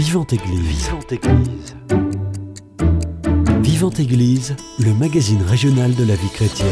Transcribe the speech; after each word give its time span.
Vivante 0.00 0.32
Église. 0.32 0.86
Vivante 0.86 1.12
Église. 1.12 1.76
Vivante 3.60 4.00
Église, 4.00 4.56
le 4.78 4.94
magazine 4.94 5.42
régional 5.42 5.94
de 5.94 6.04
la 6.04 6.14
vie 6.14 6.30
chrétienne. 6.30 6.68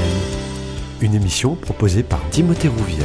Une 1.02 1.14
émission 1.14 1.54
proposée 1.54 2.02
par 2.02 2.26
Timothée 2.30 2.68
Rouvière. 2.68 3.04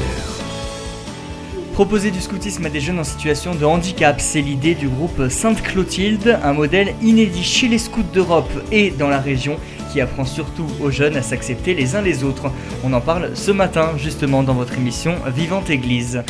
Proposer 1.73 2.09
du 2.09 2.21
scoutisme 2.21 2.66
à 2.66 2.70
des 2.70 2.80
jeunes 2.80 3.00
en 3.00 3.04
situation 3.04 3.54
de 3.54 3.66
handicap, 3.66 4.21
c'est 4.21 4.39
l'idée 4.39 4.75
du 4.75 4.88
groupe 4.88 5.28
Sainte-Clotilde, 5.28 6.40
un 6.42 6.54
modèle 6.54 6.96
inédit 7.02 7.44
chez 7.44 7.68
les 7.68 7.78
scouts 7.78 8.04
d'Europe 8.14 8.50
et 8.71 8.92
dans 8.92 9.10
la 9.10 9.20
région 9.20 9.58
qui 9.92 10.00
apprend 10.00 10.24
surtout 10.24 10.68
aux 10.80 10.90
jeunes 10.90 11.18
à 11.18 11.21
s'accepter 11.21 11.74
les 11.74 11.98
uns 11.98 12.02
les 12.02 12.24
autres. 12.24 12.50
On 12.86 12.94
en 12.94 13.02
parle 13.02 13.36
ce 13.36 13.52
matin 13.52 13.90
justement 13.98 14.42
dans 14.42 14.54
votre 14.54 14.78
émission 14.78 15.16
Vivante 15.36 15.70
Église. 15.70 16.24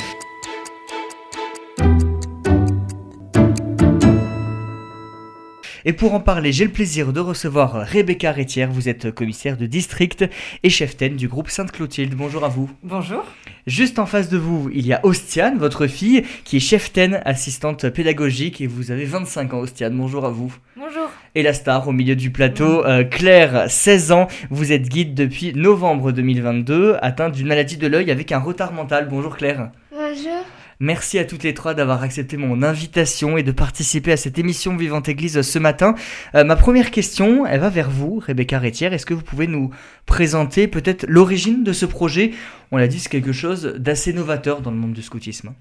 Et 5.86 5.94
pour 5.94 6.14
en 6.14 6.22
parler, 6.22 6.54
j'ai 6.54 6.64
le 6.64 6.72
plaisir 6.72 7.12
de 7.12 7.20
recevoir 7.20 7.86
Rebecca 7.86 8.32
Rétière. 8.32 8.72
Vous 8.72 8.88
êtes 8.88 9.12
commissaire 9.12 9.58
de 9.58 9.66
district 9.66 10.24
et 10.64 10.70
chef-taine 10.70 11.18
du 11.18 11.28
groupe 11.28 11.50
Sainte-Clotilde. 11.50 12.16
Bonjour 12.16 12.46
à 12.46 12.48
vous. 12.48 12.70
Bonjour. 12.84 13.26
Juste 13.68 14.00
en 14.00 14.06
face 14.06 14.30
de 14.30 14.38
vous, 14.38 14.70
il 14.74 14.88
y 14.88 14.94
a 14.94 15.02
Ostiane, 15.04 15.58
votre 15.58 15.88
fille, 15.88 16.24
qui 16.46 16.58
est 16.58 16.62
chef-taine, 16.62 17.22
assistante 17.26 17.90
pédagogique, 17.90 18.62
et 18.62 18.68
vous 18.68 18.92
avez 18.92 19.06
25 19.06 19.54
ans, 19.54 19.60
Ostiane. 19.60 19.96
Bonjour 19.98 20.26
à 20.26 20.30
vous. 20.30 20.54
Bonjour. 20.78 21.10
Et 21.36 21.44
la 21.44 21.54
star 21.54 21.88
au 21.88 21.92
milieu 21.92 22.16
du 22.16 22.32
plateau, 22.32 22.86
euh, 22.86 23.04
Claire, 23.04 23.70
16 23.70 24.12
ans. 24.14 24.28
Vous 24.50 24.72
êtes 24.72 24.88
guide 24.88 25.14
depuis 25.14 25.54
novembre 25.54 26.12
2022, 26.12 26.98
atteinte 27.02 27.34
d'une 27.34 27.48
maladie 27.48 27.78
de 27.78 27.88
l'œil 27.88 28.10
avec 28.12 28.32
un 28.32 28.40
retard 28.40 28.72
mental. 28.72 29.08
Bonjour 29.10 29.36
Claire. 29.36 29.72
Bonjour. 29.92 30.46
Merci 30.84 31.18
à 31.18 31.24
toutes 31.24 31.44
les 31.44 31.54
trois 31.54 31.74
d'avoir 31.74 32.04
accepté 32.04 32.36
mon 32.36 32.62
invitation 32.62 33.38
et 33.38 33.44
de 33.44 33.54
participer 33.54 34.12
à 34.12 34.18
cette 34.18 34.38
émission 34.38 34.76
Vivante 34.76 35.08
Église 35.08 35.42
ce 35.42 35.58
matin. 35.58 35.96
Euh, 36.36 36.44
ma 36.44 36.58
première 36.58 36.92
question, 36.92 37.46
elle 37.46 37.62
va 37.62 37.70
vers 37.70 37.90
vous, 37.90 38.20
Rebecca 38.20 38.60
Rétière. 38.60 38.92
Est-ce 38.92 39.06
que 39.06 39.14
vous 39.14 39.22
pouvez 39.22 39.48
nous 39.48 39.70
présenter 40.06 40.68
peut-être 40.68 41.06
l'origine 41.08 41.64
de 41.64 41.72
ce 41.72 41.86
projet? 41.86 42.32
On 42.72 42.76
l'a 42.76 42.90
dit, 42.90 43.00
c'est 43.00 43.08
quelque 43.08 43.32
chose 43.32 43.64
d'assez 43.78 44.12
novateur 44.12 44.60
dans 44.60 44.72
le 44.72 44.76
monde 44.76 44.92
du 44.92 45.02
scoutisme. 45.02 45.54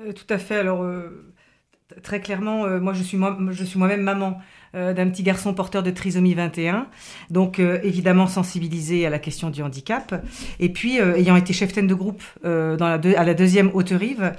Euh, 0.00 0.14
tout 0.14 0.32
à 0.32 0.38
fait. 0.38 0.56
Alors, 0.56 0.82
euh, 0.82 1.34
très 2.02 2.22
clairement, 2.22 2.66
moi, 2.80 2.94
je 2.94 3.02
suis 3.02 3.18
moi-même 3.18 4.00
maman 4.00 4.38
euh, 4.78 4.94
d'un 4.94 5.08
petit 5.08 5.22
garçon 5.22 5.52
porteur 5.52 5.82
de 5.82 5.90
trisomie 5.90 6.34
21, 6.34 6.86
donc 7.30 7.58
euh, 7.58 7.78
évidemment 7.82 8.26
sensibilisée 8.26 9.04
à 9.06 9.10
la 9.10 9.18
question 9.18 9.50
du 9.50 9.62
handicap. 9.62 10.24
Et 10.60 10.68
puis, 10.70 11.00
euh, 11.00 11.16
ayant 11.16 11.36
été 11.36 11.52
chef 11.52 11.74
de 11.74 11.94
groupe 11.94 12.22
à 12.44 13.24
la 13.24 13.34
deuxième 13.34 13.70
haute 13.74 13.90
rive, 13.90 14.32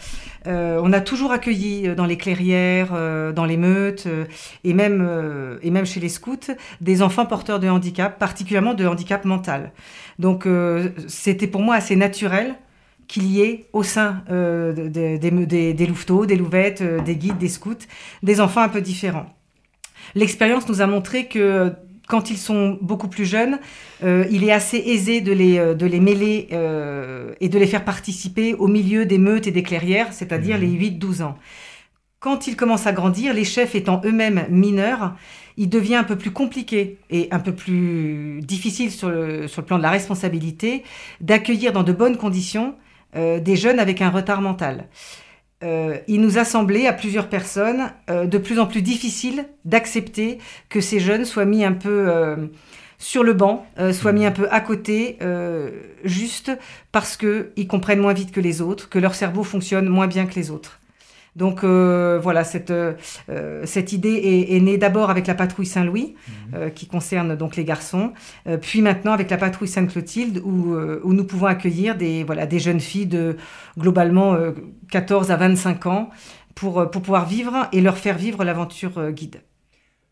euh, 0.47 0.79
on 0.83 0.91
a 0.93 1.01
toujours 1.01 1.31
accueilli 1.31 1.93
dans 1.95 2.05
les 2.05 2.17
clairières, 2.17 2.89
dans 3.33 3.45
les 3.45 3.57
meutes 3.57 4.07
et 4.63 4.73
même 4.73 5.07
et 5.61 5.69
même 5.71 5.85
chez 5.85 5.99
les 5.99 6.09
scouts 6.09 6.53
des 6.81 7.01
enfants 7.01 7.25
porteurs 7.25 7.59
de 7.59 7.67
handicap, 7.69 8.17
particulièrement 8.17 8.73
de 8.73 8.85
handicap 8.87 9.25
mental. 9.25 9.71
Donc, 10.17 10.47
c'était 11.07 11.47
pour 11.47 11.61
moi 11.61 11.75
assez 11.75 11.95
naturel 11.95 12.55
qu'il 13.07 13.25
y 13.25 13.41
ait 13.41 13.65
au 13.73 13.83
sein 13.83 14.23
de- 14.29 14.73
de- 14.89 15.73
des, 15.73 15.85
louveteaux, 15.87 16.25
des 16.25 16.35
louvettes, 16.35 16.83
des 17.03 17.15
guides, 17.15 17.37
des 17.37 17.49
scouts, 17.49 17.85
des 18.23 18.41
enfants 18.41 18.61
un 18.61 18.69
peu 18.69 18.81
différents. 18.81 19.27
L'expérience 20.15 20.67
nous 20.69 20.81
a 20.81 20.87
montré 20.87 21.27
que 21.27 21.73
quand 22.07 22.31
ils 22.31 22.37
sont 22.37 22.77
beaucoup 22.81 23.07
plus 23.07 23.25
jeunes, 23.25 23.59
euh, 24.03 24.25
il 24.31 24.43
est 24.43 24.51
assez 24.51 24.77
aisé 24.77 25.21
de 25.21 25.31
les, 25.31 25.59
euh, 25.59 25.75
de 25.75 25.85
les 25.85 25.99
mêler 25.99 26.47
euh, 26.51 27.33
et 27.39 27.49
de 27.49 27.59
les 27.59 27.67
faire 27.67 27.85
participer 27.85 28.55
au 28.55 28.67
milieu 28.67 29.05
des 29.05 29.19
meutes 29.19 29.45
et 29.45 29.51
des 29.51 29.61
clairières, 29.63 30.11
c'est-à-dire 30.11 30.57
Mhm. 30.57 30.61
les 30.63 30.69
8-12 30.71 31.21
ans. 31.21 31.37
Quand 32.19 32.47
ils 32.47 32.57
commencent 32.57 32.87
à 32.87 32.91
grandir, 32.91 33.33
les 33.33 33.45
chefs 33.45 33.75
étant 33.75 34.01
eux-mêmes 34.03 34.45
mineurs, 34.49 35.15
il 35.55 35.69
devient 35.69 35.95
un 35.95 36.03
peu 36.03 36.17
plus 36.17 36.31
compliqué 36.31 36.97
et 37.09 37.27
un 37.31 37.39
peu 37.39 37.53
plus 37.53 38.41
difficile 38.41 38.91
sur 38.91 39.09
le, 39.09 39.47
sur 39.47 39.61
le 39.61 39.65
plan 39.65 39.77
de 39.77 39.83
la 39.83 39.91
responsabilité 39.91 40.83
d'accueillir 41.21 41.71
dans 41.73 41.83
de 41.83 41.93
bonnes 41.93 42.17
conditions 42.17 42.75
euh, 43.15 43.39
des 43.39 43.55
jeunes 43.55 43.79
avec 43.79 44.01
un 44.01 44.09
retard 44.09 44.41
mental. 44.41 44.87
Euh, 45.61 45.97
il 46.07 46.21
nous 46.21 46.37
a 46.37 46.45
semblé 46.45 46.87
à 46.87 46.93
plusieurs 46.93 47.27
personnes 47.27 47.91
euh, 48.09 48.25
de 48.25 48.37
plus 48.37 48.59
en 48.59 48.65
plus 48.65 48.81
difficile 48.81 49.45
d'accepter 49.65 50.37
que 50.69 50.79
ces 50.79 50.99
jeunes 50.99 51.25
soient 51.25 51.45
mis 51.45 51.65
un 51.65 51.73
peu 51.73 52.07
euh, 52.07 52.47
sur 52.97 53.23
le 53.23 53.33
banc, 53.33 53.65
euh, 53.79 53.93
soient 53.93 54.11
mis 54.11 54.25
un 54.25 54.31
peu 54.31 54.47
à 54.51 54.61
côté, 54.61 55.17
euh, 55.21 55.71
juste 56.03 56.51
parce 56.91 57.17
qu'ils 57.17 57.67
comprennent 57.67 57.99
moins 57.99 58.13
vite 58.13 58.31
que 58.31 58.41
les 58.41 58.61
autres, 58.61 58.89
que 58.89 58.99
leur 58.99 59.15
cerveau 59.15 59.43
fonctionne 59.43 59.87
moins 59.87 60.07
bien 60.07 60.25
que 60.25 60.35
les 60.35 60.51
autres. 60.51 60.78
Donc 61.39 61.63
euh, 61.63 62.19
voilà, 62.21 62.43
cette, 62.43 62.69
euh, 62.69 62.95
cette 63.63 63.93
idée 63.93 64.13
est, 64.13 64.57
est 64.57 64.59
née 64.59 64.77
d'abord 64.77 65.09
avec 65.09 65.25
la 65.25 65.35
patrouille 65.35 65.65
Saint-Louis, 65.65 66.15
euh, 66.53 66.69
qui 66.69 66.85
concerne 66.85 67.37
donc 67.37 67.55
les 67.55 67.63
garçons, 67.63 68.11
puis 68.61 68.81
maintenant 68.81 69.13
avec 69.13 69.29
la 69.29 69.37
patrouille 69.37 69.69
Sainte-Clotilde, 69.69 70.41
où, 70.43 70.75
où 70.75 71.13
nous 71.13 71.23
pouvons 71.23 71.45
accueillir 71.45 71.95
des, 71.95 72.25
voilà, 72.25 72.45
des 72.45 72.59
jeunes 72.59 72.81
filles 72.81 73.05
de 73.05 73.37
globalement 73.77 74.33
euh, 74.33 74.51
14 74.91 75.31
à 75.31 75.37
25 75.37 75.85
ans 75.85 76.09
pour, 76.55 76.91
pour 76.91 77.01
pouvoir 77.01 77.25
vivre 77.25 77.69
et 77.71 77.79
leur 77.79 77.97
faire 77.97 78.17
vivre 78.17 78.43
l'aventure 78.43 79.11
guide. 79.11 79.37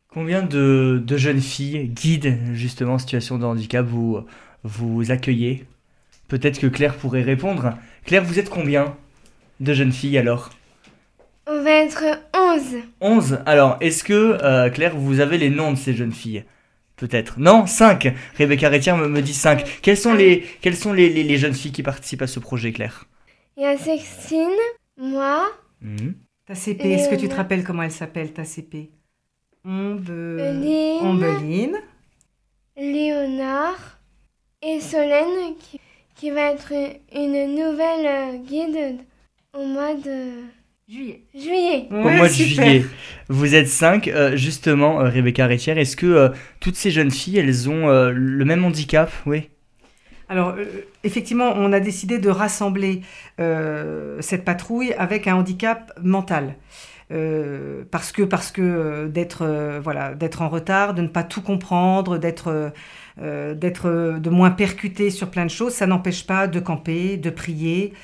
Combien 0.08 0.44
de, 0.44 1.04
de 1.06 1.18
jeunes 1.18 1.42
filles, 1.42 1.90
guides 1.90 2.38
justement 2.54 2.94
en 2.94 3.00
situation 3.00 3.38
de 3.38 3.44
handicap, 3.44 3.86
vous, 3.86 4.20
vous 4.64 5.12
accueillez? 5.12 5.66
Peut-être 6.30 6.58
que 6.60 6.68
Claire 6.68 6.96
pourrait 6.96 7.22
répondre. 7.22 7.74
Claire, 8.06 8.24
vous 8.24 8.40
êtes 8.40 8.50
combien 8.50 8.96
de 9.60 9.74
jeunes 9.74 9.92
filles 9.92 10.18
alors? 10.18 10.52
Être 11.78 12.04
11. 12.36 12.84
11. 13.02 13.40
Alors, 13.46 13.78
est-ce 13.82 14.04
que, 14.04 14.38
euh, 14.44 14.70
Claire, 14.70 14.96
vous 14.96 15.20
avez 15.20 15.38
les 15.38 15.50
noms 15.50 15.72
de 15.72 15.78
ces 15.78 15.94
jeunes 15.94 16.12
filles? 16.14 16.44
Peut-être. 16.96 17.40
Non 17.40 17.66
5. 17.68 18.14
Rebecca 18.38 18.70
Rétière 18.70 18.98
me, 18.98 19.08
me 19.08 19.22
dit 19.22 19.34
5. 19.34 19.80
Quelles 19.82 19.98
sont, 19.98 20.14
les, 20.14 20.44
quelles 20.62 20.76
sont 20.76 20.94
les, 20.94 21.10
les- 21.10 21.24
les 21.24 21.38
jeunes 21.38 21.54
filles 21.54 21.72
qui 21.72 21.84
participent 21.84 22.24
à 22.24 22.28
ce 22.28 22.40
projet, 22.40 22.72
Claire? 22.72 23.06
Il 23.56 23.64
y 23.64 23.66
a 23.66 23.78
Sextine, 23.78 24.48
moi, 24.98 25.48
Mhm. 25.82 26.16
Ta 26.48 26.56
CP, 26.56 26.92
est-ce 26.94 27.10
que 27.10 27.16
tu 27.16 27.28
te 27.28 27.36
rappelles 27.36 27.64
comment 27.64 27.84
elle 27.84 27.92
s'appelle, 27.92 28.32
ta 28.34 28.46
CP 28.46 28.90
Ombe... 29.66 30.10
Eline, 30.40 31.00
Ombeline. 31.06 31.78
Léonard 32.78 34.00
et 34.62 34.80
Solène 34.80 35.56
qui, 35.60 35.80
qui 36.16 36.32
va 36.32 36.52
être 36.52 36.72
une 37.14 37.56
nouvelle 37.56 38.06
euh, 38.06 38.38
guide 38.38 39.00
au 39.54 39.66
mois 39.66 39.94
de 39.94 40.32
Juillet. 40.90 41.24
juillet. 41.36 41.88
Au 41.92 41.96
mois 41.96 42.30
de 42.30 42.34
juillet. 42.34 42.86
Vous 43.28 43.56
êtes 43.56 43.68
5. 43.68 44.10
justement, 44.36 45.02
euh, 45.02 45.10
Rebecca 45.10 45.46
Rétière, 45.46 45.78
est-ce 45.78 45.98
que 45.98 46.06
euh, 46.06 46.30
toutes 46.62 46.78
ces 46.78 46.92
jeunes 46.92 47.12
filles, 47.12 47.40
elles 47.40 47.70
ont 47.70 47.90
euh, 47.90 48.12
le 48.14 48.46
même 48.46 48.64
handicap? 48.64 49.12
Oui. 49.26 49.50
Alors, 50.30 50.56
euh, 50.58 50.64
effectivement, 51.04 51.52
on 51.58 51.74
a 51.74 51.82
décidé 51.82 52.20
de 52.20 52.30
rassembler 52.30 53.02
euh, 53.42 54.18
cette 54.22 54.46
patrouille 54.46 54.94
avec 54.94 55.28
un 55.28 55.36
handicap 55.36 55.92
mental. 56.02 56.56
Euh, 57.10 57.84
parce 57.90 58.12
que, 58.12 58.22
parce 58.24 58.52
que 58.52 58.62
euh, 58.62 59.08
d'être 59.08 59.42
euh, 59.42 59.80
voilà, 59.82 60.14
d'être 60.14 60.42
en 60.42 60.50
retard, 60.50 60.94
de 60.94 61.02
ne 61.02 61.08
pas 61.08 61.24
tout 61.24 61.42
comprendre, 61.42 62.18
d'être 62.18 62.50
euh, 62.50 62.70
euh, 63.22 63.56
d'être 63.56 63.88
euh, 63.88 64.20
de 64.20 64.30
moins 64.30 64.52
percuté 64.52 65.10
sur 65.10 65.32
plein 65.32 65.46
de 65.46 65.50
choses, 65.50 65.74
ça 65.74 65.88
n'empêche 65.88 66.28
pas 66.28 66.48
de 66.48 66.60
camper, 66.60 67.16
de 67.16 67.30
prier, 67.30 67.94
euh, 67.94 67.98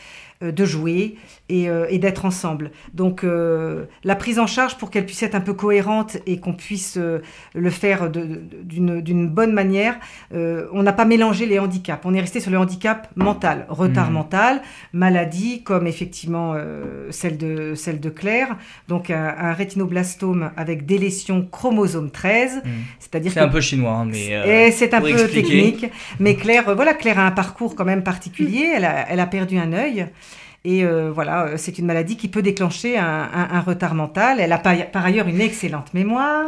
de 0.51 0.65
jouer 0.65 1.15
et, 1.49 1.69
euh, 1.69 1.85
et 1.89 1.97
d'être 1.99 2.25
ensemble. 2.25 2.71
Donc 2.93 3.23
euh, 3.23 3.85
la 4.03 4.15
prise 4.15 4.39
en 4.39 4.47
charge 4.47 4.77
pour 4.77 4.89
qu'elle 4.91 5.05
puisse 5.05 5.23
être 5.23 5.35
un 5.35 5.41
peu 5.41 5.53
cohérente 5.53 6.17
et 6.25 6.39
qu'on 6.39 6.53
puisse 6.53 6.97
euh, 6.97 7.19
le 7.53 7.69
faire 7.69 8.09
d'une 8.09 9.27
bonne 9.29 9.53
manière, 9.53 9.95
euh, 10.33 10.67
on 10.73 10.83
n'a 10.83 10.93
pas 10.93 11.05
mélangé 11.05 11.45
les 11.45 11.59
handicaps. 11.59 12.01
On 12.05 12.13
est 12.13 12.19
resté 12.21 12.39
sur 12.39 12.51
le 12.51 12.57
handicap 12.57 13.09
mental, 13.15 13.65
retard 13.69 14.07
Mhm. 14.07 14.13
mental, 14.13 14.61
maladie 14.93 15.63
comme 15.63 15.87
effectivement 15.87 16.53
euh, 16.55 17.07
celle, 17.11 17.37
de, 17.37 17.73
celle 17.75 17.99
de 17.99 18.09
Claire, 18.09 18.57
donc 18.87 19.09
un, 19.09 19.35
un 19.37 19.53
rétinoblastome 19.53 20.51
avec 20.57 20.85
délétion 20.85 21.47
chromosome 21.51 22.11
13, 22.11 22.61
Mhm. 22.66 22.72
c'est-à-dire 22.99 23.31
C'est 23.31 23.39
un 23.39 23.47
peu 23.47 23.61
chinois, 23.61 23.91
hein, 23.93 24.05
mais... 24.09 24.28
euh, 24.31 24.67
et 24.67 24.72
c'est 24.72 24.93
un 24.93 25.01
peu 25.01 25.09
expliquer. 25.09 25.41
technique, 25.41 25.91
mais 26.19 26.35
Claire, 26.43 26.69
euh, 26.69 26.75
voilà, 26.75 26.93
Claire 26.93 27.19
a 27.19 27.25
un 27.28 27.31
parcours 27.31 27.75
quand 27.75 27.85
même 27.85 28.03
particulier. 28.03 28.72
Elle 28.75 28.85
a, 28.85 29.09
elle 29.09 29.19
a 29.19 29.25
perdu 29.28 29.57
un 29.57 29.73
œil. 29.73 30.07
Et 30.65 30.85
euh, 30.85 31.11
voilà, 31.11 31.45
euh, 31.47 31.53
c'est 31.57 31.77
une 31.77 31.85
maladie 31.85 32.15
qui 32.15 32.29
peut 32.29 32.41
déclencher 32.41 32.97
un, 32.97 33.05
un- 33.33 33.49
un 33.51 33.59
retard 33.61 33.95
mental. 33.95 34.39
Elle 34.39 34.51
a 34.53 34.57
par, 34.57 34.75
par 34.91 35.05
ailleurs 35.05 35.27
une 35.27 35.41
excellente 35.41 35.93
mémoire. 35.93 36.47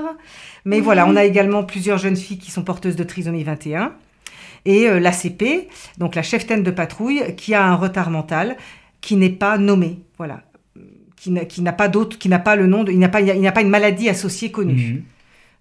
Mais 0.64 0.80
voilà, 0.80 1.06
on 1.08 1.16
a 1.16 1.24
également 1.26 1.64
plusieurs 1.64 1.98
jeunes 1.98 2.16
filles 2.16 2.38
qui 2.38 2.50
sont 2.50 2.64
porteuses 2.64 2.96
de 2.96 3.04
trisomie 3.04 3.44
21. 3.44 3.94
Et 4.66 4.88
euh, 4.88 5.00
l'ACP, 5.00 5.68
donc 5.98 6.16
la 6.16 6.24
cheftaine 6.24 6.64
de 6.64 6.72
patrouille, 6.72 7.36
qui 7.36 7.54
a 7.54 7.66
un 7.66 7.76
retard 7.76 8.10
mental 8.10 8.56
qui 9.02 9.16
n'est 9.18 9.30
pas 9.30 9.58
nommé. 9.58 10.00
Voilà. 10.18 10.42
Qui 11.18 11.32
n'a- 11.62 11.74
pas 11.74 11.88
d'autre, 11.88 12.18
qui 12.18 12.30
n'a 12.30 12.40
pas 12.40 12.56
le 12.56 12.68
nom, 12.68 12.84
de, 12.84 12.92
il 12.92 13.00
n'a 13.00 13.10
pas, 13.10 13.22
il 13.22 13.52
pas 13.52 13.62
une 13.62 13.70
maladie 13.70 14.10
associée 14.10 14.52
connue. 14.52 14.74
Mhm. 14.94 15.04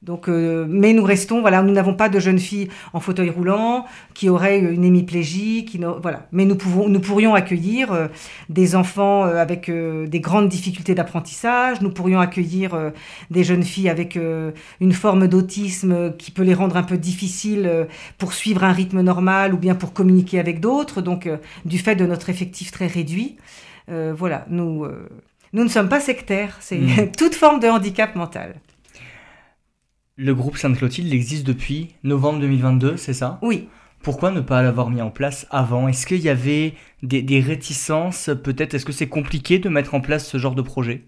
Donc, 0.04 0.28
euh, 0.28 0.66
mais 0.68 0.92
nous 0.92 1.02
restons, 1.02 1.40
voilà, 1.40 1.62
nous 1.62 1.72
n'avons 1.72 1.94
pas 1.94 2.08
de 2.08 2.20
jeunes 2.20 2.38
filles 2.38 2.68
en 2.92 3.00
fauteuil 3.00 3.30
roulant 3.30 3.86
qui 4.12 4.28
auraient 4.28 4.58
une 4.58 4.84
hémiplégie, 4.84 5.64
qui 5.64 5.80
voilà. 6.02 6.26
Mais 6.30 6.44
nous 6.44 6.56
pouvons, 6.56 6.88
nous 6.88 7.00
pourrions 7.00 7.34
accueillir 7.34 7.92
euh, 7.92 8.08
des 8.48 8.76
enfants 8.76 9.24
euh, 9.24 9.40
avec 9.40 9.68
euh, 9.68 10.06
des 10.06 10.20
grandes 10.20 10.48
difficultés 10.48 10.94
d'apprentissage. 10.94 11.80
Nous 11.80 11.90
pourrions 11.90 12.20
accueillir 12.20 12.74
euh, 12.74 12.90
des 13.30 13.44
jeunes 13.44 13.62
filles 13.62 13.88
avec 13.88 14.16
euh, 14.16 14.50
une 14.80 14.92
forme 14.92 15.26
d'autisme 15.26 16.12
qui 16.16 16.30
peut 16.30 16.42
les 16.42 16.54
rendre 16.54 16.76
un 16.76 16.82
peu 16.82 16.98
difficiles 16.98 17.66
euh, 17.66 17.84
pour 18.18 18.34
suivre 18.34 18.62
un 18.64 18.72
rythme 18.72 19.00
normal 19.00 19.54
ou 19.54 19.56
bien 19.58 19.74
pour 19.74 19.92
communiquer 19.92 20.38
avec 20.38 20.60
d'autres. 20.60 21.00
Donc, 21.00 21.26
euh, 21.26 21.38
du 21.64 21.78
fait 21.78 21.96
de 21.96 22.06
notre 22.06 22.28
effectif 22.30 22.70
très 22.70 22.86
réduit, 22.86 23.36
euh, 23.90 24.12
voilà, 24.16 24.44
nous, 24.48 24.84
euh, 24.84 25.08
nous 25.52 25.64
ne 25.64 25.68
sommes 25.68 25.88
pas 25.88 26.00
sectaires. 26.00 26.56
C'est 26.60 26.78
Mm. 26.78 27.12
toute 27.18 27.34
forme 27.34 27.60
de 27.60 27.68
handicap 27.68 28.14
mental. 28.16 28.54
Le 30.16 30.32
groupe 30.32 30.56
Sainte-Clotilde 30.56 31.12
existe 31.12 31.44
depuis 31.44 31.96
novembre 32.05 32.38
2022, 32.40 32.96
c'est 32.96 33.12
ça? 33.12 33.38
Oui. 33.43 33.69
Pourquoi 34.00 34.31
ne 34.31 34.40
pas 34.40 34.62
l'avoir 34.62 34.88
mis 34.90 35.02
en 35.02 35.11
place 35.11 35.46
avant? 35.50 35.88
Est-ce 35.88 36.06
qu'il 36.06 36.20
y 36.20 36.28
avait 36.28 36.75
des, 37.02 37.20
des 37.22 37.40
réticences 37.40 38.31
Peut-être? 38.44 38.75
Est-ce 38.75 38.84
que 38.84 38.93
c'est 38.93 39.08
compliqué 39.08 39.58
de 39.58 39.69
mettre 39.69 39.94
en 39.94 40.00
place 40.00 40.26
ce 40.26 40.38
genre 40.38 40.55
de 40.55 40.62
projet? 40.62 41.05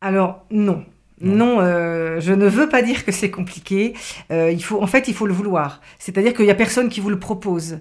Alors 0.00 0.46
non. 0.50 0.84
Non. 1.20 1.36
Non, 1.36 1.60
euh, 1.60 2.20
je 2.20 2.32
ne 2.32 2.46
veux 2.46 2.68
pas 2.68 2.82
dire 2.82 3.04
que 3.04 3.12
c'est 3.12 3.30
compliqué. 3.30 3.94
Euh, 4.32 4.50
il 4.50 4.62
faut, 4.62 4.82
en 4.82 4.86
fait, 4.86 5.06
il 5.08 5.14
faut 5.14 5.26
le 5.26 5.32
vouloir. 5.32 5.80
C'est-à-dire 5.98 6.34
qu'il 6.34 6.44
n'y 6.44 6.50
a 6.50 6.56
personne 6.56 6.88
qui 6.88 7.00
vous 7.00 7.10
le 7.10 7.18
propose. 7.18 7.78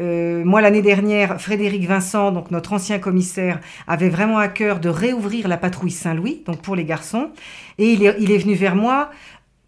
Euh, 0.00 0.44
moi, 0.44 0.60
l'année 0.60 0.82
dernière, 0.82 1.40
Frédéric 1.40 1.86
Vincent, 1.86 2.30
donc 2.30 2.50
notre 2.50 2.72
ancien 2.72 2.98
commissaire, 2.98 3.60
avait 3.86 4.08
vraiment 4.10 4.38
à 4.38 4.48
cœur 4.48 4.80
de 4.80 4.88
réouvrir 4.88 5.48
la 5.48 5.56
patrouille 5.56 5.92
Saint-Louis, 5.92 6.42
donc 6.46 6.60
pour 6.62 6.76
les 6.76 6.84
garçons. 6.84 7.30
Et 7.78 7.92
il 7.92 8.04
est, 8.04 8.16
il 8.18 8.30
est 8.30 8.38
venu 8.38 8.54
vers 8.54 8.76
moi 8.76 9.10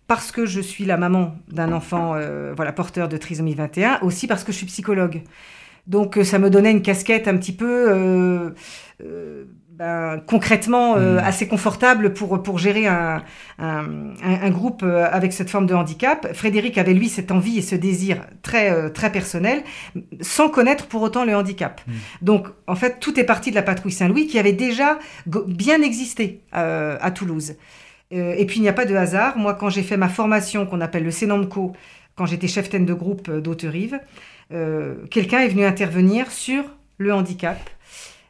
parce 0.07 0.33
que 0.33 0.47
je 0.47 0.61
suis 0.61 0.85
la 0.85 0.97
maman 0.97 1.37
d'un 1.49 1.73
enfant 1.73 2.15
euh, 2.15 2.53
voilà, 2.55 2.73
porteur 2.73 3.09
de 3.09 3.17
trisomie 3.17 3.55
21, 3.55 4.01
aussi 4.03 4.27
parce 4.27 4.45
que 4.45 4.53
je 4.53 4.59
suis 4.59 4.67
psychologue. 4.67 5.23
Donc 5.87 6.19
euh, 6.19 6.25
ça 6.25 6.39
me 6.39 6.51
donnait 6.51 6.71
une 6.71 6.83
casquette 6.83 7.29
un 7.29 7.37
petit 7.37 7.53
peu 7.53 7.91
euh, 7.91 8.51
euh, 9.05 9.45
ben, 9.71 10.21
concrètement 10.27 10.97
euh, 10.97 11.17
Mm. 11.17 11.19
assez 11.19 11.49
confortable 11.49 12.15
pour, 12.15 12.43
pour 12.43 12.59
gérer 12.59 12.87
un, 12.87 13.23
un, 13.59 14.51
groupe 14.51 14.83
avec 14.83 15.33
cette 15.33 15.51
forme 15.51 15.67
de 15.67 15.75
handicap. 15.75 16.33
Frédéric 16.33 16.79
avait 16.79 16.95
lui 16.95 17.09
cette 17.09 17.31
envie 17.31 17.59
et 17.59 17.63
ce 17.63 17.75
désir 17.75 18.23
très, 18.43 18.91
très 18.93 19.13
personnel, 19.13 19.63
sans 20.23 20.49
connaître 20.49 20.87
pour 20.87 21.03
autant 21.03 21.25
le 21.25 21.37
handicap. 21.37 21.83
Mm. 21.87 21.93
Donc 22.23 22.49
en 22.67 22.75
fait 22.75 22.99
tout 23.01 23.21
est 23.21 23.25
parti 23.25 23.51
de 23.51 23.55
la 23.55 23.63
patrouille 23.63 23.93
Saint-Louis 23.93 24.27
qui 24.27 24.39
avait 24.39 24.53
déjà 24.53 24.99
bien 25.27 25.83
existé 25.83 26.41
à 26.53 27.11
Toulouse. 27.11 27.57
Euh, 28.13 28.35
et 28.37 28.47
puis 28.47 28.59
il 28.59 28.63
n'y 28.63 28.69
a 28.69 28.73
pas 28.73 28.85
de 28.85 28.95
hasard. 28.95 29.37
Moi, 29.37 29.55
quand 29.55 29.69
j'ai 29.69 29.83
fait 29.83 29.97
ma 29.97 30.09
formation 30.09 30.67
qu'on 30.67 30.81
appelle 30.81 31.05
le 31.05 31.11
Sénamco, 31.11 31.73
quand 32.15 32.27
j'étais 32.27 32.49
chef-taine 32.49 32.87
de 32.87 32.95
groupe 32.95 33.29
euh, 33.29 33.41
d'Haute-Rive, 33.41 34.01
euh, 34.53 34.95
quelqu'un 35.11 35.41
est 35.41 35.49
venu 35.49 35.65
intervenir 35.65 36.31
sur 36.31 36.65
le 36.99 37.13
handicap. 37.13 37.59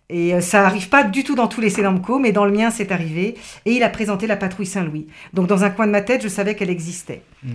Et 0.08 0.40
ça 0.40 0.64
arrive 0.64 0.88
pas 0.88 1.02
du 1.02 1.24
tout 1.24 1.34
dans 1.34 1.48
tous 1.48 1.60
les 1.60 1.68
Sénamco, 1.68 2.20
mais 2.20 2.30
dans 2.30 2.44
le 2.44 2.52
mien, 2.52 2.70
c'est 2.70 2.92
arrivé. 2.92 3.34
Et 3.64 3.72
il 3.72 3.82
a 3.82 3.88
présenté 3.88 4.28
la 4.28 4.36
patrouille 4.36 4.66
Saint-Louis. 4.66 5.08
Donc 5.32 5.48
dans 5.48 5.64
un 5.64 5.70
coin 5.70 5.88
de 5.88 5.90
ma 5.90 6.00
tête, 6.00 6.22
je 6.22 6.28
savais 6.28 6.54
qu'elle 6.54 6.70
existait. 6.70 7.22
Mm. 7.42 7.50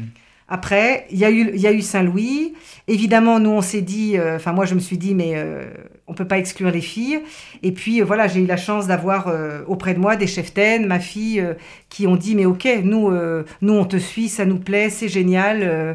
Après, 0.51 1.07
il 1.09 1.17
y 1.17 1.24
a 1.24 1.31
eu, 1.31 1.50
il 1.53 1.62
y 1.62 1.65
a 1.65 1.71
eu 1.71 1.81
Saint-Louis. 1.81 2.53
Évidemment, 2.89 3.39
nous, 3.39 3.51
on 3.51 3.62
s'est 3.62 3.81
dit, 3.81 4.17
euh, 4.17 4.35
enfin, 4.35 4.51
moi, 4.51 4.65
je 4.65 4.75
me 4.75 4.81
suis 4.81 4.97
dit, 4.97 5.15
mais 5.15 5.31
euh, 5.35 5.63
on 6.12 6.13
peut 6.13 6.28
pas 6.28 6.38
exclure 6.38 6.72
les 6.72 6.81
filles. 6.81 7.22
Et 7.63 7.72
puis, 7.72 8.02
euh, 8.02 8.06
voilà, 8.06 8.28
j'ai 8.28 8.42
eu 8.42 8.46
la 8.46 8.58
chance 8.58 8.86
d'avoir 8.86 9.30
euh, 9.30 9.63
auprès 9.66 9.94
de 9.94 10.00
moi 10.00 10.18
des 10.18 10.28
cheftaines, 10.28 10.86
ma 10.86 11.00
fille, 11.00 11.40
euh, 11.40 11.54
qui 11.90 12.06
ont 12.06 12.18
dit, 12.18 12.36
mais 12.36 12.46
ok, 12.46 12.68
nous, 12.84 13.10
euh, 13.10 13.46
nous, 13.62 13.74
on 13.74 13.86
te 13.86 13.98
suit, 13.98 14.28
ça 14.28 14.46
nous 14.46 14.60
plaît, 14.60 14.90
c'est 14.90 15.08
génial. 15.08 15.60
euh, 15.63 15.94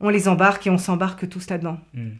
on 0.00 0.10
les 0.10 0.28
embarque 0.28 0.64
et 0.68 0.70
on 0.70 0.78
s'embarque 0.78 1.28
tous 1.28 1.50
là-dedans. 1.50 1.78
Hmm. 1.92 2.10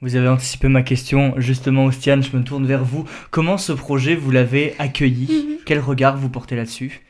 Vous 0.00 0.14
avez 0.14 0.28
anticipé 0.28 0.68
ma 0.68 0.82
question, 0.82 1.34
justement, 1.36 1.86
Ostiane, 1.86 2.22
je 2.22 2.36
me 2.36 2.44
tourne 2.44 2.64
vers 2.64 2.84
vous. 2.84 3.06
Comment 3.32 3.58
ce 3.58 3.72
projet, 3.72 4.14
vous 4.14 4.30
l'avez 4.30 4.76
accueilli? 4.78 5.26
Mhm. 5.26 5.56
Quel 5.66 5.80
regard 5.80 6.16
vous 6.16 6.28
portez 6.28 6.54
là-dessus? 6.54 7.00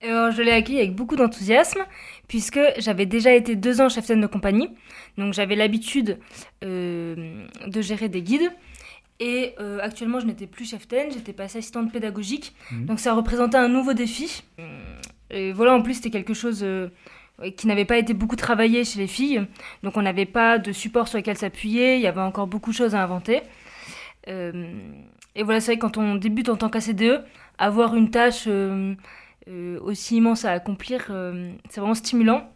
Je 0.00 0.42
l'ai 0.42 0.52
accueilli 0.52 0.78
avec 0.78 0.94
beaucoup 0.94 1.16
d'enthousiasme, 1.16 1.80
puisque 2.28 2.60
j'avais 2.78 3.06
déjà 3.06 3.34
été 3.34 3.56
deux 3.56 3.80
ans 3.80 3.88
chef 3.88 4.08
de 4.08 4.26
compagnie, 4.26 4.70
donc 5.16 5.34
j'avais 5.34 5.56
l'habitude 5.56 6.18
euh, 6.62 7.44
de 7.66 7.82
gérer 7.82 8.08
des 8.08 8.22
guides. 8.22 8.52
Et 9.20 9.54
euh, 9.58 9.78
actuellement, 9.82 10.20
je 10.20 10.26
n'étais 10.26 10.46
plus 10.46 10.64
chef-taine, 10.68 11.10
j'étais 11.10 11.32
passée 11.32 11.58
assistante 11.58 11.90
pédagogique, 11.92 12.54
Mhm. 12.70 12.86
donc 12.86 13.00
ça 13.00 13.14
représentait 13.14 13.56
un 13.58 13.68
nouveau 13.68 13.92
défi. 13.92 14.44
Et 15.30 15.52
voilà, 15.52 15.74
en 15.74 15.82
plus, 15.82 15.94
c'était 15.94 16.10
quelque 16.10 16.34
chose 16.34 16.60
euh, 16.62 16.88
qui 17.56 17.66
n'avait 17.66 17.84
pas 17.84 17.98
été 17.98 18.14
beaucoup 18.14 18.36
travaillé 18.36 18.84
chez 18.84 18.98
les 19.00 19.06
filles, 19.08 19.44
donc 19.82 19.96
on 19.96 20.02
n'avait 20.02 20.24
pas 20.24 20.58
de 20.58 20.70
support 20.72 21.08
sur 21.08 21.18
lequel 21.18 21.36
s'appuyer, 21.36 21.96
il 21.96 22.00
y 22.00 22.06
avait 22.06 22.20
encore 22.20 22.46
beaucoup 22.46 22.70
de 22.70 22.76
choses 22.76 22.94
à 22.94 23.02
inventer. 23.02 23.40
Euh, 24.28 24.78
et 25.34 25.42
voilà, 25.42 25.60
c'est 25.60 25.72
vrai 25.72 25.76
que 25.78 25.82
quand 25.82 25.96
on 25.98 26.14
débute 26.14 26.48
en 26.48 26.56
tant 26.56 26.68
qu'ACDE, 26.68 27.24
avoir 27.58 27.94
une 27.96 28.10
tâche 28.10 28.48
aussi 29.80 30.16
immense 30.16 30.44
à 30.44 30.52
accomplir, 30.52 31.10
c'est 31.70 31.80
vraiment 31.80 31.94
stimulant. 31.94 32.50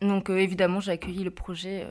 Donc 0.00 0.30
évidemment, 0.30 0.80
j'ai 0.80 0.92
accueilli 0.92 1.24
le 1.24 1.30
projet, 1.30 1.86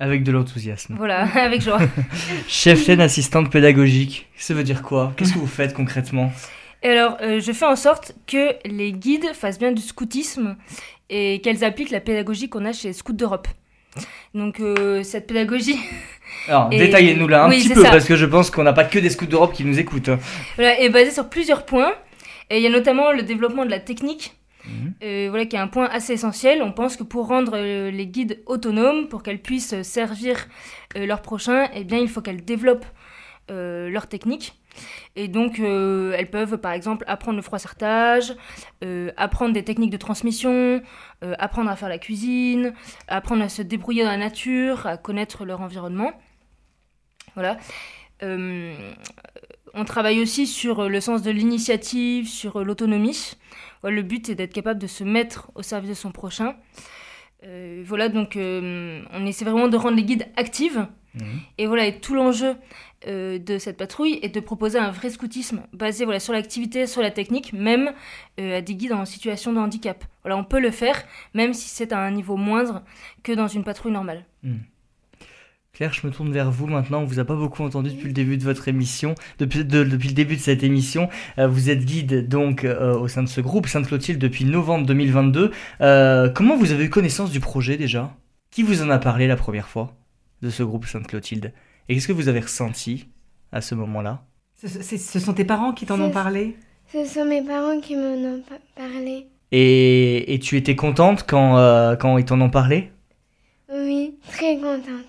Avec 0.00 0.22
de 0.24 0.32
l'enthousiasme. 0.32 0.94
voilà, 0.96 1.20
avec 1.34 1.60
joie. 1.62 1.78
Chef-taine 2.48 3.00
assistante 3.00 3.50
pédagogique, 3.50 4.26
ça 4.36 4.54
veut 4.54 4.64
dire 4.64 4.82
quoi? 4.82 5.12
Qu'est-ce 5.16 5.34
que 5.34 5.38
vous 5.38 5.46
faites 5.46 5.74
concrètement? 5.74 6.32
Et 6.82 6.88
alors, 6.88 7.18
euh, 7.20 7.40
je 7.40 7.52
fais 7.52 7.66
en 7.66 7.76
sorte 7.76 8.12
que 8.26 8.54
les 8.64 8.92
guides 8.92 9.26
fassent 9.34 9.58
bien 9.58 9.72
du 9.72 9.82
scoutisme 9.82 10.56
et 11.10 11.40
qu'elles 11.42 11.62
appliquent 11.64 11.90
la 11.90 12.00
pédagogie 12.00 12.48
qu'on 12.48 12.64
a 12.64 12.72
chez 12.72 12.92
Scouts 12.94 13.12
d'Europe. 13.12 13.46
Donc 14.34 14.60
euh, 14.60 15.02
cette 15.02 15.26
pédagogie, 15.26 15.76
Alors, 16.48 16.68
Et- 16.72 16.78
détaillez-nous-la 16.78 17.44
un 17.44 17.48
oui, 17.50 17.58
petit 17.62 17.74
peu, 17.74 17.82
ça. 17.84 17.90
parce 17.90 18.06
que 18.06 18.16
je 18.16 18.24
pense 18.24 18.50
qu'on 18.50 18.62
n'a 18.62 18.72
pas 18.72 18.84
que 18.84 18.98
des 18.98 19.10
scouts 19.10 19.26
d'Europe 19.26 19.52
qui 19.52 19.64
nous 19.64 19.78
écoutent. 19.78 20.10
voilà, 20.56 20.80
est 20.80 20.88
basée 20.88 21.10
sur 21.10 21.28
plusieurs 21.28 21.66
points. 21.66 21.92
Et 22.48 22.56
il 22.56 22.62
y 22.62 22.66
a 22.66 22.70
notamment 22.70 23.12
le 23.12 23.22
développement 23.22 23.64
de 23.66 23.70
la 23.70 23.78
technique. 23.78 24.32
Euh, 25.02 25.26
voilà, 25.30 25.46
qui 25.46 25.56
est 25.56 25.60
un 25.60 25.68
point 25.68 25.86
assez 25.86 26.12
essentiel. 26.12 26.62
On 26.62 26.72
pense 26.72 26.96
que 26.96 27.02
pour 27.02 27.26
rendre 27.26 27.52
euh, 27.54 27.90
les 27.90 28.06
guides 28.06 28.42
autonomes, 28.46 29.08
pour 29.08 29.22
qu'elles 29.22 29.40
puissent 29.40 29.72
euh, 29.72 29.82
servir 29.82 30.46
euh, 30.96 31.06
leurs 31.06 31.22
prochains, 31.22 31.68
eh 31.74 31.84
bien, 31.84 31.98
il 31.98 32.08
faut 32.08 32.20
qu'elles 32.20 32.44
développent 32.44 32.86
leur 33.52 34.06
technique. 34.06 34.60
Et 35.16 35.26
donc, 35.26 35.58
elles 35.58 36.30
peuvent, 36.30 36.58
par 36.58 36.70
exemple, 36.70 37.04
apprendre 37.08 37.34
le 37.34 37.42
froissartage, 37.42 38.36
apprendre 39.16 39.52
des 39.52 39.64
techniques 39.64 39.90
de 39.90 39.96
transmission, 39.96 40.80
apprendre 41.20 41.68
à 41.68 41.74
faire 41.74 41.88
la 41.88 41.98
cuisine, 41.98 42.74
apprendre 43.08 43.42
à 43.42 43.48
se 43.48 43.62
débrouiller 43.62 44.04
dans 44.04 44.10
la 44.10 44.18
nature, 44.18 44.86
à 44.86 44.96
connaître 44.98 45.44
leur 45.44 45.62
environnement. 45.62 46.12
Voilà. 47.34 47.56
On 48.22 49.84
travaille 49.84 50.20
aussi 50.20 50.46
sur 50.46 50.88
le 50.88 51.00
sens 51.00 51.22
de 51.22 51.32
l'initiative, 51.32 52.28
sur 52.28 52.62
l'autonomie. 52.62 53.32
Le 53.82 54.02
but 54.02 54.28
est 54.28 54.34
d'être 54.34 54.52
capable 54.52 54.80
de 54.80 54.86
se 54.86 55.04
mettre 55.04 55.50
au 55.54 55.62
service 55.62 55.90
de 55.90 55.94
son 55.94 56.12
prochain. 56.12 56.56
Euh, 57.44 57.82
voilà, 57.86 58.08
donc 58.08 58.36
euh, 58.36 59.02
on 59.12 59.24
essaie 59.24 59.44
vraiment 59.44 59.68
de 59.68 59.76
rendre 59.76 59.96
les 59.96 60.04
guides 60.04 60.26
actives. 60.36 60.86
Mhm. 61.14 61.40
Et 61.58 61.66
voilà, 61.66 61.86
et 61.86 61.98
tout 61.98 62.14
l'enjeu 62.14 62.54
euh, 63.06 63.38
de 63.38 63.58
cette 63.58 63.76
patrouille 63.76 64.20
est 64.22 64.28
de 64.28 64.40
proposer 64.40 64.78
un 64.78 64.90
vrai 64.90 65.10
scoutisme 65.10 65.62
basé 65.72 66.04
voilà, 66.04 66.20
sur 66.20 66.32
l'activité, 66.32 66.86
sur 66.86 67.02
la 67.02 67.10
technique, 67.10 67.52
même 67.52 67.92
à 68.38 68.60
des 68.60 68.74
guides 68.74 68.92
en 68.92 69.04
situation 69.04 69.52
de 69.52 69.58
handicap. 69.58 70.04
Voilà, 70.22 70.36
on 70.36 70.44
peut 70.44 70.60
le 70.60 70.70
faire, 70.70 71.02
même 71.34 71.54
si 71.54 71.68
c'est 71.68 71.92
à 71.92 71.98
un 71.98 72.10
niveau 72.10 72.36
moindre 72.36 72.82
que 73.22 73.32
dans 73.32 73.48
une 73.48 73.64
patrouille 73.64 73.92
normale. 73.92 74.24
Claire, 75.72 75.92
je 75.94 76.06
me 76.06 76.12
tourne 76.12 76.32
vers 76.32 76.50
vous 76.50 76.66
maintenant. 76.66 77.00
On 77.02 77.04
vous 77.04 77.20
a 77.20 77.24
pas 77.24 77.36
beaucoup 77.36 77.62
entendu 77.62 77.90
depuis 77.90 78.08
le 78.08 78.12
début 78.12 78.36
de 78.36 78.42
votre 78.42 78.68
émission, 78.68 79.14
depuis, 79.38 79.64
de- 79.64 79.84
depuis 79.84 80.08
le 80.08 80.14
début 80.14 80.36
de 80.36 80.40
cette 80.40 80.62
émission. 80.62 81.08
Euh, 81.38 81.46
vous 81.46 81.70
êtes 81.70 81.84
guide 81.84 82.28
donc 82.28 82.64
euh, 82.64 82.98
au 82.98 83.08
sein 83.08 83.22
de 83.22 83.28
ce 83.28 83.40
groupe 83.40 83.66
Sainte-Clotilde 83.68 84.18
depuis 84.18 84.44
novembre 84.44 84.84
2022. 84.86 85.52
Euh, 85.80 86.28
comment 86.30 86.56
vous 86.56 86.72
avez 86.72 86.84
eu 86.84 86.90
connaissance 86.90 87.30
du 87.30 87.40
projet 87.40 87.76
déjà? 87.76 88.14
Qui 88.50 88.62
vous 88.64 88.82
en 88.82 88.90
a 88.90 88.98
parlé 88.98 89.26
la 89.28 89.36
première 89.36 89.68
fois 89.68 89.96
de 90.42 90.50
ce 90.50 90.62
groupe 90.64 90.86
Sainte-Clotilde? 90.86 91.52
Et 91.88 91.94
qu'est-ce 91.94 92.08
que 92.08 92.12
vous 92.12 92.28
avez 92.28 92.40
ressenti 92.40 93.08
à 93.52 93.60
ce 93.60 93.74
moment-là? 93.76 94.24
Ce, 94.62 95.18
sont 95.20 95.32
tes 95.32 95.44
parents 95.44 95.72
qui 95.72 95.86
t'en 95.86 96.00
ont 96.00 96.10
parlé? 96.10 96.56
Ce 96.92 97.04
sont 97.06 97.24
mes 97.24 97.42
parents 97.42 97.80
qui 97.80 97.94
m'en 97.94 98.02
ont 98.02 98.42
pa- 98.46 98.58
parlé. 98.76 99.28
et, 99.52 100.34
et 100.34 100.38
tu 100.40 100.56
étais 100.56 100.76
contente 100.76 101.24
quand, 101.26 101.56
euh, 101.56 101.94
quand 101.96 102.18
ils 102.18 102.24
t'en 102.26 102.40
ont 102.40 102.50
parlé? 102.50 102.90
Oui, 103.72 104.16
très 104.28 104.56
contente. 104.56 105.06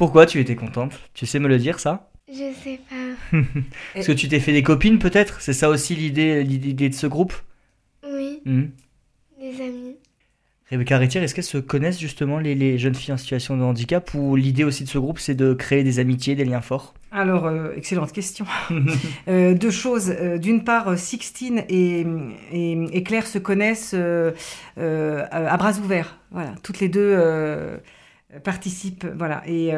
Pourquoi 0.00 0.24
tu 0.24 0.40
étais 0.40 0.56
contente? 0.56 0.98
Tu 1.12 1.26
sais 1.26 1.38
me 1.38 1.46
le 1.46 1.58
dire 1.58 1.78
ça? 1.78 2.08
Je 2.26 2.54
sais 2.64 2.80
pas. 2.88 3.36
Est-ce 3.94 4.06
que 4.06 4.12
tu 4.12 4.28
t'es 4.28 4.40
fait 4.40 4.52
des 4.52 4.62
copines 4.62 4.98
peut-être? 4.98 5.42
C'est 5.42 5.52
ça 5.52 5.68
aussi 5.68 5.94
l'idée 5.94 6.42
l'idée 6.42 6.88
de 6.88 6.94
ce 6.94 7.06
groupe? 7.06 7.34
Oui, 8.10 8.40
Mhm. 8.46 8.70
des 9.38 9.60
amis. 9.60 9.96
Rebecca 10.70 10.96
Rétière, 10.96 11.22
est-ce 11.22 11.34
qu'elles 11.34 11.44
se 11.44 11.58
connaissent 11.58 12.00
justement 12.00 12.38
les, 12.38 12.78
jeunes 12.78 12.94
filles 12.94 13.12
en 13.12 13.18
situation 13.18 13.58
de 13.58 13.62
handicap? 13.62 14.10
Ou 14.14 14.36
l'idée 14.36 14.64
aussi 14.64 14.84
de 14.84 14.88
ce 14.88 14.96
groupe 14.96 15.18
c'est 15.18 15.34
de 15.34 15.52
créer 15.52 15.84
des 15.84 15.98
amitiés, 15.98 16.34
des 16.34 16.46
liens 16.46 16.62
forts? 16.62 16.94
Alors, 17.12 17.44
euh, 17.44 17.74
excellente 17.76 18.12
question. 18.12 18.46
Euh, 19.28 19.52
deux 19.52 19.70
choses. 19.70 20.14
Euh, 20.18 20.38
d'une 20.38 20.64
part, 20.64 20.96
Sixtine 20.96 21.62
et, 21.68 22.06
et, 22.52 23.02
Claire 23.02 23.26
se 23.26 23.36
connaissent 23.36 23.94
à 24.78 25.56
bras 25.58 25.78
ouverts. 25.78 26.16
Voilà, 26.30 26.54
toutes 26.62 26.80
les 26.80 26.88
deux 26.88 27.18
participent, 28.44 29.06
voilà, 29.16 29.42
et, 29.46 29.72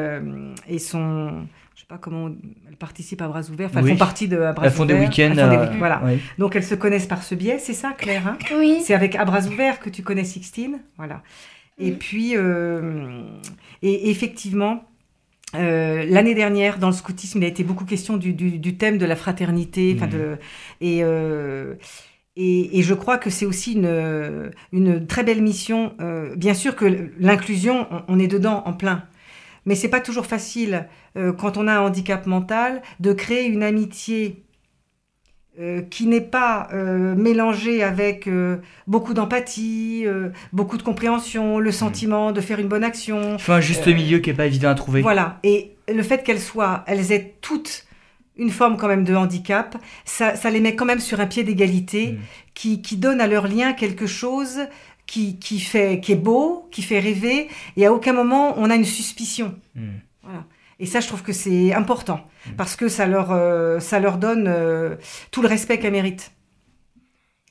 et 0.67 0.79
sont 0.79 1.47
je 1.75 1.81
sais 1.81 1.87
pas 1.87 1.97
comment 1.97 2.29
elles 2.69 2.77
participent 2.77 3.21
à 3.21 3.27
bras 3.27 3.41
ouverts. 3.49 3.69
Enfin, 3.71 3.81
elles 3.81 3.89
font 3.89 3.97
partie 3.97 4.27
de 4.27 4.39
à 4.39 4.53
bras 4.53 4.65
elles 4.65 4.71
font 4.71 4.85
des 4.85 4.93
week-ends. 4.93 5.35
Euh, 5.37 5.65
voilà. 5.77 6.01
Donc 6.37 6.55
elles 6.55 6.63
se 6.63 6.75
connaissent 6.75 7.07
par 7.07 7.23
ce 7.23 7.35
biais, 7.35 7.57
c'est 7.59 7.73
ça, 7.73 7.93
Claire 7.97 8.27
hein? 8.27 8.37
Oui. 8.55 8.81
C'est 8.83 8.93
avec 8.93 9.15
à 9.15 9.25
bras 9.25 9.45
ouverts 9.47 9.79
que 9.79 9.89
tu 9.89 10.03
connais 10.03 10.23
Sixtine, 10.23 10.79
voilà. 10.97 11.23
Et 11.79 11.91
puis, 11.91 12.33
euh, 12.35 13.23
et 13.81 14.09
effectivement. 14.09 14.85
Euh, 15.55 16.03
l'année 16.09 16.33
dernière, 16.33 16.79
dans 16.79 16.87
le 16.87 16.95
scoutisme, 16.95 17.37
il 17.37 17.45
a 17.45 17.47
été 17.47 17.63
beaucoup 17.63 17.85
question 17.85 18.17
du, 18.17 18.33
du, 18.33 18.75
thème 18.75 18.97
de 18.97 19.05
la 19.05 19.15
fraternité, 19.15 19.93
enfin 19.95 20.07
de 20.07 20.39
et, 20.81 21.03
et, 22.35 22.79
et 22.79 22.81
je 22.81 22.93
crois 22.93 23.17
que 23.17 23.29
c'est 23.29 23.45
aussi 23.45 23.73
une, 23.73 24.51
une 24.71 25.05
très 25.05 25.23
belle 25.23 25.41
mission. 25.41 25.95
bien 26.35 26.53
sûr 26.53 26.75
que 26.75 27.11
l'inclusion, 27.19 27.87
on, 28.07 28.19
est 28.19 28.27
dedans 28.27 28.63
en 28.65 28.73
plein, 28.73 29.03
mais 29.65 29.75
c'est 29.75 29.89
pas 29.89 30.01
toujours 30.01 30.25
facile 30.25 30.87
euh, 31.17 31.31
quand 31.31 31.57
on 31.57 31.67
a 31.67 31.73
un 31.73 31.81
handicap 31.81 32.25
mental 32.25 32.81
de 32.99 33.13
créer 33.13 33.45
une 33.45 33.63
amitié 33.63 34.43
euh, 35.59 35.81
qui 35.81 36.07
n'est 36.07 36.21
pas 36.21 36.67
euh, 36.73 37.15
mélangée 37.15 37.83
avec 37.83 38.29
beaucoup 38.87 39.13
d'empathie, 39.13 40.05
beaucoup 40.51 40.77
de 40.77 40.83
compréhension, 40.83 41.59
le 41.59 41.71
sentiment 41.71 42.31
de 42.31 42.41
faire 42.41 42.59
une 42.59 42.67
bonne 42.67 42.83
action. 42.83 43.33
Il 43.33 43.41
faut 43.41 43.53
un 43.53 43.61
juste 43.61 43.87
milieu 43.87 44.19
qui 44.19 44.29
est 44.29 44.35
pas 44.35 44.47
évident 44.47 44.69
à 44.69 44.75
trouver. 44.75 45.01
Voilà. 45.01 45.39
Et 45.43 45.75
le 45.93 46.03
fait 46.03 46.23
qu'elles 46.23 46.39
soient, 46.39 46.83
elles 46.87 47.11
aient 47.11 47.35
toutes 47.41 47.85
une 48.37 48.49
forme 48.49 48.77
quand 48.77 48.87
même 48.87 49.03
de 49.03 49.15
handicap, 49.15 49.77
ça, 50.05 50.35
ça 50.35 50.49
les 50.49 50.59
met 50.59 50.75
quand 50.75 50.85
même 50.85 50.99
sur 50.99 51.19
un 51.19 51.27
pied 51.27 51.43
d'égalité, 51.43 52.13
mm. 52.13 52.17
qui, 52.53 52.81
qui 52.81 52.97
donne 52.97 53.21
à 53.21 53.27
leur 53.27 53.47
lien 53.47 53.73
quelque 53.73 54.07
chose 54.07 54.67
qui, 55.05 55.37
qui, 55.37 55.59
fait, 55.59 55.99
qui 55.99 56.13
est 56.13 56.17
beau, 56.17 56.67
qui 56.71 56.81
fait 56.81 56.99
rêver, 56.99 57.47
et 57.77 57.85
à 57.85 57.93
aucun 57.93 58.13
moment 58.13 58.55
on 58.57 58.69
a 58.69 58.75
une 58.75 58.85
suspicion. 58.85 59.55
Hmm. 59.75 59.99
Voilà. 60.23 60.45
Et 60.79 60.85
ça, 60.85 60.99
je 60.99 61.07
trouve 61.07 61.23
que 61.23 61.33
c'est 61.33 61.73
important, 61.73 62.27
hmm. 62.47 62.53
parce 62.57 62.75
que 62.75 62.87
ça 62.87 63.05
leur, 63.05 63.31
euh, 63.31 63.79
ça 63.79 63.99
leur 63.99 64.17
donne 64.17 64.45
euh, 64.47 64.95
tout 65.31 65.41
le 65.41 65.47
respect 65.47 65.77
qu'elles 65.77 65.91
méritent. 65.91 66.31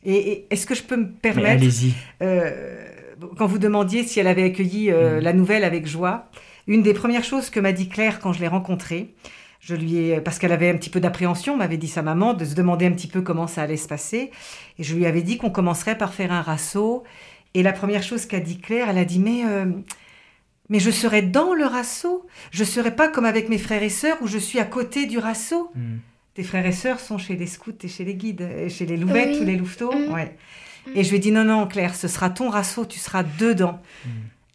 Et, 0.04 0.46
est-ce 0.50 0.66
que 0.66 0.74
je 0.74 0.82
peux 0.82 0.96
me 0.96 1.08
permettre, 1.08 1.62
allez-y. 1.62 1.92
Euh, 2.22 2.88
quand 3.36 3.46
vous 3.46 3.58
demandiez 3.58 4.02
si 4.02 4.18
elle 4.18 4.26
avait 4.26 4.44
accueilli 4.44 4.90
hmm. 4.90 5.18
la 5.20 5.32
nouvelle 5.32 5.64
avec 5.64 5.86
joie, 5.86 6.30
une 6.66 6.82
des 6.82 6.94
premières 6.94 7.24
choses 7.24 7.50
que 7.50 7.60
m'a 7.60 7.72
dit 7.72 7.88
Claire 7.88 8.18
quand 8.18 8.32
je 8.32 8.40
l'ai 8.40 8.48
rencontrée, 8.48 9.14
je 9.62 9.76
lui 9.76 9.96
ai, 9.96 10.20
parce 10.20 10.40
qu'elle 10.40 10.52
avait 10.52 10.68
un 10.68 10.76
petit 10.76 10.90
peu 10.90 10.98
d'appréhension, 10.98 11.56
m'avait 11.56 11.76
dit 11.76 11.86
sa 11.86 12.02
maman, 12.02 12.34
de 12.34 12.44
se 12.44 12.54
demander 12.54 12.86
un 12.86 12.90
petit 12.90 13.06
peu 13.06 13.22
comment 13.22 13.46
ça 13.46 13.62
allait 13.62 13.76
se 13.76 13.86
passer. 13.86 14.32
Et 14.78 14.82
je 14.82 14.94
lui 14.94 15.06
avais 15.06 15.22
dit 15.22 15.38
qu'on 15.38 15.50
commencerait 15.50 15.96
par 15.96 16.12
faire 16.12 16.32
un 16.32 16.42
rasso 16.42 17.04
et 17.54 17.62
la 17.62 17.72
première 17.72 18.02
chose 18.02 18.26
qu'a 18.26 18.40
dit 18.40 18.58
Claire, 18.58 18.88
elle 18.90 18.98
a 18.98 19.04
dit 19.04 19.20
mais 19.20 19.44
euh, 19.46 19.66
mais 20.68 20.80
je 20.80 20.90
serai 20.90 21.22
dans 21.22 21.54
le 21.54 21.64
rasso. 21.64 22.26
Je 22.50 22.64
serai 22.64 22.96
pas 22.96 23.08
comme 23.08 23.24
avec 23.24 23.48
mes 23.48 23.58
frères 23.58 23.82
et 23.82 23.88
sœurs 23.88 24.16
où 24.20 24.26
je 24.26 24.38
suis 24.38 24.58
à 24.58 24.64
côté 24.64 25.06
du 25.06 25.18
rasso. 25.18 25.70
Hmm. 25.74 25.98
Tes 26.34 26.42
frères 26.42 26.66
et 26.66 26.72
sœurs 26.72 26.98
sont 26.98 27.18
chez 27.18 27.36
les 27.36 27.46
scouts 27.46 27.72
et 27.82 27.88
chez 27.88 28.04
les 28.04 28.14
guides, 28.14 28.40
et 28.40 28.68
chez 28.68 28.86
les 28.86 28.96
louvettes 28.96 29.40
ou 29.40 29.44
les 29.44 29.56
louveteaux. 29.56 29.94
Ouais. 29.94 30.36
Hmm. 30.86 30.96
Et 30.96 31.04
je 31.04 31.10
lui 31.10 31.16
ai 31.16 31.20
dit 31.20 31.30
non 31.30 31.44
non 31.44 31.68
Claire, 31.68 31.94
ce 31.94 32.08
sera 32.08 32.30
ton 32.30 32.48
rasso, 32.48 32.84
tu 32.84 32.98
seras 32.98 33.22
dedans. 33.22 33.80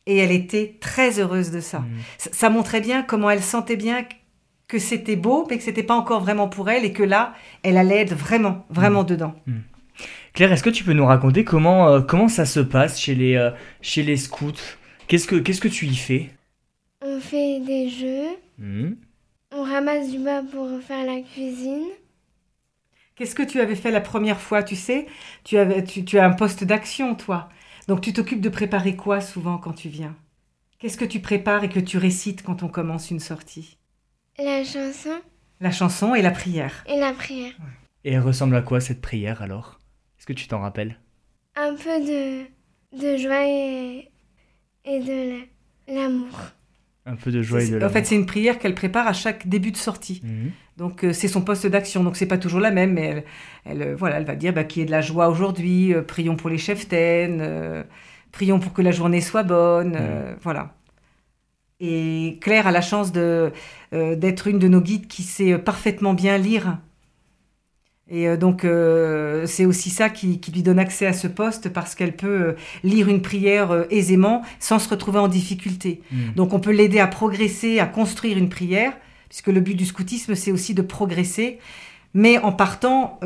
Et 0.06 0.18
elle 0.18 0.32
était 0.32 0.76
très 0.80 1.20
heureuse 1.20 1.52
de 1.52 1.60
ça. 1.60 1.84
ça. 2.18 2.50
montrait 2.50 2.82
bien 2.82 3.04
comment 3.04 3.30
elle 3.30 3.44
sentait 3.44 3.76
bien 3.76 4.06
que 4.67 4.79
c'était 4.79 5.15
beau, 5.15 5.47
mais 5.50 5.57
que 5.57 5.63
c'était 5.63 5.83
pas 5.83 5.95
encore 5.95 6.21
vraiment 6.21 6.50
pour 6.50 6.69
elle 6.69 6.83
et 6.83 6.91
que 6.91 7.03
là, 7.03 7.33
elle 7.63 7.77
allait 7.77 8.01
être 8.01 8.13
vraiment, 8.13 8.65
vraiment 8.69 9.03
dedans. 9.03 9.33
Claire, 10.33 10.51
est-ce 10.51 10.63
que 10.63 10.69
tu 10.69 10.83
peux 10.83 10.93
nous 10.93 11.05
raconter 11.05 11.43
comment, 11.43 11.89
euh, 11.89 12.01
comment 12.01 12.27
ça 12.27 12.45
se 12.45 12.59
passe 12.59 13.00
chez 13.00 13.15
les, 13.15 13.36
euh, 13.36 13.51
chez 13.81 14.03
les 14.03 14.17
scouts? 14.17 14.75
Qu'est-ce 15.07 15.27
que, 15.27 15.36
qu'est-ce 15.36 15.62
que 15.62 15.67
tu 15.67 15.86
y 15.86 15.95
fais? 15.95 16.29
On 17.01 17.19
fait 17.19 17.59
des 17.62 17.89
jeux. 17.89 18.27
Hmm. 18.57 18.95
On 19.51 19.63
ramasse 19.63 20.12
du 20.12 20.19
bois 20.19 20.43
pour 20.51 20.67
faire 20.81 21.05
la 21.05 21.21
cuisine. 21.21 21.86
Qu'est-ce 23.15 23.36
que 23.36 23.43
tu 23.43 23.62
avais 23.62 23.75
fait 23.75 23.89
la 23.89 24.01
première 24.01 24.39
fois 24.39 24.62
Tu 24.62 24.75
sais, 24.75 25.07
tu, 25.43 25.57
avais, 25.57 25.83
tu, 25.83 26.03
tu 26.03 26.19
as 26.19 26.25
un 26.25 26.33
poste 26.33 26.63
d'action, 26.65 27.15
toi. 27.15 27.50
Donc 27.88 28.01
tu 28.01 28.12
t'occupes 28.13 28.41
de 28.41 28.50
préparer 28.50 28.95
quoi 28.95 29.21
souvent 29.21 29.57
quand 29.57 29.74
tu 29.74 29.88
viens? 29.88 30.15
Qu'est-ce 30.77 30.97
que 30.97 31.05
tu 31.05 31.21
prépares 31.21 31.63
et 31.63 31.69
que 31.69 31.79
tu 31.79 31.97
récites 31.97 32.43
quand 32.43 32.62
on 32.62 32.67
commence 32.67 33.09
une 33.09 33.21
sortie? 33.21 33.77
La 34.39 34.63
chanson. 34.63 35.20
La 35.60 35.72
chanson 35.72 36.13
et 36.13 36.22
la 36.22 36.32
prière. 36.32 36.86
Et 36.88 37.00
la 37.00 37.13
prière. 37.13 37.53
Et 38.03 38.13
elle 38.13 38.22
ressemble 38.22 38.56
à 38.56 38.62
quoi 38.62 38.79
cette 38.79 39.01
prière 39.01 39.41
alors? 39.41 39.79
Que 40.27 40.34
tu 40.34 40.48
t'en 40.50 40.60
rappelles? 40.60 41.00
Un 41.56 41.74
peu 41.75 42.06
de, 42.06 42.44
de 43.01 43.17
joie 43.17 43.48
et, 43.48 44.10
de 44.86 45.39
l'amour. 45.88 46.38
Un 47.06 47.15
peu 47.15 47.32
de 47.32 47.41
joie 47.41 47.63
et 47.63 47.70
de 47.70 47.77
l'amour. 47.77 47.89
En 47.89 47.94
fait, 47.94 48.06
c'est 48.06 48.15
une 48.15 48.25
prière 48.25 48.60
qu'elle 48.60 48.75
prépare 48.75 49.08
à 49.08 49.13
chaque 49.13 49.48
début 49.48 49.72
de 49.72 49.77
sortie. 49.77 50.20
Mhm. 50.22 50.51
Donc, 50.75 51.06
euh, 51.06 51.13
c'est 51.13 51.29
son 51.29 51.41
poste 51.41 51.65
d'action. 51.65 52.03
Donc, 52.03 52.17
c'est 52.17 52.25
pas 52.25 52.38
toujours 52.38 52.60
la 52.60 52.72
même, 52.72 52.91
mais 52.91 53.06
elle, 53.06 53.24
elle, 53.63 53.82
euh, 53.82 53.96
voilà, 53.96 54.17
elle 54.17 54.25
va 54.25 54.36
dire 54.36 54.51
bah, 54.51 54.65
qu'il 54.65 54.82
y 54.82 54.84
ait 54.84 54.86
de 54.86 54.91
la 54.91 55.00
joie 55.00 55.29
aujourd'hui, 55.29 55.94
euh, 55.94 56.01
prions 56.01 56.36
pour 56.36 56.50
les 56.50 56.58
cheftaines, 56.58 57.86
prions 58.34 58.60
pour 58.60 58.74
que 58.74 58.82
la 58.82 58.91
journée 58.91 59.22
soit 59.22 59.44
bonne. 59.44 59.94
Mhm. 59.94 60.36
voilà. 60.41 60.75
Et 61.79 62.38
Claire 62.41 62.67
a 62.67 62.72
la 62.72 62.81
chance 62.81 63.12
de, 63.12 63.51
d'être 63.91 64.48
une 64.48 64.57
de 64.57 64.67
nos 64.67 64.81
guides 64.81 65.07
qui 65.07 65.24
sait 65.24 65.57
parfaitement 65.60 66.13
bien 66.13 66.38
lire 66.38 66.79
et 68.10 68.27
euh, 68.27 68.38
donc, 68.38 68.63
euh, 68.63 69.46
c'est 69.46 69.65
aussi 69.65 69.89
ça 69.89 70.10
qui, 70.10 70.39
lui 70.53 70.63
donne 70.63 70.79
accès 70.79 71.05
à 71.05 71.13
ce 71.13 71.27
poste 71.27 71.69
parce 71.69 71.96
qu'elle 71.96 72.15
peut 72.15 72.27
euh, 72.27 72.55
lire 72.84 73.10
une 73.10 73.22
prière 73.22 73.86
aisément 73.89 74.43
sans 74.60 74.79
se 74.79 74.89
retrouver 74.89 75.19
en 75.19 75.27
difficulté. 75.27 76.01
Hmm. 76.12 76.34
Donc, 76.36 76.53
on 76.53 76.60
peut 76.60 76.72
l'aider 76.72 77.00
à 77.00 77.07
progresser, 77.07 77.79
à 77.79 77.86
construire 77.86 78.38
une 78.38 78.50
prière, 78.50 78.93
puisque 79.29 79.48
le 79.48 79.60
but 79.60 79.75
du 79.75 79.86
scoutisme, 79.86 80.36
c'est 80.36 80.51
aussi 80.51 80.74
de 80.74 80.81
progresser, 80.81 81.60
mais 82.13 82.38
en 82.38 82.53
partant, 82.53 83.19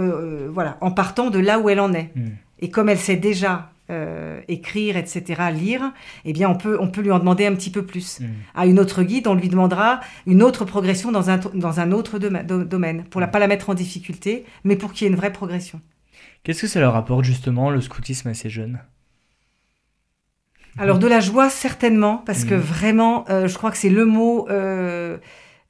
voilà, 0.49 0.77
en 0.81 0.91
partant 0.91 1.29
de 1.29 1.37
là 1.37 1.59
où 1.59 1.69
elle 1.69 1.79
en 1.79 1.93
est. 1.93 2.09
Hmm. 2.15 2.31
Et 2.59 2.69
comme 2.69 2.89
elle 2.89 2.97
sait 2.97 3.15
déjà 3.15 3.71
euh, 3.91 4.41
écrire, 4.47 4.97
etc., 4.97 5.41
lire, 5.53 5.91
eh 6.25 6.33
bien, 6.33 6.49
on 6.49 6.55
peut, 6.55 6.77
on 6.79 6.87
peut 6.87 7.01
lui 7.01 7.11
en 7.11 7.19
demander 7.19 7.45
un 7.45 7.53
petit 7.53 7.69
peu 7.69 7.85
plus. 7.85 8.19
Mm. 8.19 8.25
À 8.55 8.65
une 8.65 8.79
autre 8.79 9.03
guide, 9.03 9.27
on 9.27 9.35
lui 9.35 9.49
demandera 9.49 9.99
une 10.25 10.41
autre 10.41 10.65
progression 10.65 11.11
dans 11.11 11.29
un, 11.29 11.37
dans 11.37 11.79
un 11.79 11.91
autre 11.91 12.17
domaine, 12.17 13.03
pour 13.05 13.21
ne 13.21 13.25
pas 13.25 13.39
la 13.39 13.47
mettre 13.47 13.69
en 13.69 13.73
difficulté, 13.73 14.45
mais 14.63 14.75
pour 14.75 14.93
qu'il 14.93 15.05
y 15.05 15.09
ait 15.09 15.11
une 15.11 15.17
vraie 15.17 15.33
progression. 15.33 15.81
Qu'est-ce 16.43 16.61
que 16.61 16.67
ça 16.67 16.79
leur 16.79 16.95
apporte 16.95 17.25
justement, 17.25 17.69
le 17.69 17.81
scoutisme 17.81 18.29
à 18.29 18.33
ces 18.33 18.49
jeunes? 18.49 18.79
Alors, 20.77 20.99
de 20.99 21.07
la 21.07 21.19
joie, 21.19 21.49
certainement, 21.49 22.23
parce 22.25 22.45
que 22.45 22.55
mm. 22.55 22.59
vraiment, 22.59 23.25
euh, 23.29 23.47
je 23.47 23.57
crois 23.57 23.71
que 23.71 23.77
c'est 23.77 23.89
le 23.89 24.05
mot... 24.05 24.47
Euh, 24.49 25.17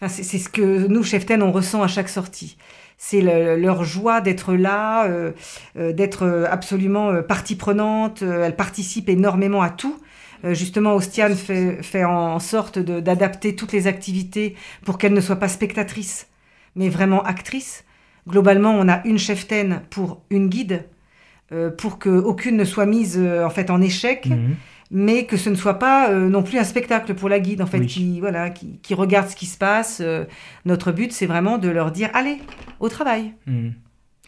c'est 0.08 0.40
ce 0.40 0.50
que 0.50 0.88
nous, 0.88 1.04
Cheften, 1.04 1.44
on 1.44 1.52
ressent 1.52 1.84
à 1.84 1.88
chaque 1.88 2.10
sortie 2.10 2.58
c'est 3.04 3.22
leur 3.58 3.84
joie 3.84 4.22
d'être 4.22 4.54
là, 4.54 5.06
euh, 5.08 5.32
euh, 5.76 5.92
d'être 5.92 6.46
absolument 6.48 7.10
euh, 7.10 7.24
partie 7.24 7.56
prenante. 7.56 8.22
elle 8.22 8.56
participe 8.56 9.10
énormément 9.10 9.64
à 9.64 9.72
tout. 9.72 9.98
justement, 10.44 10.94
Ostiane 10.96 11.36
fait, 11.36 12.04
en 12.04 12.40
sorte 12.40 12.78
d'adapter 12.78 13.56
toutes 13.56 13.74
les 13.74 13.88
activités 13.88 14.56
pour 14.86 15.00
qu'elle 15.00 15.14
ne 15.14 15.22
soit 15.22 15.38
pas 15.38 15.48
spectatrice, 15.48 16.28
mais 16.76 16.90
vraiment 16.90 17.24
actrice. 17.24 17.86
Globalement, 18.28 18.72
on 18.72 18.88
a 18.88 19.02
une 19.06 19.20
cheftaine 19.20 19.82
pour 19.90 20.22
une 20.30 20.48
guide, 20.48 20.86
pour 21.80 21.98
qu'aucune 21.98 22.56
ne 22.56 22.66
soit 22.66 22.86
mise 22.86 23.20
en 23.20 23.50
fait 23.50 23.72
en 23.72 23.82
échec. 23.82 24.28
Mhm 24.28 24.56
mais 24.92 25.26
que 25.26 25.38
ce 25.38 25.50
ne 25.50 25.56
soit 25.56 25.80
pas 25.80 26.12
euh, 26.12 26.28
non 26.28 26.44
plus 26.44 26.60
un 26.60 26.66
spectacle 26.66 27.16
pour 27.16 27.30
la 27.30 27.40
guide, 27.40 27.62
en 27.62 27.66
fait, 27.66 27.86
qui, 27.86 28.20
voilà, 28.20 28.50
qui, 28.50 28.94
regarde 28.94 29.30
ce 29.30 29.38
qui 29.38 29.46
se 29.46 29.58
passe. 29.58 30.02
Euh, 30.02 30.26
notre 30.66 30.92
but, 30.92 31.14
c'est 31.14 31.26
vraiment 31.26 31.58
de 31.58 31.70
leur 31.70 31.92
dire 31.92 32.10
allez, 32.14 32.40
au 32.82 32.90
travail. 32.90 33.34
Hmm. 33.48 33.70
Vous 33.70 33.74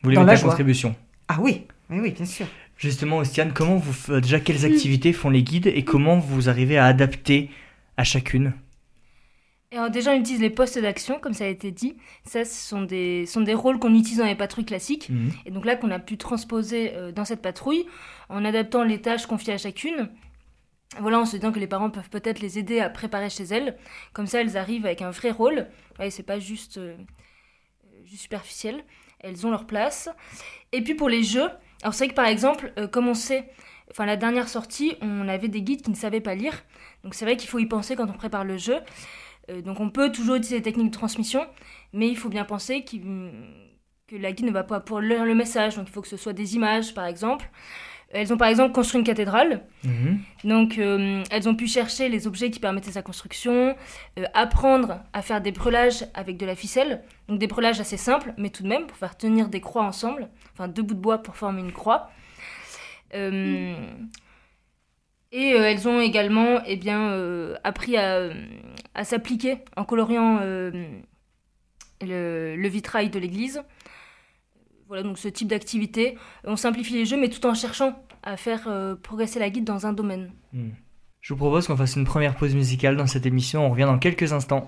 voulez 0.03 0.17
mettre 0.17 0.32
la 0.32 0.50
contribution 0.50 0.96
Ah 1.27 1.38
oui, 1.41 1.67
oui, 1.89 2.00
oui, 2.01 2.12
bien 2.12 2.25
sûr. 2.25 2.48
Justement, 2.77 3.17
Ostiane, 3.17 3.51
comment 3.53 3.75
vous 3.75 4.20
déjà 4.20 4.39
quelles 4.39 4.65
activités 4.65 5.13
font 5.13 5.29
les 5.29 5.43
guides 5.43 5.67
et 5.67 5.84
comment 5.84 6.17
vous 6.17 6.50
arrivez 6.50 6.77
à 6.77 6.86
adapter 6.86 7.50
à 7.98 8.03
chacune? 8.03 8.53
Alors 9.74 9.89
déjà, 9.89 10.12
on 10.12 10.20
utilise 10.20 10.41
les 10.41 10.50
postes 10.50 10.79
d'action, 10.79 11.20
comme 11.20 11.34
ça 11.34 11.46
a 11.46 11.48
été 11.48 11.72
dit. 11.72 11.96
Ça, 12.25 12.46
ce 12.46 12.70
sont 12.70 12.84
des, 12.84 13.25
sont 13.25 13.41
des 13.41 13.53
rôles 13.53 13.79
qu'on 13.79 13.93
utilise 13.93 14.20
dans 14.20 14.25
les 14.25 14.36
patrouilles 14.36 14.65
classiques. 14.65 15.10
Hmm. 15.10 15.29
Et 15.46 15.51
donc 15.51 15.65
là, 15.65 15.75
qu'on 15.75 15.91
a 15.91 16.00
pu 16.00 16.17
transposer 16.17 16.93
euh, 16.96 17.12
dans 17.12 17.25
cette 17.25 17.41
patrouille, 17.41 17.86
en 18.29 18.46
adaptant 18.46 18.84
les 18.84 19.01
tâches 19.01 19.25
confiées 19.25 19.53
à 19.53 19.58
chacune 19.58 20.10
voilà, 21.00 21.20
en 21.20 21.25
se 21.25 21.38
disant 21.38 21.52
que 21.52 21.60
les 21.60 21.68
parents 21.68 21.90
peuvent 21.90 22.10
peut-être 22.10 22.40
les 22.40 22.60
aider 22.60 22.80
à 22.80 22.90
préparer 22.90 23.30
chez 23.30 23.46
elles. 23.46 23.78
Comme 24.13 24.28
ça, 24.28 24.42
elles 24.42 24.58
arrivent 24.58 24.86
avec 24.86 25.02
un 25.02 25.10
vrai 25.10 25.32
rôle. 25.32 25.68
Ouais, 26.00 26.10
c'est 26.10 26.24
pas 26.24 26.40
juste, 26.40 26.78
euh, 26.78 26.96
juste 28.04 28.24
superficiel. 28.24 28.84
Elles 29.20 29.48
ont 29.48 29.52
leur 29.52 29.66
place. 29.66 30.10
Et 30.72 30.84
puis 30.84 30.94
pour 30.96 31.10
les 31.10 31.24
jeux, 31.24 31.50
alors 31.82 31.94
c'est 31.94 32.06
vrai 32.06 32.10
que 32.10 32.16
par 32.16 32.28
exemple, 32.28 32.74
euh, 32.78 32.88
comme 32.88 33.08
on 33.08 33.13
sait 33.13 33.50
enfin 33.92 34.06
la 34.06 34.18
dernière 34.18 34.50
sortie, 34.50 34.96
on 35.02 35.28
avait 35.28 35.48
des 35.48 35.62
guides 35.62 35.82
qui 35.82 35.92
ne 35.92 35.96
savaient 35.96 36.22
pas 36.22 36.36
lire. 36.36 36.63
Donc 37.04 37.13
c'est 37.13 37.25
vrai 37.25 37.38
qu'il 37.38 37.50
faut 37.50 37.60
y 37.60 37.66
penser 37.66 37.96
quand 37.96 38.10
on 38.10 38.13
prépare 38.13 38.44
le 38.44 38.58
jeu. 38.58 38.80
Euh, 39.50 39.62
donc 39.62 39.80
on 39.80 39.90
peut 39.90 40.12
toujours 40.12 40.36
utiliser 40.36 40.58
les 40.58 40.62
techniques 40.62 40.92
de 40.92 40.98
transmission, 40.98 41.46
mais 41.92 42.08
il 42.08 42.18
faut 42.18 42.30
bien 42.30 42.46
penser 42.46 42.84
que 42.84 44.16
la 44.16 44.32
guide 44.32 44.46
ne 44.46 44.52
va 44.52 44.63
pas 44.63 44.80
pour 44.80 45.00
lire 45.00 45.25
le 45.25 45.36
message. 45.36 45.75
Donc 45.75 45.88
il 45.88 45.92
faut 45.92 46.02
que 46.02 46.08
ce 46.08 46.18
soit 46.18 46.34
des 46.34 46.56
images, 46.56 46.94
par 46.94 47.06
exemple. 47.06 47.50
Elles 48.13 48.32
ont 48.32 48.38
par 48.38 48.48
exemple 48.48 48.74
construit 48.74 49.00
une 49.00 49.05
cathédrale. 49.05 49.63
Mhm. 49.84 50.20
Donc 50.43 50.77
euh, 50.77 51.24
elles 51.32 51.50
ont 51.50 51.55
pu 51.55 51.67
chercher 51.67 52.10
les 52.10 52.27
objets 52.27 52.51
qui 52.51 52.60
permettaient 52.60 52.91
sa 52.91 53.01
construction, 53.01 53.75
euh, 54.20 54.25
apprendre 54.34 55.00
à 55.13 55.22
faire 55.22 55.41
des 55.41 55.51
brelages 55.51 56.05
avec 56.13 56.38
de 56.38 56.46
la 56.46 56.55
ficelle. 56.55 57.01
Donc 57.27 57.39
des 57.39 57.48
brelages 57.48 57.79
assez 57.79 57.98
simples, 57.98 58.34
mais 58.38 58.50
tout 58.50 58.63
de 58.63 58.67
même 58.67 58.86
pour 58.86 58.98
faire 58.98 59.17
tenir 59.17 59.50
des 59.50 59.62
croix 59.62 59.84
ensemble. 59.84 60.29
Enfin 60.53 60.67
deux 60.67 60.84
bouts 60.84 60.93
de 60.93 61.00
bois 61.00 61.17
pour 61.24 61.36
former 61.36 61.62
une 61.62 61.72
croix. 61.72 62.12
Euh, 63.15 63.75
et 65.32 65.50
elles 65.50 65.88
ont 65.88 66.00
également 66.00 66.60
eh 66.67 66.75
bien, 66.75 67.17
appris 67.63 67.98
à, 67.98 68.29
à 68.93 69.03
s'appliquer 69.03 69.58
en 69.75 69.84
coloriant 69.84 70.39
le, 72.05 72.55
le, 72.55 72.67
vitrail 72.67 73.10
de 73.10 73.17
l'église. 73.17 73.63
Voilà, 74.93 75.07
donc 75.07 75.17
ce 75.17 75.27
type 75.27 75.47
d'activité. 75.47 76.19
On 76.43 76.55
simplifie 76.55 76.93
les 76.93 77.07
jeux, 77.07 77.19
mais 77.19 77.29
tout 77.29 77.43
en 77.47 77.55
cherchant 77.55 77.95
à 78.21 78.38
faire 78.38 78.67
euh, 78.67 78.93
progresser 78.93 79.39
la 79.39 79.50
guide 79.50 79.63
dans 79.63 79.88
un 79.88 79.91
domaine. 79.91 80.31
Hmm. 80.53 80.69
Je 81.19 81.33
vous 81.33 81.38
propose 81.39 81.65
qu'on 81.65 81.75
fasse 81.75 81.95
une 81.95 82.05
première 82.05 82.35
pause 82.35 82.53
musicale 82.53 82.95
dans 82.95 83.07
cette 83.07 83.25
émission. 83.25 83.65
On 83.65 83.71
revient 83.71 83.85
dans 83.85 83.97
quelques 83.97 84.33
instants. 84.33 84.67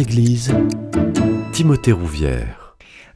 Église, 0.00 0.50
Timothée 1.52 1.92
Rouvière. 1.92 2.59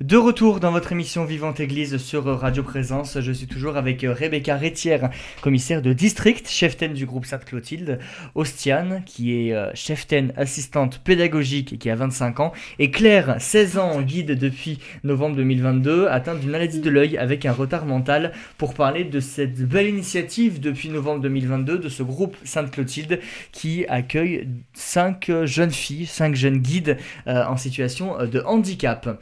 De 0.00 0.16
retour 0.16 0.58
dans 0.58 0.72
votre 0.72 0.90
émission 0.90 1.24
Vivante 1.24 1.60
Église 1.60 1.98
sur 1.98 2.24
Radio 2.24 2.64
Présence, 2.64 3.20
je 3.20 3.30
suis 3.30 3.46
toujours 3.46 3.76
avec 3.76 4.02
euh, 4.02 4.12
Rebecca 4.12 4.56
Rétière, 4.56 5.08
commissaire 5.40 5.82
de 5.82 5.92
district, 5.92 6.48
cheftaine 6.48 6.94
du 6.94 7.06
groupe 7.06 7.24
Sainte-Clotilde, 7.24 8.00
Ostiane, 8.34 9.04
qui 9.06 9.32
est 9.48 9.54
euh, 9.54 9.70
cheftaine 9.74 10.32
assistante 10.36 10.98
pédagogique 10.98 11.74
et 11.74 11.78
qui 11.78 11.90
a 11.90 11.94
25 11.94 12.40
ans, 12.40 12.52
et 12.80 12.90
Claire, 12.90 13.36
16 13.38 13.78
ans, 13.78 14.02
guide 14.02 14.36
depuis 14.36 14.80
novembre 15.04 15.36
2022, 15.36 16.08
atteinte 16.08 16.40
d'une 16.40 16.50
maladie 16.50 16.80
de 16.80 16.90
l'œil 16.90 17.16
avec 17.16 17.46
un 17.46 17.52
retard 17.52 17.86
mental, 17.86 18.32
pour 18.58 18.74
parler 18.74 19.04
de 19.04 19.20
cette 19.20 19.62
belle 19.62 19.86
initiative 19.86 20.58
depuis 20.58 20.88
novembre 20.88 21.20
2022 21.20 21.78
de 21.78 21.88
ce 21.88 22.02
groupe 22.02 22.36
Sainte-Clotilde 22.42 23.20
qui 23.52 23.86
accueille 23.86 24.48
5 24.72 25.44
jeunes 25.44 25.70
filles, 25.70 26.06
5 26.06 26.34
jeunes 26.34 26.58
guides 26.58 26.98
euh, 27.28 27.44
en 27.44 27.56
situation 27.56 28.16
de 28.26 28.40
handicap. 28.40 29.20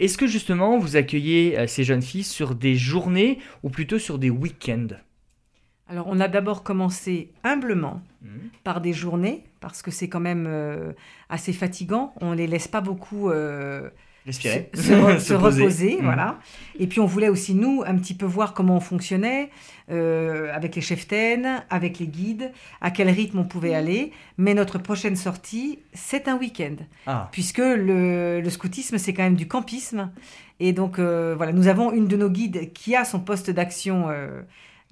Est-ce 0.00 0.18
que 0.18 0.26
justement 0.26 0.78
vous 0.78 0.96
accueillez 0.96 1.58
euh, 1.58 1.66
ces 1.66 1.84
jeunes 1.84 2.02
filles 2.02 2.24
sur 2.24 2.54
des 2.54 2.76
journées 2.76 3.38
ou 3.62 3.70
plutôt 3.70 3.98
sur 3.98 4.18
des 4.18 4.30
week-ends? 4.30 4.88
Alors, 5.88 6.06
on 6.08 6.18
a 6.18 6.28
d'abord 6.28 6.62
commencé 6.64 7.32
humblement 7.44 8.02
Mhm. 8.22 8.50
par 8.64 8.80
des 8.80 8.92
journées, 8.92 9.44
parce 9.60 9.82
que 9.82 9.92
c'est 9.92 10.08
quand 10.08 10.20
même 10.20 10.46
euh, 10.48 10.92
assez 11.28 11.52
fatigant. 11.52 12.12
On 12.20 12.32
les 12.32 12.48
laisse 12.48 12.66
pas 12.66 12.80
beaucoup 12.80 13.30
euh, 13.30 13.88
Respirer, 14.26 14.70
se, 14.74 14.82
se 14.82 14.92
re- 14.92 15.18
se 15.20 15.34
poser. 15.34 15.62
reposer. 15.62 15.96
Mhm. 15.98 16.04
Voilà. 16.04 16.38
Et 16.78 16.86
puis, 16.88 17.00
on 17.00 17.06
voulait 17.06 17.28
aussi, 17.28 17.54
nous, 17.54 17.82
un 17.86 17.94
petit 17.96 18.14
peu 18.14 18.26
voir 18.26 18.52
comment 18.54 18.76
on 18.76 18.80
fonctionnait 18.80 19.50
euh, 19.90 20.52
avec 20.52 20.74
les 20.74 20.82
cheftaines, 20.82 21.64
avec 21.70 21.98
les 22.00 22.08
guides, 22.08 22.52
à 22.80 22.90
quel 22.90 23.08
rythme 23.08 23.38
on 23.38 23.44
pouvait 23.44 23.74
aller. 23.74 24.12
Mais 24.36 24.52
notre 24.54 24.78
prochaine 24.78 25.14
sortie, 25.16 25.78
c'est 25.94 26.26
un 26.28 26.36
week-end 26.36 26.74
Ah, 27.06 27.28
puisque 27.30 27.58
le, 27.58 28.40
le 28.40 28.50
scoutisme, 28.50 28.98
c'est 28.98 29.14
quand 29.14 29.22
même 29.22 29.36
du 29.36 29.46
campisme. 29.48 30.10
Et 30.58 30.72
donc, 30.72 30.98
euh, 30.98 31.34
voilà, 31.36 31.52
nous 31.52 31.68
avons 31.68 31.92
une 31.92 32.08
de 32.08 32.16
nos 32.16 32.28
guides 32.30 32.72
qui 32.72 32.96
a 32.96 33.04
son 33.04 33.20
poste 33.20 33.50
d'action 33.50 34.08
euh, 34.10 34.42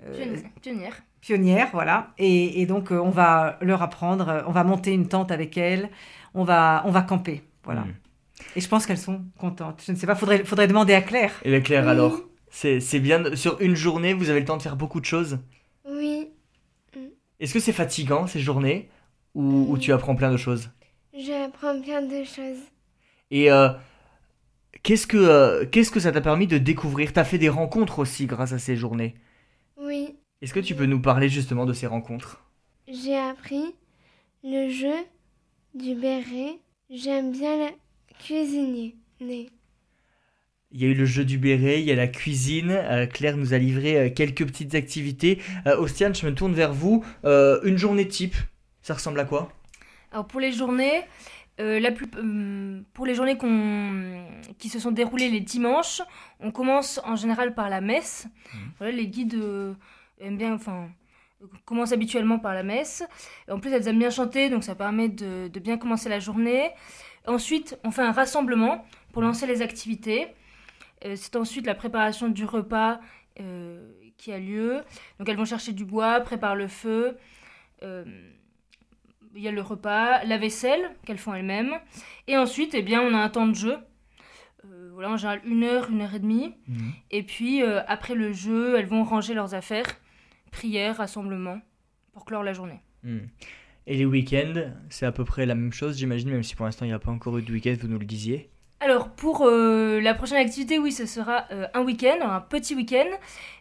euh, 0.07 0.37
Pionnière. 0.63 1.03
Pionnière. 1.21 1.69
voilà. 1.73 2.13
Et, 2.19 2.61
et 2.61 2.67
donc, 2.67 2.93
euh, 2.93 2.99
on 3.01 3.11
va 3.11 3.59
leur 3.63 3.83
apprendre, 3.83 4.45
on 4.47 4.53
va 4.53 4.63
monter 4.63 4.93
une 4.93 5.09
tente 5.09 5.31
avec 5.33 5.57
elles, 5.57 5.89
on 6.35 6.45
va, 6.45 6.83
on 6.85 6.91
va 6.91 7.01
camper, 7.03 7.43
voilà. 7.65 7.81
Mhm. 7.83 7.95
Et 8.55 8.61
je 8.61 8.69
pense 8.69 8.87
qu'elles 8.87 8.99
sont 8.99 9.25
contentes. 9.39 9.83
Je 9.87 9.93
ne 9.93 9.97
sais 9.97 10.07
pas, 10.07 10.15
faudrait, 10.15 10.45
faudrait 10.45 10.69
demander 10.69 10.95
à 10.95 11.03
Claire. 11.03 11.33
Et 11.45 11.51
bien 11.51 11.61
Claire 11.61 11.87
Oui. 11.87 11.89
alors 11.89 12.25
c'est 12.51 12.81
c'est 12.81 13.01
bien, 13.01 13.35
sur 13.37 13.61
une 13.61 13.75
journée 13.75 14.15
vous 14.15 14.31
avez 14.31 14.41
le 14.41 14.47
temps 14.47 14.57
de 14.57 14.63
faire 14.63 14.77
beaucoup 14.77 15.01
de 15.01 15.05
choses? 15.07 15.39
Oui, 15.85 16.33
Est-ce 17.39 17.55
que 17.55 17.61
c'est 17.61 17.73
fatigant 17.73 18.27
ces 18.27 18.41
journées 18.41 18.89
ou, 19.35 19.67
ou 19.71 19.79
tu 19.79 19.93
apprends 19.93 20.17
plein 20.17 20.33
de 20.33 20.37
choses? 20.37 20.71
J'apprends 21.15 21.81
plein 21.81 22.03
de 22.03 22.25
choses. 22.25 22.61
Et 23.31 23.51
euh, 23.51 23.71
qu'est-ce 24.83 25.07
que 25.09 25.17
euh, 25.17 25.67
qu'est-ce 25.67 25.91
que 25.91 25.99
ça 26.01 26.13
t'a 26.13 26.21
permis 26.21 26.47
de 26.47 26.59
découvrir? 26.59 27.13
T'as 27.13 27.25
fait 27.25 27.39
des 27.39 27.49
rencontres 27.49 27.99
aussi 27.99 28.27
grâce 28.27 28.53
à 28.53 28.59
ces 28.59 28.77
journées? 28.77 29.15
Oui, 29.77 30.17
Est-ce 30.43 30.55
que 30.55 30.61
tu 30.61 30.77
peux 30.77 30.87
nous 30.87 31.03
parler 31.03 31.29
justement 31.29 31.67
de 31.67 31.73
ces 31.73 31.89
rencontres? 31.89 32.45
J'ai 32.89 33.15
appris 33.19 33.75
le 34.45 34.71
jeu 34.71 34.95
du 35.75 35.95
béret. 35.97 36.61
J'aime 36.91 37.33
bien 37.33 37.57
la 37.59 37.71
cuisiner. 38.19 38.97
né. 39.21 39.51
Il 40.71 40.83
y 40.83 40.87
a 40.87 40.89
eu 40.89 40.95
le 40.95 41.05
jeu 41.05 41.25
du 41.25 41.39
béret, 41.39 41.81
il 41.81 41.87
y 41.87 41.93
a 41.93 41.95
la 41.95 42.09
cuisine. 42.09 42.71
euh, 42.73 43.07
Claire 43.07 43.37
nous 43.37 43.55
a 43.55 43.59
livré 43.59 43.97
euh, 43.97 44.11
quelques 44.11 44.45
petites 44.45 44.75
activités. 44.75 45.41
Euh, 45.67 45.77
Ostiane, 45.79 46.15
je 46.15 46.27
me 46.27 46.35
tourne 46.35 46.53
vers 46.53 46.73
vous. 46.73 47.05
Euh, 47.25 47.61
une 47.63 47.79
journée 47.79 48.09
type, 48.09 48.35
ça 48.83 48.95
ressemble 48.95 49.21
à 49.21 49.25
quoi? 49.25 49.53
Alors 50.11 50.27
pour 50.27 50.41
les 50.41 50.51
journées, 50.51 51.03
euh, 51.61 51.79
la 51.79 51.93
plus, 51.93 52.07
euh, 52.17 52.81
pour 52.93 53.07
les 53.07 53.15
journées 53.15 53.39
qui 54.59 54.69
se 54.69 54.81
sont 54.81 54.91
déroulées 54.91 55.31
les 55.31 55.41
dimanches, 55.41 56.03
on 56.41 56.51
commence 56.51 57.01
en 57.05 57.15
général 57.15 57.55
par 57.55 57.69
la 57.69 57.81
messe. 57.81 58.27
Voilà, 58.79 58.93
les 58.97 59.07
guides 59.07 59.35
euh, 59.35 59.75
aiment 60.21 60.39
bien, 60.39 60.55
enfin, 60.55 60.89
commencent 61.65 61.93
habituellement 61.93 62.41
par 62.41 62.53
la 62.53 62.65
messe. 62.65 63.05
Et 63.47 63.53
en 63.53 63.61
plus, 63.61 63.71
elles 63.71 63.87
aiment 63.87 64.01
bien 64.01 64.11
chanter, 64.11 64.51
donc 64.51 64.65
ça 64.65 64.75
permet 64.75 65.09
de, 65.09 65.47
de 65.47 65.61
bien 65.61 65.79
commencer 65.79 66.09
la 66.09 66.19
journée. 66.19 66.71
Ensuite, 67.27 67.79
on 67.85 67.91
fait 67.91 68.03
un 68.03 68.13
rassemblement 68.13 68.85
pour 69.13 69.23
lancer 69.23 69.47
les 69.47 69.63
activités. 69.63 70.29
Euh, 71.05 71.15
C'est 71.17 71.37
ensuite 71.37 71.67
la 71.67 71.75
préparation 71.75 72.29
du 72.29 72.45
repas 72.45 73.01
euh, 73.41 73.91
qui 74.17 74.33
a 74.33 74.39
lieu. 74.39 74.83
Donc 75.19 75.29
elles 75.29 75.37
vont 75.37 75.45
chercher 75.45 75.73
du 75.73 75.85
bois, 75.85 76.21
préparent 76.21 76.57
le 76.57 76.69
feu. 76.69 77.17
Euh, 77.83 78.05
il 79.35 79.43
y 79.43 79.49
a 79.49 79.53
le 79.53 79.63
repas, 79.63 80.23
la 80.25 80.39
vaisselle 80.39 80.91
qu'elles 81.05 81.19
font 81.19 81.35
elles-mêmes. 81.35 81.75
Et 82.29 82.37
ensuite, 82.37 82.75
eh 82.75 82.83
bien, 82.83 83.01
on 83.03 83.15
a 83.15 83.19
un 83.19 83.29
temps 83.29 83.49
de 83.49 83.55
jeu. 83.55 83.79
Voilà, 84.93 85.11
en 85.11 85.17
général, 85.17 85.41
une 85.45 85.65
heure, 85.65 85.91
une 85.91 86.03
heure 86.03 86.15
et 86.15 86.21
demie. 86.21 86.55
Et 87.11 87.25
puis, 87.25 87.61
après 87.63 88.15
le 88.15 88.33
jeu, 88.33 88.79
elles 88.79 88.87
vont 88.87 89.03
ranger 89.03 89.35
leurs 89.35 89.53
affaires, 89.55 89.87
prière, 90.53 90.99
rassemblement, 90.99 91.61
pour 92.13 92.25
clore 92.25 92.45
la 92.45 92.53
journée. 92.53 92.81
Hmm. 93.03 93.27
Et 93.87 93.97
les 93.97 94.05
week-ends, 94.07 94.71
c'est 94.89 95.07
à 95.07 95.13
peu 95.13 95.25
près 95.25 95.45
la 95.47 95.55
même 95.55 95.73
chose, 95.73 95.99
j'imagine, 95.99 96.31
même 96.31 96.43
si 96.43 96.55
pour 96.57 96.65
l'instant 96.65 96.85
il 96.85 96.89
n'y 96.89 96.95
a 96.95 96.99
pas 96.99 97.11
encore 97.11 97.37
eu 97.39 97.43
de 97.43 97.53
week-end, 97.53 97.75
vous 97.81 97.89
nous 97.89 97.99
le 97.99 98.07
disiez. 98.07 98.49
Alors, 98.81 99.11
pour 99.11 99.43
euh, 99.47 100.01
la 100.01 100.15
prochaine 100.15 100.39
activité, 100.39 100.79
oui, 100.79 100.93
ce 100.93 101.07
sera 101.07 101.47
euh, 101.53 101.67
un 101.75 101.83
week-end, 101.83 102.17
un 102.23 102.41
petit 102.41 102.75
week-end. 102.75 103.07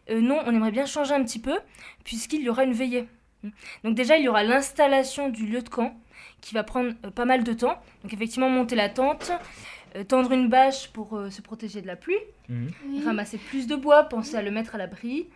Euh, 0.09 0.21
non, 0.21 0.39
on 0.45 0.53
aimerait 0.53 0.71
bien 0.71 0.85
changer 0.85 1.13
un 1.13 1.23
petit 1.23 1.39
peu, 1.39 1.57
puisqu'il 2.03 2.41
y 2.41 2.49
aura 2.49 2.63
une 2.63 2.73
veillée. 2.73 3.05
Donc 3.83 3.95
déjà, 3.95 4.17
il 4.17 4.23
y 4.23 4.27
aura 4.29 4.43
l'installation 4.43 5.29
du 5.29 5.45
lieu 5.45 5.61
de 5.61 5.69
camp, 5.69 5.93
qui 6.41 6.53
va 6.53 6.63
prendre 6.63 6.93
euh, 7.05 7.11
pas 7.11 7.25
mal 7.25 7.43
de 7.43 7.53
temps. 7.53 7.81
Donc 8.01 8.13
effectivement, 8.13 8.49
monter 8.49 8.75
la 8.75 8.89
tente, 8.89 9.31
euh, 9.95 10.03
tendre 10.03 10.31
une 10.31 10.49
bâche 10.49 10.87
pour 10.89 11.17
euh, 11.17 11.29
se 11.29 11.41
protéger 11.41 11.81
de 11.81 11.87
la 11.87 11.95
pluie, 11.95 12.15
Mhm. 12.49 12.71
Ramasser 13.05 13.37
plus 13.37 13.67
de 13.67 13.75
bois, 13.75 14.03
penser 14.03 14.35
à 14.35 14.41
le 14.41 14.51
mettre 14.51 14.75
à 14.75 14.77
l'abri. 14.77 15.27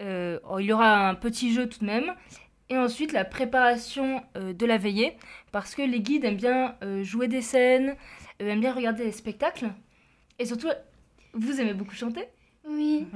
Euh, 0.00 0.38
oh, 0.48 0.58
il 0.58 0.66
y 0.66 0.72
aura 0.72 1.08
un 1.08 1.14
petit 1.14 1.52
jeu 1.52 1.68
tout 1.68 1.80
de 1.80 1.84
même. 1.84 2.14
Et 2.72 2.78
ensuite, 2.78 3.12
la 3.12 3.26
préparation 3.26 4.22
euh, 4.38 4.54
de 4.54 4.64
la 4.64 4.78
veillée, 4.78 5.18
parce 5.52 5.74
que 5.74 5.82
les 5.82 6.00
guides 6.00 6.24
aiment 6.24 6.36
bien 6.38 6.74
euh, 6.82 7.02
jouer 7.02 7.28
des 7.28 7.42
scènes, 7.42 7.96
euh, 8.40 8.48
aiment 8.48 8.60
bien 8.60 8.72
regarder 8.72 9.04
les 9.04 9.12
spectacles. 9.12 9.68
Et 10.38 10.46
surtout, 10.46 10.68
vous 11.34 11.60
aimez 11.60 11.74
beaucoup 11.74 11.94
chanter. 11.94 12.24
Oui, 12.66 13.06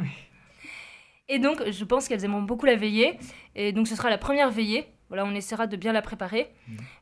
Et 1.29 1.39
donc, 1.39 1.63
je 1.71 1.85
pense 1.85 2.07
qu'elles 2.07 2.23
aimeront 2.27 2.43
beaucoup 2.43 2.67
la 2.67 2.77
veillée. 2.77 3.19
Et 3.55 3.73
donc, 3.73 3.89
ce 3.89 3.97
sera 3.97 4.11
la 4.11 4.19
première 4.19 4.51
veillée. 4.51 4.85
Voilà, 5.09 5.25
on 5.25 5.35
essaiera 5.35 5.67
de 5.67 5.77
bien 5.77 5.95
la 5.95 6.03
préparer. 6.03 6.53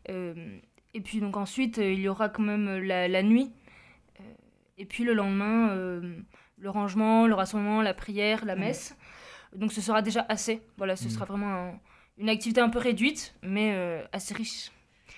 Euh, 0.08 0.58
et 0.94 1.00
puis, 1.00 1.18
donc 1.18 1.36
ensuite, 1.36 1.78
euh, 1.80 1.92
il 1.92 1.98
y 2.00 2.08
aura 2.08 2.28
quand 2.28 2.42
même 2.44 2.78
la, 2.84 3.08
la 3.08 3.22
nuit. 3.24 3.50
Euh, 4.20 4.24
et 4.78 4.84
puis, 4.86 5.02
le 5.02 5.12
lendemain, 5.14 5.70
euh, 5.70 6.18
le 6.58 6.70
rangement, 6.70 7.26
le 7.26 7.34
rassemblement, 7.34 7.82
la 7.82 7.94
prière, 7.94 8.44
la 8.44 8.54
Mhm. 8.54 8.60
messe. 8.60 8.96
Donc, 9.56 9.72
ce 9.72 9.80
sera 9.80 10.02
déjà 10.02 10.24
assez. 10.28 10.62
Voilà, 10.76 10.94
ce 10.94 11.06
Mhm. 11.06 11.10
sera 11.10 11.24
vraiment 11.24 11.52
un- 11.52 11.80
une 12.18 12.28
activité 12.28 12.60
un 12.60 12.68
peu 12.68 12.78
réduite, 12.78 13.34
mais 13.42 13.72
euh, 13.74 14.02
assez 14.12 14.34
riche. 14.34 14.70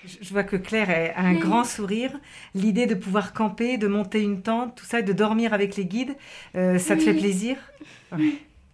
Je 0.05 0.29
vois 0.31 0.45
que 0.45 0.57
Claire 0.57 1.13
a 1.17 1.21
un 1.23 1.35
Oui. 1.35 1.41
grand 1.41 1.65
sourire. 1.65 2.13
L'idée 2.55 2.87
de 2.87 2.95
pouvoir 2.95 3.33
camper, 3.33 3.77
de 3.77 3.89
monter 3.89 4.23
une 4.23 4.43
tente, 4.43 4.77
tout 4.77 4.85
ça, 4.85 5.01
et 5.01 5.03
de 5.03 5.13
dormir 5.13 5.53
avec 5.53 5.77
les 5.77 5.85
guides, 5.85 6.15
euh, 6.55 6.79
ça 6.79 6.97
te 6.97 7.01
fait 7.03 7.15
plaisir? 7.15 7.57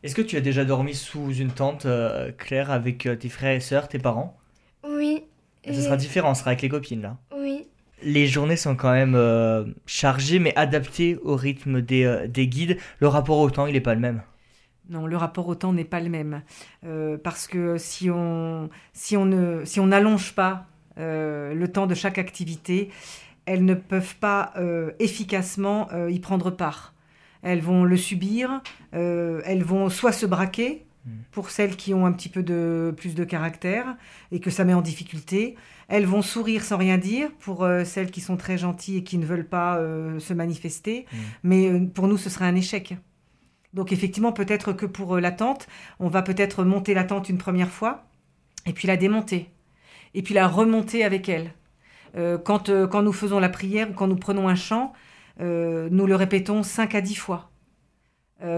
Est-ce 0.02 0.14
que 0.14 0.22
tu 0.22 0.36
as 0.36 0.40
déjà 0.40 0.64
dormi 0.64 0.94
sous 0.94 1.32
une 1.32 1.50
tente, 1.52 1.86
euh, 1.86 2.32
Claire, 2.32 2.70
avec 2.70 3.06
euh, 3.06 3.16
tes 3.16 3.28
frères 3.28 3.54
et 3.56 3.60
sœurs, 3.60 3.88
tes 3.88 3.98
parents? 3.98 4.36
Oui, 4.86 5.24
Ce 5.64 5.70
Et- 5.70 5.74
sera 5.82 5.96
différent, 5.96 6.34
ce 6.34 6.40
sera 6.40 6.50
avec 6.50 6.62
les 6.62 6.68
copines 6.68 7.02
là. 7.02 7.16
Oui. 7.36 7.66
Les 8.02 8.26
journées 8.26 8.56
sont 8.56 8.74
quand 8.74 8.92
même 8.92 9.14
euh, 9.14 9.64
chargées, 9.86 10.40
mais 10.40 10.52
adaptées 10.56 11.16
au 11.22 11.36
rythme 11.36 11.80
des, 11.80 12.02
euh, 12.04 12.26
des 12.26 12.48
guides. 12.48 12.76
Le 12.98 13.06
rapport 13.06 13.38
au 13.38 13.48
temps, 13.48 13.66
il 13.66 13.74
n'est 13.74 13.80
pas 13.80 13.94
le 13.94 14.00
même. 14.00 14.22
Non, 14.92 15.06
le 15.06 15.16
rapport 15.16 15.48
au 15.48 15.54
temps 15.54 15.72
n'est 15.72 15.84
pas 15.84 16.00
le 16.00 16.08
même. 16.08 16.42
Euh, 16.84 17.16
parce 17.16 17.46
que 17.46 17.78
si 17.78 18.10
on 18.10 18.70
si 18.92 19.16
on 19.16 19.24
ne 19.24 19.64
si 19.64 19.80
on 19.80 19.86
n'allonge 19.86 20.34
pas 20.34 20.66
euh, 20.98 21.54
le 21.54 21.68
temps 21.68 21.86
de 21.86 21.94
chaque 21.94 22.18
activité, 22.18 22.90
elles 23.46 23.64
ne 23.64 23.74
peuvent 23.74 24.16
pas 24.16 24.52
euh, 24.56 24.92
efficacement 25.00 25.88
y 26.08 26.20
prendre 26.20 26.50
part. 26.50 26.94
Elles 27.42 27.60
vont 27.60 27.84
le 27.84 27.96
subir, 27.96 28.62
elles 28.92 29.64
vont 29.64 29.88
soit 29.88 30.12
se 30.12 30.26
braquer 30.26 30.86
Mm. 31.04 31.10
pour 31.32 31.50
celles 31.50 31.74
qui 31.74 31.94
ont 31.94 32.06
un 32.06 32.12
petit 32.12 32.28
peu 32.28 32.44
de 32.44 32.94
plus 32.96 33.16
de 33.16 33.24
caractère 33.24 33.96
et 34.30 34.38
que 34.38 34.50
ça 34.50 34.64
met 34.64 34.74
en 34.74 34.82
difficulté. 34.82 35.56
Elles 35.88 36.06
vont 36.06 36.22
sourire 36.22 36.62
sans 36.62 36.76
rien 36.76 36.96
dire 36.96 37.30
pour 37.40 37.64
euh, 37.64 37.84
celles 37.84 38.10
qui 38.10 38.20
sont 38.20 38.36
très 38.36 38.56
gentilles 38.56 38.98
et 38.98 39.02
qui 39.02 39.18
ne 39.18 39.26
veulent 39.26 39.48
pas 39.48 39.78
euh, 39.78 40.20
se 40.20 40.32
manifester. 40.32 41.06
Mm. 41.12 41.16
Mais 41.42 41.70
euh, 41.70 41.86
pour 41.86 42.06
nous, 42.06 42.16
ce 42.16 42.30
serait 42.30 42.44
un 42.44 42.54
échec. 42.54 42.94
Donc 43.72 43.92
effectivement, 43.92 44.32
peut-être 44.32 44.72
que 44.72 44.86
pour 44.86 45.16
euh, 45.16 45.20
la 45.20 45.32
tente, 45.32 45.66
on 45.98 46.08
va 46.08 46.22
peut-être 46.22 46.64
monter 46.64 46.94
la 46.94 47.04
tente 47.04 47.28
une 47.28 47.38
première 47.38 47.70
fois, 47.70 48.04
et 48.66 48.72
puis 48.72 48.86
la 48.86 48.96
démonter, 48.96 49.48
et 50.14 50.22
puis 50.22 50.34
la 50.34 50.46
remonter 50.46 51.04
avec 51.04 51.28
elle. 51.28 51.52
Euh, 52.16 52.36
quand, 52.36 52.68
euh, 52.68 52.86
quand 52.86 53.02
nous 53.02 53.12
faisons 53.12 53.38
la 53.38 53.48
prière 53.48 53.88
ou 53.90 53.94
quand 53.94 54.06
nous 54.06 54.16
prenons 54.16 54.48
un 54.48 54.54
chant, 54.54 54.92
euh, 55.40 55.88
nous 55.90 56.06
le 56.06 56.14
répétons 56.14 56.62
5 56.62 56.94
à 56.94 57.00
10 57.00 57.14
fois. 57.14 57.48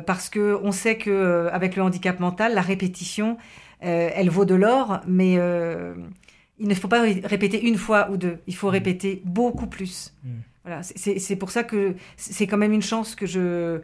Parce 0.06 0.30
que 0.30 0.58
on 0.62 0.72
sait 0.72 0.96
que 0.96 1.50
avec 1.52 1.76
le 1.76 1.82
handicap 1.82 2.18
mental, 2.18 2.54
la 2.54 2.62
répétition, 2.62 3.36
elle 3.80 4.30
vaut 4.30 4.46
de 4.46 4.54
l'or, 4.54 5.02
mais 5.06 5.34
il 6.58 6.68
ne 6.68 6.74
faut 6.74 6.88
pas 6.88 7.02
ré- 7.02 7.20
répéter 7.22 7.62
une 7.62 7.76
fois 7.76 8.08
ou 8.10 8.16
deux. 8.16 8.38
Il 8.46 8.54
faut 8.54 8.70
répéter 8.70 9.20
beaucoup 9.26 9.66
plus. 9.66 10.14
Mm. 10.24 10.28
Voilà, 10.64 10.82
c'est 10.82 11.18
c'est 11.18 11.36
pour 11.36 11.50
ça 11.50 11.64
que 11.64 11.94
c'est 12.16 12.46
quand 12.46 12.56
même 12.56 12.72
une 12.72 12.80
chance 12.80 13.14
que 13.14 13.26
je 13.26 13.82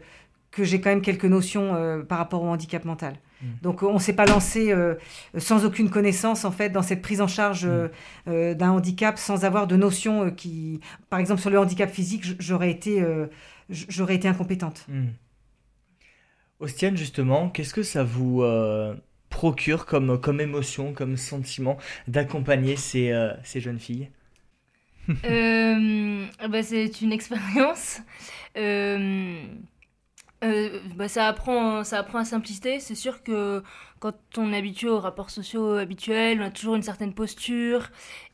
que 0.51 0.63
j'ai 0.63 0.81
quand 0.81 0.89
même 0.89 1.01
quelques 1.01 1.25
notions 1.25 1.73
euh, 1.75 2.03
par 2.03 2.17
rapport 2.17 2.43
au 2.43 2.47
handicap 2.47 2.85
mental. 2.85 3.15
Mm. 3.41 3.45
Donc 3.61 3.83
on 3.83 3.93
ne 3.93 3.99
s'est 3.99 4.15
pas 4.15 4.25
lancé 4.25 4.71
euh, 4.71 4.95
sans 5.37 5.65
aucune 5.65 5.89
connaissance 5.89 6.45
en 6.45 6.51
fait 6.51 6.69
dans 6.69 6.81
cette 6.81 7.01
prise 7.01 7.21
en 7.21 7.27
charge 7.27 7.65
euh, 7.65 7.87
euh, 8.27 8.53
d'un 8.53 8.71
handicap 8.71 9.17
sans 9.17 9.45
avoir 9.45 9.65
de 9.65 9.75
notions 9.77 10.25
euh, 10.25 10.29
qui, 10.29 10.81
par 11.09 11.19
exemple 11.19 11.41
sur 11.41 11.49
le 11.49 11.57
handicap 11.57 11.89
physique, 11.89 12.23
j'aurais 12.39 12.69
été 12.69 13.01
euh, 13.01 13.27
j'aurais 13.69 14.15
été 14.15 14.27
incompétente. 14.27 14.85
Hmm. 14.89 15.07
Ostienne, 16.59 16.95
justement, 16.95 17.49
qu'est-ce 17.49 17.73
que 17.73 17.81
ça 17.81 18.03
vous 18.03 18.43
euh, 18.43 18.93
procure 19.29 19.87
comme, 19.87 20.21
comme 20.21 20.39
émotion, 20.39 20.93
comme 20.93 21.17
sentiment 21.17 21.77
d'accompagner 22.07 22.75
ces, 22.75 23.11
euh, 23.11 23.33
ces 23.43 23.59
jeunes 23.59 23.79
filles? 23.79 24.09
Euh, 25.25 26.25
bah, 26.47 26.61
c'est 26.61 27.01
une 27.01 27.11
expérience. 27.11 28.01
Euh, 30.43 30.79
bah, 30.95 31.07
ça, 31.07 31.27
apprend, 31.27 31.83
ça 31.83 31.99
apprend 31.99 32.19
à 32.19 32.25
simplicité. 32.25 32.79
C'est 32.79 32.95
sûr 32.95 33.21
que 33.23 33.63
quand 33.99 34.13
on 34.37 34.51
est 34.53 34.57
habitué 34.57 34.89
aux 34.89 34.99
rapports 34.99 35.29
sociaux 35.29 35.73
habituels, 35.73 36.41
on 36.41 36.45
a 36.45 36.51
toujours 36.51 36.75
une 36.75 36.81
certaine 36.83 37.13
posture, 37.13 37.89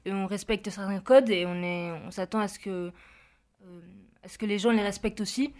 et 0.05 0.13
on 0.13 0.25
respecte 0.25 0.69
certains 0.69 0.99
codes 1.01 1.29
et 1.29 1.45
on, 1.45 1.61
est, 1.63 1.91
on 2.05 2.11
s'attend 2.11 2.39
à 2.39 2.47
ce 2.47 2.59
que. 2.59 2.91
euh, 3.63 3.81
à 4.23 4.29
ce 4.29 4.37
que 4.37 4.45
les 4.45 4.59
gens 4.59 4.71
les 4.71 4.81
respectent 4.81 5.21
aussi. 5.21 5.53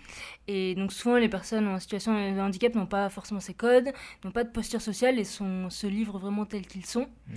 Et 0.48 0.76
donc 0.76 0.92
souvent, 0.92 1.18
les 1.18 1.30
personnes 1.30 1.68
en 1.68 1.80
situation 1.80 2.14
de 2.36 2.40
handicap 2.40 2.76
n'ont 2.76 2.88
pas 2.88 3.08
forcément 3.10 3.40
ces 3.40 3.54
codes, 3.54 3.94
n'ont 4.26 4.32
pas 4.32 4.44
de 4.44 4.50
posture 4.50 4.82
sociale 4.82 5.20
et 5.20 5.24
sont, 5.24 5.70
se 5.70 5.88
livrent 5.88 6.18
vraiment 6.20 6.46
tels 6.46 6.66
qu'ils 6.68 6.86
sont. 6.86 7.08
Mhm. 7.28 7.36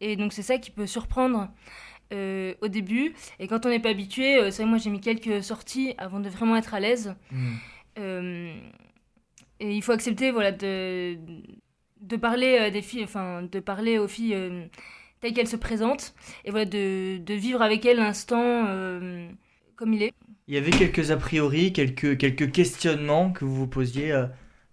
Et 0.00 0.16
donc 0.16 0.32
c'est 0.32 0.42
ça 0.42 0.58
qui 0.58 0.70
peut 0.70 0.86
surprendre 0.86 1.48
euh, 2.12 2.54
au 2.60 2.68
début. 2.68 3.14
Et 3.38 3.48
quand 3.48 3.66
on 3.66 3.68
n'est 3.70 3.80
pas 3.80 3.90
habitué, 3.90 4.36
euh, 4.36 4.50
c'est 4.50 4.62
vrai 4.62 4.70
moi 4.70 4.78
j'ai 4.78 4.90
mis 4.90 5.00
quelques 5.00 5.42
sorties 5.42 5.94
avant 5.98 6.20
de 6.20 6.28
vraiment 6.28 6.56
être 6.56 6.74
à 6.74 6.80
l'aise. 6.80 7.14
Hmm. 7.32 7.54
Euh, 8.00 8.52
et 9.60 9.76
il 9.76 9.82
faut 9.82 9.92
accepter 9.92 10.30
voilà, 10.30 10.52
de, 10.52 11.16
de 12.00 12.16
parler 12.16 12.58
euh, 12.60 12.70
des 12.70 12.82
filles, 12.82 13.04
enfin 13.04 13.42
de 13.42 13.60
parler 13.60 13.98
aux 13.98 14.08
filles 14.08 14.34
euh, 14.34 14.64
telles 15.20 15.34
qu'elles 15.34 15.48
se 15.48 15.56
présentent. 15.56 16.14
Et 16.44 16.50
voilà, 16.50 16.64
de, 16.64 17.18
de 17.18 17.34
vivre 17.34 17.62
avec 17.62 17.84
elles 17.84 17.98
l'instant 17.98 18.64
comme 19.76 19.94
il 19.94 20.02
est. 20.02 20.14
Il 20.48 20.54
y 20.54 20.58
avait 20.58 20.70
quelques 20.70 21.10
a 21.10 21.16
priori, 21.16 21.72
quelques, 21.72 22.18
quelques 22.18 22.50
questionnements 22.50 23.32
que 23.32 23.44
vous 23.44 23.54
vous 23.54 23.68
posiez 23.68 24.12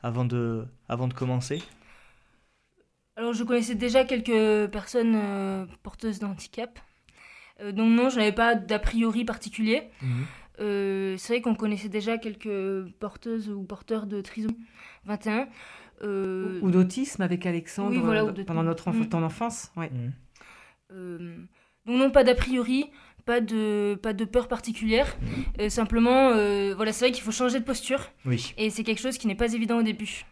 avant, 0.01 0.25
de, 0.25 0.65
avant 0.89 1.07
de 1.07 1.13
commencer? 1.13 1.61
Alors 3.15 3.33
je 3.33 3.43
connaissais 3.43 3.75
déjà 3.75 4.05
quelques 4.05 4.71
personnes 4.71 5.67
porteuses 5.83 6.19
de 6.19 6.25
handicap. 6.25 6.79
Euh, 7.61 7.71
donc 7.71 7.91
non, 7.91 8.09
je 8.09 8.17
n'avais 8.17 8.31
pas 8.31 8.55
d'a 8.55 8.79
priori 8.79 9.25
particulier. 9.25 9.83
Mhm. 10.01 10.25
Euh, 10.59 11.15
c'est 11.17 11.33
vrai 11.33 11.41
qu'on 11.41 11.55
connaissait 11.55 11.89
déjà 11.89 12.17
quelques 12.17 12.85
porteuses 12.99 13.49
ou 13.49 13.63
porteurs 13.63 14.07
de 14.07 14.21
trisomie 14.21 14.57
21. 15.05 15.47
Euh, 16.03 16.59
Ou 16.61 16.69
d'autisme 16.71 17.21
avec 17.23 17.45
Alexandre 17.45 17.91
Oui, 17.91 17.97
voilà, 18.03 18.23
euh, 18.23 18.43
pendant 18.45 18.63
notre 18.63 18.89
enf- 18.91 18.99
Mm. 19.05 19.09
ton 19.09 19.23
enfance. 19.23 19.71
Ouais. 19.75 19.89
Mhm. 19.91 20.11
euh, 20.93 21.35
donc 21.85 21.97
non, 21.97 22.11
pas 22.11 22.23
d'a 22.23 22.35
priori, 22.35 22.85
pas 23.25 23.39
de, 23.41 23.95
pas 24.01 24.13
de 24.13 24.25
peur 24.25 24.47
particulière. 24.47 25.17
Euh, 25.59 25.69
simplement, 25.69 26.31
euh, 26.31 26.73
voilà, 26.75 26.91
c'est 26.91 27.05
vrai 27.05 27.11
qu'il 27.13 27.23
faut 27.23 27.31
changer 27.31 27.59
de 27.59 27.63
posture. 27.65 28.11
Oui. 28.25 28.53
Et 28.57 28.69
c'est 28.69 28.83
quelque 28.83 29.01
chose 29.01 29.17
qui 29.17 29.25
n'est 29.27 29.35
pas 29.35 29.53
évident 29.53 29.79
au 29.79 29.83
début. 29.83 30.25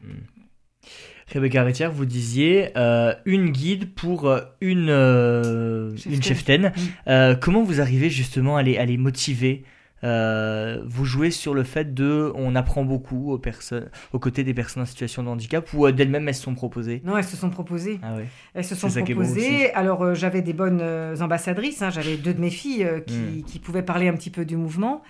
Rebecca 1.34 1.64
Rétière, 1.64 1.92
vous 1.92 2.06
disiez 2.06 2.70
euh, 2.78 3.14
une 3.26 3.50
guide 3.50 3.94
pour 3.96 4.30
une, 4.62 4.90
euh, 4.90 5.96
Cheftaine. 5.98 6.14
une 6.14 6.24
cheftaine. 6.24 6.74
Mm. 6.76 7.10
Euh, 7.10 7.36
comment 7.36 7.64
vous 7.64 7.82
arrivez 7.82 8.10
justement 8.12 8.58
à 8.58 8.62
les, 8.64 8.78
à 8.78 8.86
les 8.86 8.98
motiver 8.98 9.64
Euh, 10.04 10.82
Vous 10.86 11.06
jouez 11.06 11.32
sur 11.32 11.54
le 11.54 11.64
fait 11.64 11.94
de, 11.94 12.32
on 12.36 12.56
apprend 12.56 12.84
beaucoup 12.84 13.32
aux 13.32 13.38
personnes, 13.40 13.90
aux 14.14 14.20
côtés 14.20 14.44
des 14.44 14.54
personnes 14.54 14.84
en 14.84 14.86
situation 14.86 15.24
de 15.24 15.30
handicap 15.30 15.68
ou 15.74 15.86
euh, 15.88 15.92
d'elles-mêmes 15.92 16.28
elles 16.28 16.36
se 16.36 16.44
sont 16.44 16.54
proposées? 16.56 17.02
Non, 17.06 17.18
elles 17.18 17.24
se 17.24 17.38
sont 17.38 17.50
proposées. 17.50 18.00
Ah 18.04 18.16
ouais. 18.16 18.28
Elles 18.54 18.66
se 18.66 18.76
sont 18.76 18.88
bon 18.88 18.94
proposées. 19.04 19.72
Alors, 19.74 20.04
euh, 20.04 20.14
j'avais 20.14 20.42
des 20.42 20.54
bonnes 20.54 20.82
ambassadrices. 21.22 21.82
hein. 21.82 21.90
J'avais 21.90 22.18
deux 22.18 22.34
de 22.34 22.42
mes 22.42 22.50
filles 22.52 22.84
euh, 22.84 23.00
qui, 23.00 23.44
qui 23.48 23.60
pouvaient 23.60 23.84
parler 23.84 24.08
un 24.08 24.14
petit 24.14 24.30
peu 24.30 24.46
du 24.46 24.58
mouvement. 24.58 25.02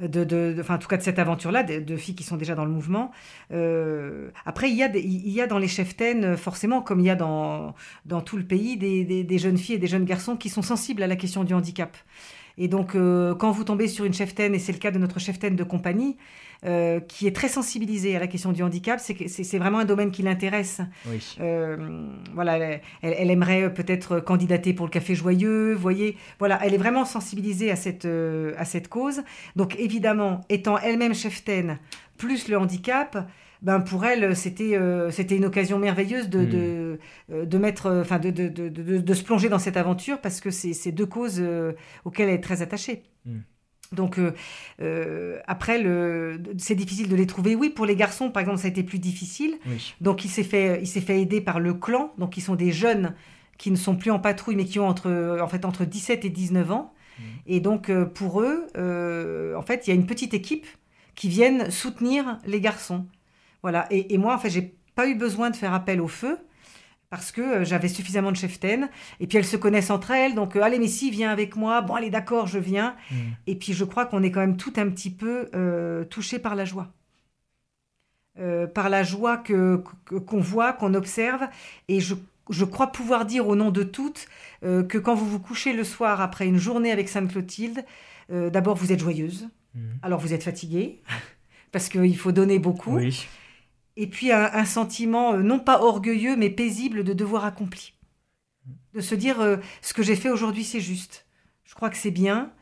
De, 0.00 0.08
de, 0.08 0.24
de- 0.24 0.56
enfin, 0.60 0.74
en 0.74 0.78
tout 0.78 0.88
cas, 0.88 0.96
de 0.96 1.02
cette 1.02 1.20
aventure-là, 1.20 1.62
de, 1.62 1.78
de 1.78 1.96
filles 1.96 2.16
qui 2.16 2.24
sont 2.24 2.36
déjà 2.36 2.56
dans 2.56 2.64
le 2.64 2.70
mouvement. 2.72 3.12
Euh, 3.52 4.30
après, 4.44 4.68
il 4.68 4.76
y, 4.76 4.82
a 4.82 4.88
des- 4.88 5.00
il 5.00 5.30
y 5.30 5.40
a 5.40 5.46
dans 5.46 5.58
les 5.58 5.68
cheftaines, 5.68 6.36
forcément, 6.36 6.82
comme 6.82 6.98
il 6.98 7.06
y 7.06 7.10
a 7.10 7.14
dans, 7.14 7.74
dans 8.04 8.20
tout 8.20 8.36
le 8.36 8.42
pays, 8.42 8.76
des, 8.76 9.04
des- 9.04 9.22
des 9.22 9.38
jeunes 9.38 9.56
filles 9.56 9.76
et 9.76 9.78
des 9.78 9.86
jeunes 9.86 10.04
garçons 10.04 10.36
qui 10.36 10.48
sont 10.48 10.62
sensibles 10.62 11.00
à 11.04 11.06
la 11.06 11.14
question 11.14 11.44
du 11.44 11.54
handicap. 11.54 11.96
Et 12.56 12.68
donc, 12.68 12.94
euh, 12.94 13.34
quand 13.34 13.50
vous 13.50 13.64
tombez 13.64 13.88
sur 13.88 14.04
une 14.04 14.14
cheftaine, 14.14 14.54
et 14.54 14.58
c'est 14.58 14.72
le 14.72 14.78
cas 14.78 14.90
de 14.90 14.98
notre 14.98 15.18
cheftaine 15.18 15.56
de 15.56 15.64
compagnie, 15.64 16.16
euh, 16.64 17.00
qui 17.00 17.26
est 17.26 17.34
très 17.34 17.48
sensibilisée 17.48 18.16
à 18.16 18.20
la 18.20 18.26
question 18.26 18.52
du 18.52 18.62
handicap, 18.62 19.00
c'est 19.00 19.58
vraiment 19.58 19.80
un 19.80 19.84
domaine 19.84 20.10
qui 20.10 20.22
l'intéresse. 20.22 20.80
Oui. 21.06 21.36
Euh, 21.40 22.06
voilà, 22.32 22.78
elle, 23.02 23.30
aimerait 23.30 23.72
peut-être 23.74 24.20
candidater 24.20 24.72
pour 24.72 24.86
le 24.86 24.90
Café 24.90 25.14
Joyeux, 25.14 25.74
voyez. 25.74 26.16
Voilà, 26.38 26.58
elle 26.62 26.72
est 26.72 26.78
vraiment 26.78 27.04
sensibilisée 27.04 27.70
à 27.70 27.76
cette, 27.76 28.06
à 28.06 28.64
cette 28.64 28.88
cause. 28.88 29.22
Donc 29.56 29.76
évidemment, 29.78 30.40
étant 30.48 30.78
elle-même 30.78 31.14
cheftaine, 31.14 31.78
plus 32.16 32.48
le 32.48 32.56
handicap, 32.56 33.28
ben 33.64 33.80
pour 33.80 34.04
elle, 34.04 34.36
c'était 34.36 34.76
euh, 34.76 35.10
c'était 35.10 35.36
une 35.36 35.46
occasion 35.46 35.78
merveilleuse 35.78 36.28
de, 36.28 36.44
de, 36.44 36.98
euh, 37.32 37.46
de 37.46 37.58
mettre, 37.58 37.86
euh, 37.86 38.02
enfin 38.02 38.18
de, 38.18 38.30
de, 38.30 38.48
de, 38.48 39.14
se 39.14 39.24
plonger 39.24 39.48
dans 39.48 39.58
cette 39.58 39.78
aventure 39.78 40.20
parce 40.20 40.40
que 40.40 40.50
c'est 40.50 40.74
c'est 40.74 40.92
deux 40.92 41.06
causes 41.06 41.38
euh, 41.40 41.72
auxquelles 42.04 42.28
elle 42.28 42.34
est 42.36 42.40
très 42.42 42.60
attachée. 42.60 43.04
Mm. 43.24 43.38
Donc 43.92 44.18
euh, 44.18 44.32
euh, 44.82 45.38
après, 45.46 45.80
le- 45.82 46.42
c'est 46.58 46.74
difficile 46.74 47.08
de 47.08 47.16
les 47.16 47.26
trouver. 47.26 47.54
Oui, 47.54 47.70
pour 47.70 47.86
les 47.86 47.96
garçons, 47.96 48.30
par 48.30 48.42
exemple, 48.42 48.58
ça 48.58 48.66
a 48.66 48.70
été 48.70 48.82
plus 48.82 48.98
difficile. 48.98 49.56
Oui. 49.66 49.94
Donc 50.02 50.26
il 50.26 50.28
s'est 50.30 50.44
fait, 50.44 50.78
il 50.82 50.86
s'est 50.86 51.00
fait 51.00 51.20
aider 51.22 51.40
par 51.40 51.58
le 51.58 51.72
clan, 51.72 52.12
donc 52.18 52.36
ils 52.36 52.42
sont 52.42 52.56
des 52.56 52.70
jeunes 52.72 53.14
qui 53.56 53.70
ne 53.70 53.76
sont 53.76 53.96
plus 53.96 54.10
en 54.10 54.18
patrouille, 54.18 54.56
mais 54.56 54.66
qui 54.66 54.78
ont 54.78 54.88
entre, 54.88 55.38
en 55.40 55.48
fait, 55.48 55.64
entre 55.64 55.86
17 55.86 56.24
et 56.26 56.30
19 56.30 56.70
ans. 56.70 56.92
Mhm. 57.18 57.24
Et 57.46 57.60
donc 57.60 57.88
euh, 57.88 58.04
pour 58.04 58.42
eux, 58.42 58.66
en 59.56 59.62
fait, 59.62 59.86
il 59.86 59.90
y 59.90 59.92
a 59.92 59.96
une 59.96 60.06
petite 60.06 60.34
équipe 60.34 60.66
qui 61.14 61.28
viennent 61.30 61.70
soutenir 61.70 62.38
les 62.46 62.60
garçons. 62.60 63.06
Voilà. 63.64 63.86
Et, 63.90 64.14
et 64.14 64.18
moi, 64.18 64.34
en 64.34 64.38
fait, 64.38 64.50
j'ai 64.50 64.76
pas 64.94 65.08
eu 65.08 65.14
besoin 65.16 65.50
de 65.50 65.56
faire 65.56 65.72
appel 65.74 66.00
au 66.00 66.06
feu 66.06 66.38
parce 67.10 67.32
que 67.32 67.40
euh, 67.40 67.64
j'avais 67.64 67.88
suffisamment 67.88 68.30
de 68.30 68.36
cheftaines. 68.36 68.90
Et 69.20 69.26
puis 69.26 69.38
elles 69.38 69.44
se 69.44 69.56
connaissent 69.56 69.90
entre 69.90 70.10
elles, 70.10 70.34
donc 70.34 70.54
euh, 70.54 70.62
allez, 70.62 70.78
mais 70.78 70.86
si, 70.86 71.10
viens 71.10 71.30
avec 71.30 71.56
moi. 71.56 71.80
Bon, 71.80 71.94
allez, 71.94 72.10
d'accord, 72.10 72.46
je 72.46 72.58
viens. 72.58 72.94
Mm. 73.10 73.14
Et 73.46 73.56
puis 73.56 73.72
je 73.72 73.84
crois 73.84 74.04
qu'on 74.04 74.22
est 74.22 74.30
quand 74.30 74.40
même 74.40 74.58
tout 74.58 74.74
un 74.76 74.88
petit 74.90 75.10
peu 75.10 75.48
euh, 75.54 76.04
touché 76.04 76.38
par 76.38 76.54
la 76.54 76.66
joie. 76.66 76.92
Euh, 78.38 78.66
par 78.66 78.88
la 78.90 79.02
joie 79.02 79.38
que 79.38 79.82
qu'on 80.26 80.40
voit, 80.40 80.72
qu'on 80.74 80.92
observe. 80.92 81.48
Et 81.88 82.00
je, 82.00 82.14
je 82.50 82.64
crois 82.66 82.88
pouvoir 82.92 83.24
dire 83.24 83.48
au 83.48 83.56
nom 83.56 83.70
de 83.70 83.82
toutes 83.82 84.26
euh, 84.62 84.82
que 84.82 84.98
quand 84.98 85.14
vous 85.14 85.26
vous 85.26 85.40
couchez 85.40 85.72
le 85.72 85.84
soir 85.84 86.20
après 86.20 86.46
une 86.46 86.58
journée 86.58 86.90
avec 86.92 87.08
Sainte-Clotilde, 87.08 87.84
euh, 88.30 88.50
d'abord 88.50 88.74
vous 88.76 88.92
êtes 88.92 89.00
joyeuse, 89.00 89.48
Mm. 89.74 89.80
alors 90.02 90.20
vous 90.20 90.32
êtes 90.32 90.42
fatiguée, 90.42 91.00
parce 91.72 91.88
qu'il 91.88 92.16
faut 92.16 92.32
donner 92.32 92.58
beaucoup. 92.58 92.96
Oui. 92.96 93.26
Et 93.96 94.08
puis 94.08 94.32
un, 94.32 94.50
un 94.52 94.64
sentiment 94.64 95.34
euh, 95.34 95.42
non 95.42 95.58
pas 95.58 95.80
orgueilleux, 95.82 96.36
mais 96.36 96.50
paisible 96.50 97.04
de 97.04 97.12
devoir 97.12 97.44
accompli. 97.44 97.94
De 98.92 99.00
se 99.00 99.14
dire 99.14 99.40
euh, 99.40 99.56
ce 99.82 99.94
que 99.94 100.02
j'ai 100.02 100.16
fait 100.16 100.30
aujourd'hui, 100.30 100.64
c'est 100.64 100.80
juste. 100.80 101.26
Je 101.64 101.74
crois 101.74 101.90
que 101.90 101.96
c'est 101.96 102.10
bien. 102.10 102.52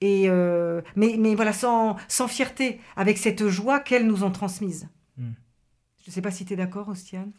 Et 0.00 0.24
euh, 0.28 0.80
mais, 0.96 1.16
mais 1.18 1.34
voilà, 1.34 1.52
sans, 1.52 1.96
sans 2.08 2.28
fierté, 2.28 2.80
avec 2.96 3.18
cette 3.18 3.48
joie 3.48 3.80
qu'elles 3.80 4.06
nous 4.06 4.24
ont 4.24 4.30
transmise. 4.30 4.88
Mm. 5.16 5.30
Je 6.02 6.10
ne 6.10 6.12
sais 6.12 6.22
pas 6.22 6.30
si 6.30 6.44
tu 6.44 6.54
es 6.54 6.56
d'accord, 6.56 6.88
Ostiane. 6.88 7.32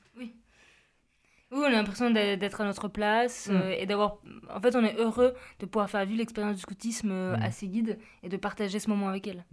Oui, 1.51 1.59
on 1.61 1.65
a 1.65 1.69
l'impression 1.71 2.09
d'être 2.11 2.61
à 2.61 2.65
notre 2.65 2.87
place 2.87 3.47
Mm. 3.49 3.55
euh, 3.55 3.75
et 3.77 3.85
d'avoir. 3.85 4.17
En 4.53 4.61
fait, 4.61 4.75
on 4.75 4.83
est 4.85 4.95
heureux 4.97 5.33
de 5.59 5.65
pouvoir 5.65 5.89
faire 5.89 6.05
vivre 6.05 6.19
l'expérience 6.19 6.55
du 6.55 6.61
scoutisme 6.61 7.11
euh, 7.11 7.37
Mm. 7.37 7.41
à 7.43 7.51
ses 7.51 7.67
guides 7.67 7.97
et 8.23 8.29
de 8.29 8.37
partager 8.37 8.79
ce 8.79 8.89
moment 8.89 9.09
avec 9.09 9.27
elles. 9.27 9.43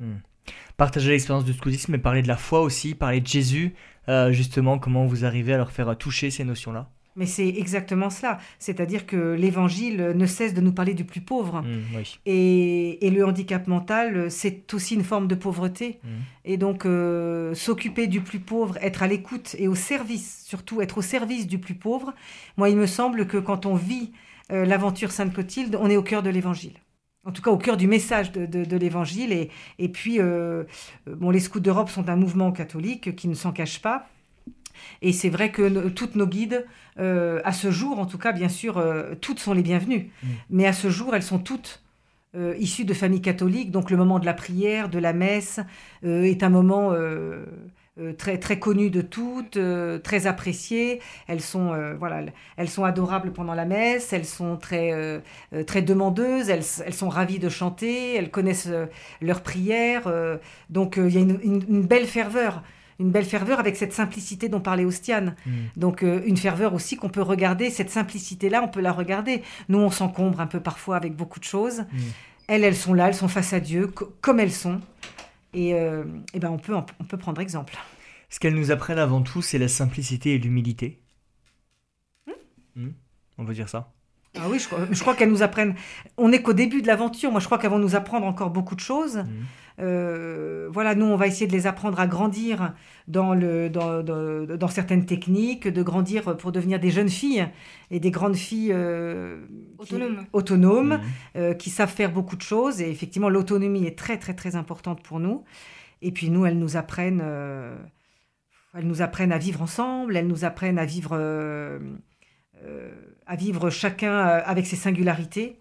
Partager 0.76 1.10
l'expérience 1.10 1.44
du 1.44 1.52
scoutisme 1.52 1.94
et 1.94 1.98
parler 1.98 2.22
de 2.22 2.28
la 2.28 2.36
foi 2.36 2.60
aussi, 2.60 2.94
parler 2.94 3.20
de 3.20 3.26
Jésus, 3.26 3.74
euh, 4.08 4.32
justement, 4.32 4.78
comment 4.78 5.04
vous 5.06 5.24
arrivez 5.24 5.52
à 5.54 5.56
leur 5.58 5.72
faire 5.72 5.96
toucher 5.98 6.30
ces 6.30 6.44
notions-là? 6.44 6.88
Mais 7.18 7.26
c'est 7.26 7.48
exactement 7.48 8.10
cela. 8.10 8.38
C'est-à-dire 8.60 9.04
que 9.04 9.32
l'Évangile 9.34 10.12
ne 10.14 10.24
cesse 10.26 10.54
de 10.54 10.60
nous 10.60 10.72
parler 10.72 10.94
du 10.94 11.04
plus 11.04 11.20
pauvre. 11.20 11.62
Mm, 11.62 11.96
oui. 11.96 12.18
Et, 12.26 13.06
et 13.06 13.10
le 13.10 13.26
handicap 13.26 13.66
mental, 13.66 14.30
c'est 14.30 14.72
aussi 14.72 14.94
une 14.94 15.02
forme 15.02 15.26
de 15.26 15.34
pauvreté. 15.34 15.98
Mm. 16.04 16.08
Et 16.44 16.56
donc, 16.56 16.86
euh, 16.86 17.54
s'occuper 17.54 18.06
du 18.06 18.20
plus 18.20 18.38
pauvre, 18.38 18.78
être 18.80 19.02
à 19.02 19.08
l'écoute 19.08 19.56
et 19.58 19.66
au 19.68 19.74
service, 19.74 20.44
surtout 20.46 20.80
être 20.80 20.98
au 20.98 21.02
service 21.02 21.46
du 21.48 21.58
plus 21.58 21.74
pauvre, 21.74 22.14
moi, 22.56 22.70
il 22.70 22.76
me 22.76 22.86
semble 22.86 23.26
que 23.26 23.36
quand 23.36 23.66
on 23.66 23.74
vit 23.74 24.12
euh, 24.52 24.64
l'aventure 24.64 25.10
Sainte-Clotilde, 25.10 25.76
on 25.80 25.90
est 25.90 25.96
au 25.96 26.02
cœur 26.04 26.22
de 26.22 26.30
l'Évangile. 26.30 26.74
En 27.26 27.32
tout 27.32 27.42
cas, 27.42 27.50
au 27.50 27.58
cœur 27.58 27.76
du 27.76 27.88
message 27.88 28.30
de, 28.32 28.46
de- 28.46 28.64
de 28.64 28.76
l'Évangile. 28.76 29.32
Et, 29.32 29.50
et 29.80 29.88
puis, 29.88 30.20
euh, 30.20 30.64
bon, 31.06 31.30
les 31.30 31.40
Scouts 31.40 31.60
d'Europe 31.60 31.90
sont 31.90 32.08
un 32.08 32.16
mouvement 32.16 32.52
catholique 32.52 33.16
qui 33.16 33.26
ne 33.28 33.34
s'en 33.34 33.50
cache 33.52 33.80
pas. 33.82 34.06
Et 35.02 35.12
c'est 35.12 35.28
vrai 35.30 35.50
que 35.50 35.62
no- 35.62 35.90
toutes 35.90 36.14
nos 36.16 36.26
guides, 36.26 36.66
euh, 36.98 37.40
à 37.44 37.52
ce 37.52 37.70
jour, 37.70 37.98
en 37.98 38.06
tout 38.06 38.18
cas, 38.18 38.32
bien 38.32 38.48
sûr, 38.48 38.78
euh, 38.78 39.14
toutes 39.20 39.38
sont 39.40 39.52
les 39.54 39.62
bienvenues. 39.62 40.10
Mm. 40.22 40.26
Mais 40.50 40.66
à 40.66 40.72
ce 40.72 40.88
jour, 40.90 41.14
elles 41.14 41.22
sont 41.22 41.38
toutes 41.38 41.82
euh, 42.36 42.54
issues 42.58 42.84
de 42.84 42.94
familles 42.94 43.22
catholiques. 43.22 43.70
Donc 43.70 43.90
le 43.90 43.96
moment 43.96 44.18
de 44.18 44.26
la 44.26 44.34
prière, 44.34 44.88
de 44.88 44.98
la 44.98 45.12
messe, 45.12 45.60
est 46.04 46.42
un 46.42 46.50
moment 46.50 46.92
très, 48.16 48.38
très 48.38 48.58
connu 48.60 48.90
de 48.90 49.00
toutes, 49.00 49.58
très 50.04 50.26
apprécié. 50.28 51.00
Elles 51.26 51.40
sont, 51.40 51.72
euh, 51.72 51.94
voilà, 51.98 52.20
elles 52.56 52.68
sont 52.68 52.84
adorables 52.84 53.32
pendant 53.32 53.54
la 53.54 53.64
messe, 53.64 54.12
elles 54.12 54.24
sont 54.26 54.56
très, 54.56 54.92
euh, 54.92 55.18
très 55.66 55.82
demandeuses, 55.82 56.48
elles, 56.48 56.62
elles 56.86 56.94
sont 56.94 57.08
ravies 57.08 57.40
de 57.40 57.48
chanter, 57.48 58.14
elles 58.14 58.30
connaissent 58.30 58.68
euh, 58.70 58.86
leurs 59.20 59.42
prières. 59.42 60.12
donc 60.70 60.96
il 60.98 61.12
y 61.12 61.16
a 61.16 61.20
une, 61.20 61.38
une- 61.42 61.64
une 61.68 61.82
belle 61.86 62.06
ferveur. 62.06 62.62
Une 63.00 63.10
belle 63.12 63.24
ferveur 63.24 63.60
avec 63.60 63.76
cette 63.76 63.92
simplicité 63.92 64.48
dont 64.48 64.60
parlait 64.60 64.84
Ostiane. 64.84 65.36
Mm. 65.46 65.50
Donc 65.76 66.02
euh, 66.02 66.20
une 66.26 66.36
ferveur 66.36 66.74
aussi 66.74 66.96
qu'on 66.96 67.08
peut 67.08 67.22
regarder, 67.22 67.70
cette 67.70 67.90
simplicité-là, 67.90 68.62
on 68.62 68.68
peut 68.68 68.80
la 68.80 68.92
regarder. 68.92 69.42
Nous, 69.68 69.78
on 69.78 69.90
s'encombre 69.90 70.40
un 70.40 70.46
peu 70.48 70.60
parfois 70.60 70.96
avec 70.96 71.14
beaucoup 71.14 71.38
de 71.38 71.44
choses. 71.44 71.80
Mm. 71.80 71.96
Elles, 72.48 72.64
elles 72.64 72.76
sont 72.76 72.94
là, 72.94 73.08
elles 73.08 73.14
sont 73.14 73.28
face 73.28 73.52
à 73.52 73.60
Dieu, 73.60 73.86
co- 73.86 74.12
comme 74.20 74.40
elles 74.40 74.52
sont. 74.52 74.80
Et, 75.54 75.74
euh, 75.74 76.04
eh 76.34 76.40
ben, 76.40 76.50
on, 76.50 76.58
peut, 76.58 76.74
on 76.74 77.04
peut 77.04 77.16
prendre 77.18 77.40
exemple. 77.40 77.74
Ce 78.30 78.40
qu'elles 78.40 78.54
nous 78.54 78.70
apprennent 78.70 78.98
avant 78.98 79.22
tout, 79.22 79.42
c'est 79.42 79.58
la 79.58 79.68
simplicité 79.68 80.34
et 80.34 80.38
l'humilité. 80.38 81.00
Mm. 82.74 82.88
On 83.38 83.44
veut 83.44 83.54
dire 83.54 83.68
ça? 83.68 83.92
Ah 84.36 84.48
oui, 84.50 84.58
je, 84.58 84.66
crois- 84.66 84.86
je 84.90 85.00
crois 85.00 85.14
qu'elles 85.14 85.30
nous 85.30 85.42
apprennent. 85.42 85.74
On 86.16 86.28
n'est 86.28 86.42
qu'au 86.42 86.52
début 86.52 86.82
de 86.82 86.86
l'aventure. 86.86 87.30
Moi, 87.30 87.40
je 87.40 87.46
crois 87.46 87.58
qu'elles 87.58 87.70
vont 87.70 87.78
nous 87.78 87.94
apprendre 87.96 88.26
encore 88.26 88.50
beaucoup 88.50 88.74
de 88.74 88.80
choses. 88.80 89.16
Mm. 89.18 89.26
Euh, 89.80 90.68
voilà, 90.70 90.94
nous, 90.94 91.06
on 91.06 91.16
va 91.16 91.26
essayer 91.28 91.46
de 91.46 91.52
les 91.52 91.66
apprendre 91.66 92.00
à 92.00 92.06
grandir 92.06 92.74
dans, 93.06 93.32
le, 93.34 93.70
dans, 93.70 94.02
dans, 94.02 94.44
dans 94.56 94.68
certaines 94.68 95.06
techniques, 95.06 95.68
de 95.68 95.82
grandir 95.82 96.36
pour 96.36 96.50
devenir 96.52 96.80
des 96.80 96.90
jeunes 96.90 97.08
filles 97.08 97.46
et 97.90 98.00
des 98.00 98.10
grandes 98.10 98.34
filles 98.36 98.72
euh, 98.72 99.40
qui- 99.84 99.94
Autonomes. 99.94 100.24
autonomes. 100.32 100.94
Mm. 100.96 101.00
euh, 101.36 101.54
qui 101.54 101.70
savent 101.70 101.92
faire 101.92 102.12
beaucoup 102.12 102.36
de 102.36 102.42
choses. 102.42 102.80
Et 102.80 102.90
effectivement, 102.90 103.28
l'autonomie 103.28 103.86
est 103.86 103.96
très, 103.96 104.18
très, 104.18 104.34
très 104.34 104.56
importante 104.56 105.02
pour 105.02 105.20
nous. 105.20 105.44
Et 106.02 106.10
puis 106.12 106.28
nous, 106.30 106.44
elles 106.44 106.58
nous 106.58 106.76
apprennent, 106.76 107.22
euh, 107.22 107.76
elles 108.74 108.86
nous 108.86 109.00
apprennent 109.02 109.32
à 109.32 109.38
vivre 109.38 109.62
ensemble. 109.62 110.16
Elles 110.16 110.26
nous 110.26 110.44
apprennent 110.44 110.78
à 110.78 110.84
vivre, 110.84 111.10
euh, 111.12 111.78
euh, 112.64 112.90
à 113.26 113.36
vivre 113.36 113.70
chacun 113.70 114.18
avec 114.18 114.66
ses 114.66 114.76
singularités. 114.76 115.58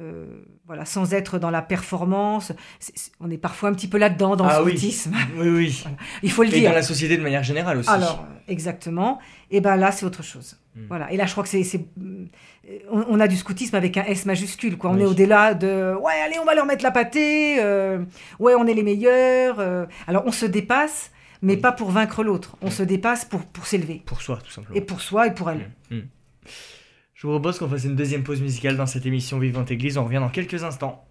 Euh, 0.00 0.24
voilà, 0.66 0.86
sans 0.86 1.12
être 1.12 1.38
dans 1.38 1.50
la 1.50 1.60
performance. 1.60 2.52
On 3.20 3.30
est 3.30 3.36
parfois 3.36 3.68
un 3.68 3.74
petit 3.74 3.88
peu 3.88 3.98
là-dedans 3.98 4.36
dans 4.36 4.46
Ah 4.46 4.58
le 4.60 4.64
oui. 4.64 4.70
scoutisme. 4.72 5.12
Oui, 5.36 5.48
oui. 5.50 5.84
Il 6.22 6.30
faut 6.30 6.42
le 6.42 6.48
Et 6.48 6.60
dire. 6.60 6.70
dans 6.70 6.74
la 6.76 6.82
société 6.82 7.18
de 7.18 7.22
manière 7.22 7.42
générale 7.42 7.76
aussi. 7.76 7.90
Alors, 7.90 8.24
exactement. 8.48 9.18
Et 9.50 9.60
ben 9.60 9.76
là, 9.76 9.92
c'est 9.92 10.06
autre 10.06 10.22
chose. 10.22 10.56
Mm. 10.76 10.80
Voilà. 10.88 11.12
Et 11.12 11.18
là, 11.18 11.26
je 11.26 11.32
crois 11.32 11.44
que 11.44 11.50
c'est, 11.50 11.62
c'est- 11.62 11.84
on, 12.90 13.04
on 13.06 13.20
a 13.20 13.28
du 13.28 13.36
scoutisme 13.36 13.76
avec 13.76 13.98
un 13.98 14.04
S 14.04 14.24
majuscule. 14.24 14.78
Quoi. 14.78 14.90
On 14.92 14.94
Oui. 14.94 15.02
est 15.02 15.04
au-delà 15.04 15.52
de 15.52 15.94
ouais, 16.00 16.12
allez, 16.24 16.38
on 16.40 16.44
va 16.46 16.54
leur 16.54 16.64
mettre 16.64 16.84
la 16.84 16.90
pâtée. 16.90 17.56
euh, 17.60 18.02
ouais, 18.38 18.54
on 18.54 18.66
est 18.66 18.72
les 18.74 18.82
meilleurs. 18.82 19.56
euh. 19.60 19.84
Alors, 20.06 20.22
on 20.24 20.32
se 20.32 20.46
dépasse, 20.46 21.10
mais 21.42 21.56
Oui. 21.56 21.60
pas 21.60 21.72
pour 21.72 21.90
vaincre 21.90 22.24
l'autre. 22.24 22.56
On 22.62 22.68
Mm. 22.68 22.70
se 22.70 22.82
dépasse 22.82 23.26
pour, 23.26 23.42
pour 23.44 23.66
s'élever. 23.66 24.02
Pour 24.06 24.22
soi, 24.22 24.38
tout 24.42 24.50
simplement. 24.52 24.74
Et 24.74 24.80
pour 24.80 25.02
soi 25.02 25.26
et 25.26 25.34
pour 25.34 25.50
elle. 25.50 25.70
Mm. 25.90 25.96
Mm. 25.96 26.02
Je 27.22 27.28
vous 27.28 27.34
propose 27.34 27.60
qu'on 27.60 27.68
fasse 27.68 27.84
une 27.84 27.94
deuxième 27.94 28.24
pause 28.24 28.40
musicale 28.40 28.76
dans 28.76 28.86
cette 28.86 29.06
émission 29.06 29.38
Vivante 29.38 29.70
Église. 29.70 29.96
On 29.96 30.02
revient 30.02 30.16
dans 30.16 30.28
quelques 30.28 30.64
instants. 30.64 31.04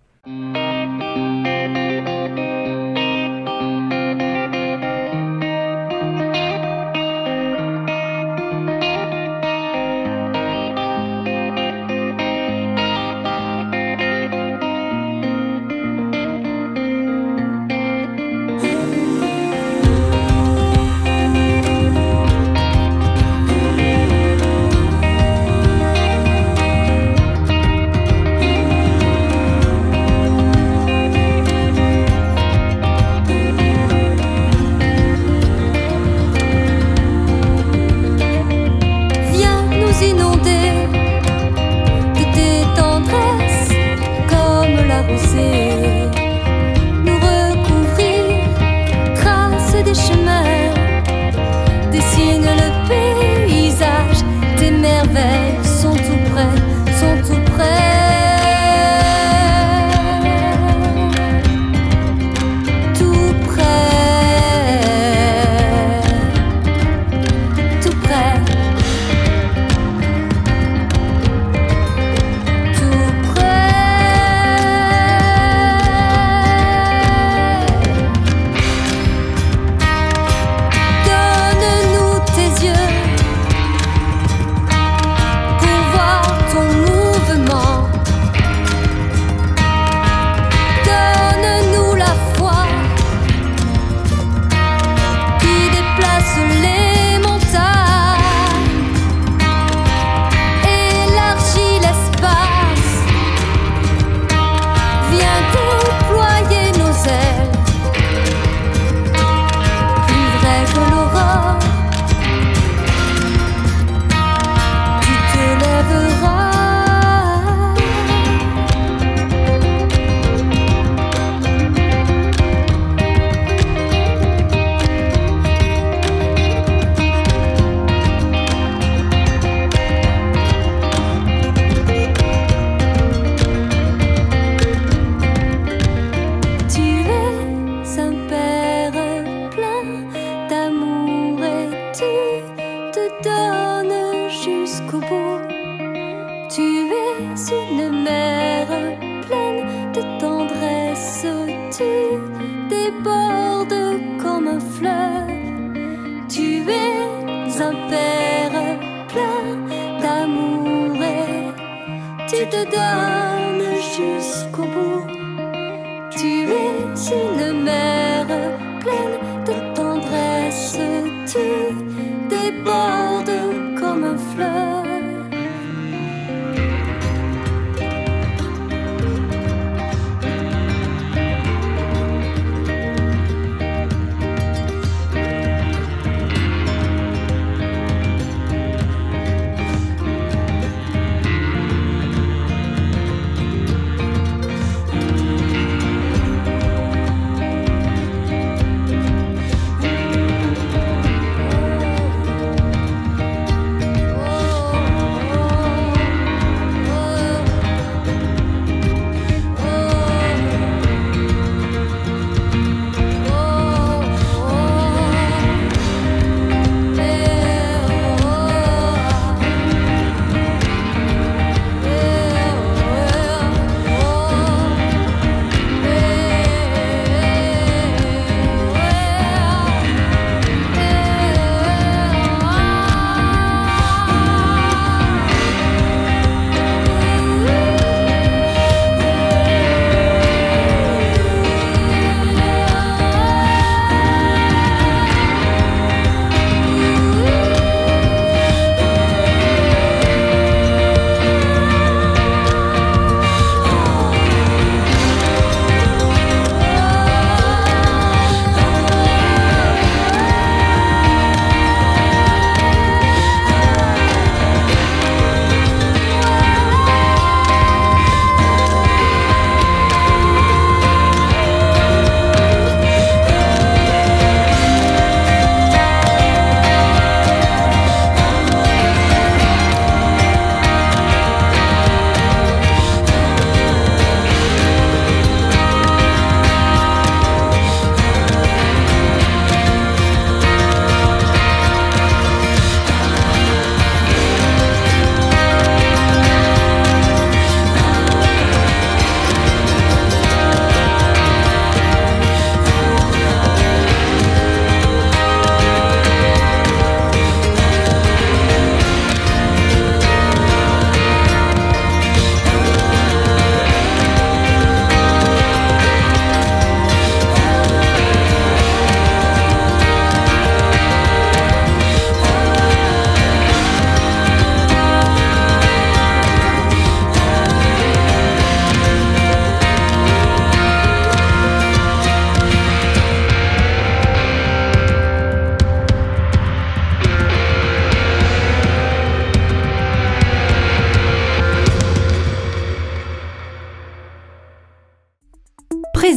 Comme 173.80 174.04
un 174.04 174.18
fleur. 174.18 174.81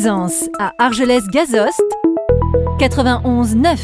Présence 0.05 0.51
à 0.59 0.75
Argelès-Gazost, 0.79 1.83
91 2.79 3.57
9. 3.57 3.81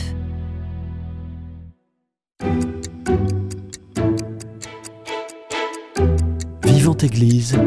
Vivante 6.64 7.04
Église, 7.04 7.58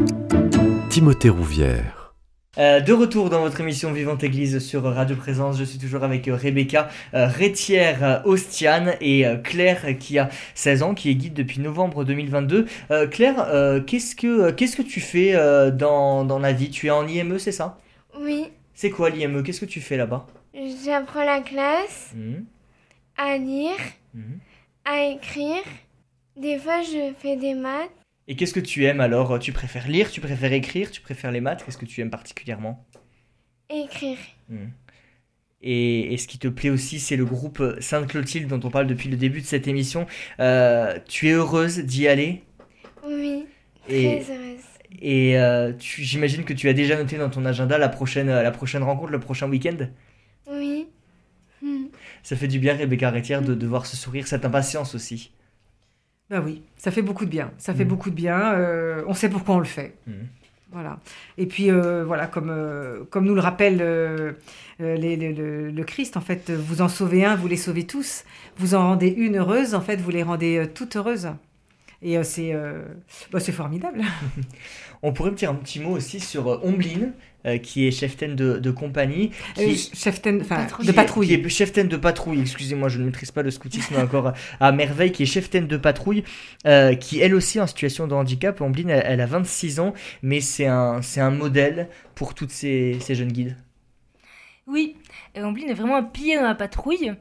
Timothée 0.91 1.29
Rouvière. 1.29 2.13
Euh, 2.59 2.79
de 2.79 2.93
retour 2.93 3.31
dans 3.31 3.39
votre 3.41 3.59
émission 3.59 3.91
Vivante 3.91 4.23
Église 4.23 4.59
sur 4.59 4.83
Radio 4.83 5.15
Présence, 5.15 5.57
je 5.57 5.63
suis 5.63 5.79
toujours 5.79 6.03
avec 6.03 6.27
euh, 6.27 6.35
Rebecca 6.35 6.89
euh, 7.15 7.25
Rétière 7.25 8.03
euh, 8.03 8.19
Ostiane 8.23 8.93
et 9.01 9.25
euh, 9.25 9.37
Claire 9.37 9.97
qui 9.97 10.19
a 10.19 10.29
16 10.53 10.83
ans, 10.83 10.93
qui 10.93 11.09
est 11.09 11.15
guide 11.15 11.33
depuis 11.33 11.59
novembre 11.59 12.03
2022. 12.03 12.67
Euh, 12.91 13.07
Claire, 13.07 13.47
euh, 13.47 13.81
qu'est-ce 13.81 14.15
que 14.15 14.51
qu'est-ce 14.51 14.77
que 14.77 14.83
tu 14.83 14.99
fais 14.99 15.33
euh, 15.33 15.71
dans, 15.71 16.23
dans 16.23 16.37
la 16.37 16.53
vie? 16.53 16.69
Tu 16.69 16.85
es 16.85 16.91
en 16.91 17.07
IME, 17.07 17.39
c'est 17.39 17.51
ça? 17.51 17.79
Oui, 18.19 18.47
C'est 18.73 18.89
quoi 18.89 19.09
l'IME 19.09 19.43
Qu'est-ce 19.43 19.61
que 19.61 19.65
tu 19.65 19.81
fais 19.81 19.97
là-bas? 19.97 20.27
J'apprends 20.85 21.23
la 21.25 21.41
classe 21.41 22.11
Mhm, 22.15 22.45
à 23.17 23.37
lire, 23.37 23.77
mhm. 24.13 24.39
à 24.85 25.05
écrire. 25.05 25.63
Des 26.37 26.57
fois, 26.59 26.81
je 26.81 27.13
fais 27.17 27.35
des 27.35 27.53
maths. 27.53 27.89
Et 28.27 28.35
qu'est-ce 28.35 28.53
que 28.53 28.59
tu 28.59 28.85
aimes 28.85 29.01
alors? 29.01 29.37
Tu 29.39 29.51
préfères 29.51 29.87
lire 29.87 30.09
Tu 30.11 30.21
préfères 30.21 30.53
écrire 30.53 30.89
Tu 30.91 31.01
préfères 31.01 31.31
les 31.31 31.41
maths? 31.41 31.63
Qu'est-ce 31.65 31.77
que 31.77 31.85
tu 31.85 32.01
aimes 32.01 32.09
particulièrement? 32.11 32.85
Écrire. 33.69 34.17
Mhm. 34.49 34.71
Et, 35.65 36.13
et 36.13 36.17
ce 36.17 36.27
qui 36.27 36.37
te 36.39 36.47
plaît 36.49 36.69
aussi, 36.69 36.99
c'est 36.99 37.15
le 37.15 37.25
groupe 37.25 37.63
Sainte-Clotilde 37.79 38.47
dont 38.49 38.59
on 38.67 38.69
parle 38.69 38.85
depuis 38.87 39.09
le 39.09 39.15
début 39.17 39.39
de 39.41 39.45
cette 39.45 39.67
émission. 39.67 40.05
Euh, 40.39 40.99
tu 41.07 41.29
es 41.29 41.31
heureuse 41.31 41.79
d'y 41.79 42.07
aller? 42.07 42.43
Oui, 43.05 43.45
Et, 43.87 44.19
très 44.21 44.33
heureuse. 44.35 44.59
Et 45.01 45.39
euh, 45.39 45.73
j'imagine 45.79 46.43
que 46.43 46.53
tu 46.53 46.69
as 46.69 46.73
déjà 46.73 46.95
noté 46.95 47.17
dans 47.17 47.29
ton 47.29 47.45
agenda 47.45 47.77
la 47.77 47.89
prochaine, 47.89 48.27
la 48.27 48.51
prochaine 48.51 48.83
rencontre, 48.83 49.11
le 49.11 49.19
prochain 49.19 49.49
week-end? 49.49 49.77
Oui. 50.51 50.87
Hmm. 51.61 51.85
Ça 52.23 52.35
fait 52.35 52.47
du 52.47 52.59
bien, 52.59 52.75
Rebecca 52.75 53.09
Rétière, 53.09 53.41
de, 53.41 53.53
de 53.55 53.67
voir 53.67 53.85
ce 53.85 53.95
sourire, 53.95 54.27
cette 54.27 54.45
impatience 54.45 54.95
aussi. 54.95 55.31
Ben 56.29 56.41
oui, 56.43 56.61
ça 56.77 56.89
fait 56.91 57.01
beaucoup 57.01 57.25
de 57.25 57.29
bien. 57.29 57.51
Ça 57.57 57.73
fait 57.73 57.83
Mhm. 57.83 57.89
beaucoup 57.89 58.09
de 58.09 58.15
bien. 58.15 58.53
euh, 58.53 59.03
on 59.07 59.13
sait 59.13 59.29
pourquoi 59.29 59.55
on 59.55 59.59
le 59.59 59.65
fait. 59.65 59.95
Mhm. 60.07 60.27
Voilà. 60.71 60.99
Et 61.37 61.45
puis, 61.45 61.69
euh, 61.69 62.03
voilà, 62.03 62.25
comme, 62.25 62.49
euh, 62.49 63.03
comme 63.11 63.25
nous 63.25 63.35
le 63.35 63.41
rappelle 63.41 63.77
euh, 63.81 64.31
euh, 64.81 64.95
les- 64.95 65.15
les- 65.15 65.33
le, 65.33 65.69
le 65.69 65.83
Christ, 65.83 66.17
en 66.17 66.21
fait, 66.21 66.49
vous 66.49 66.81
en 66.81 66.87
sauvez 66.89 67.23
un, 67.25 67.35
vous 67.35 67.47
les 67.47 67.57
sauvez 67.57 67.85
tous. 67.85 68.23
Vous 68.57 68.73
en 68.73 68.79
rendez 68.79 69.09
une 69.09 69.37
heureuse, 69.37 69.75
en 69.75 69.81
fait, 69.81 69.97
vous 69.97 70.09
les 70.09 70.23
rendez 70.23 70.57
euh, 70.57 70.65
toutes 70.65 70.95
heureuses. 70.95 71.29
Et 72.05 72.17
euh, 72.17 72.23
c'est 72.23 72.53
euh, 72.53 72.83
bah, 73.31 73.39
c'est 73.39 73.53
formidable. 73.53 74.01
On 75.03 75.13
pourrait 75.13 75.31
me 75.31 75.35
dire 75.35 75.49
un 75.51 75.55
petit 75.55 75.79
mot 75.79 75.91
aussi 75.91 76.19
sur 76.19 76.47
euh, 76.49 76.59
Ombline, 76.63 77.13
euh, 77.45 77.57
qui 77.57 77.87
est 77.87 77.91
cheftaine 77.91 78.35
de, 78.35 78.57
de 78.57 78.71
compagnie. 78.71 79.31
Qui, 79.55 79.61
Euh, 79.63 79.75
cheftaine, 79.93 80.41
enfin, 80.41 80.57
Patrouille. 80.57 80.85
de 80.87 80.91
patrouille. 80.91 81.27
Qui 81.27 81.33
est 81.33 81.49
cheftaine 81.49 81.87
de 81.87 81.97
patrouille, 81.97 82.41
excusez-moi, 82.41 82.89
je 82.89 82.99
ne 82.99 83.05
maîtrise 83.05 83.31
pas 83.31 83.41
le 83.41 83.51
scoutisme 83.51 83.95
encore 83.99 84.33
à 84.59 84.71
merveille, 84.71 85.11
qui 85.11 85.23
est 85.23 85.27
cheftaine 85.27 85.67
de 85.67 85.77
patrouille, 85.77 86.23
euh, 86.67 86.95
qui 86.95 87.19
elle 87.19 87.35
aussi 87.35 87.57
est 87.57 87.61
en 87.61 87.67
situation 87.67 88.07
de 88.07 88.13
handicap. 88.13 88.59
Ombline, 88.61 88.89
elle, 88.89 89.03
elle 89.05 89.21
a 89.21 89.25
26 89.25 89.79
ans, 89.79 89.93
mais 90.21 90.41
c'est 90.41 90.67
un, 90.67 91.01
c'est 91.01 91.21
un 91.21 91.31
modèle 91.31 91.87
pour 92.15 92.33
toutes 92.33 92.51
ces, 92.51 92.97
ces 93.01 93.15
jeunes 93.15 93.31
guides. 93.31 93.55
Oui, 94.67 94.95
et 95.35 95.41
Ombline 95.43 95.69
est 95.69 95.73
vraiment 95.73 95.97
un 95.97 96.03
pilier 96.03 96.35
dans 96.37 96.43
la 96.43 96.55
patrouille. 96.55 97.11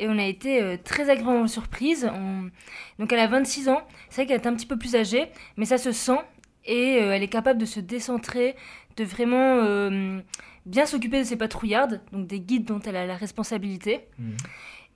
Et 0.00 0.08
on 0.08 0.18
a 0.18 0.24
été 0.24 0.60
euh, 0.62 0.76
très 0.82 1.10
agréablement 1.10 1.46
surprise. 1.46 2.10
On- 2.12 2.50
Donc 2.98 3.12
elle 3.12 3.18
a 3.20 3.26
26 3.28 3.68
ans. 3.68 3.82
C'est 4.08 4.22
vrai 4.22 4.26
qu'elle 4.26 4.40
est 4.40 4.46
un 4.48 4.54
petit 4.54 4.66
peu 4.66 4.76
plus 4.78 4.96
âgée, 4.96 5.28
mais 5.56 5.64
ça 5.66 5.78
se 5.78 5.92
sent. 5.92 6.18
et 6.64 7.00
euh, 7.02 7.12
elle 7.14 7.22
est 7.22 7.28
capable 7.28 7.58
de 7.60 7.64
se 7.66 7.80
décentrer, 7.80 8.54
de 8.96 9.04
vraiment 9.04 9.60
euh, 9.62 10.20
bien 10.66 10.84
s'occuper 10.86 11.18
de 11.20 11.24
ses 11.24 11.36
patrouillardes, 11.36 12.00
donc 12.12 12.26
des 12.26 12.38
guides 12.40 12.64
dont 12.66 12.80
elle 12.80 12.96
a 12.96 13.06
la 13.06 13.16
responsabilité. 13.16 14.00
Mhm. 14.18 14.36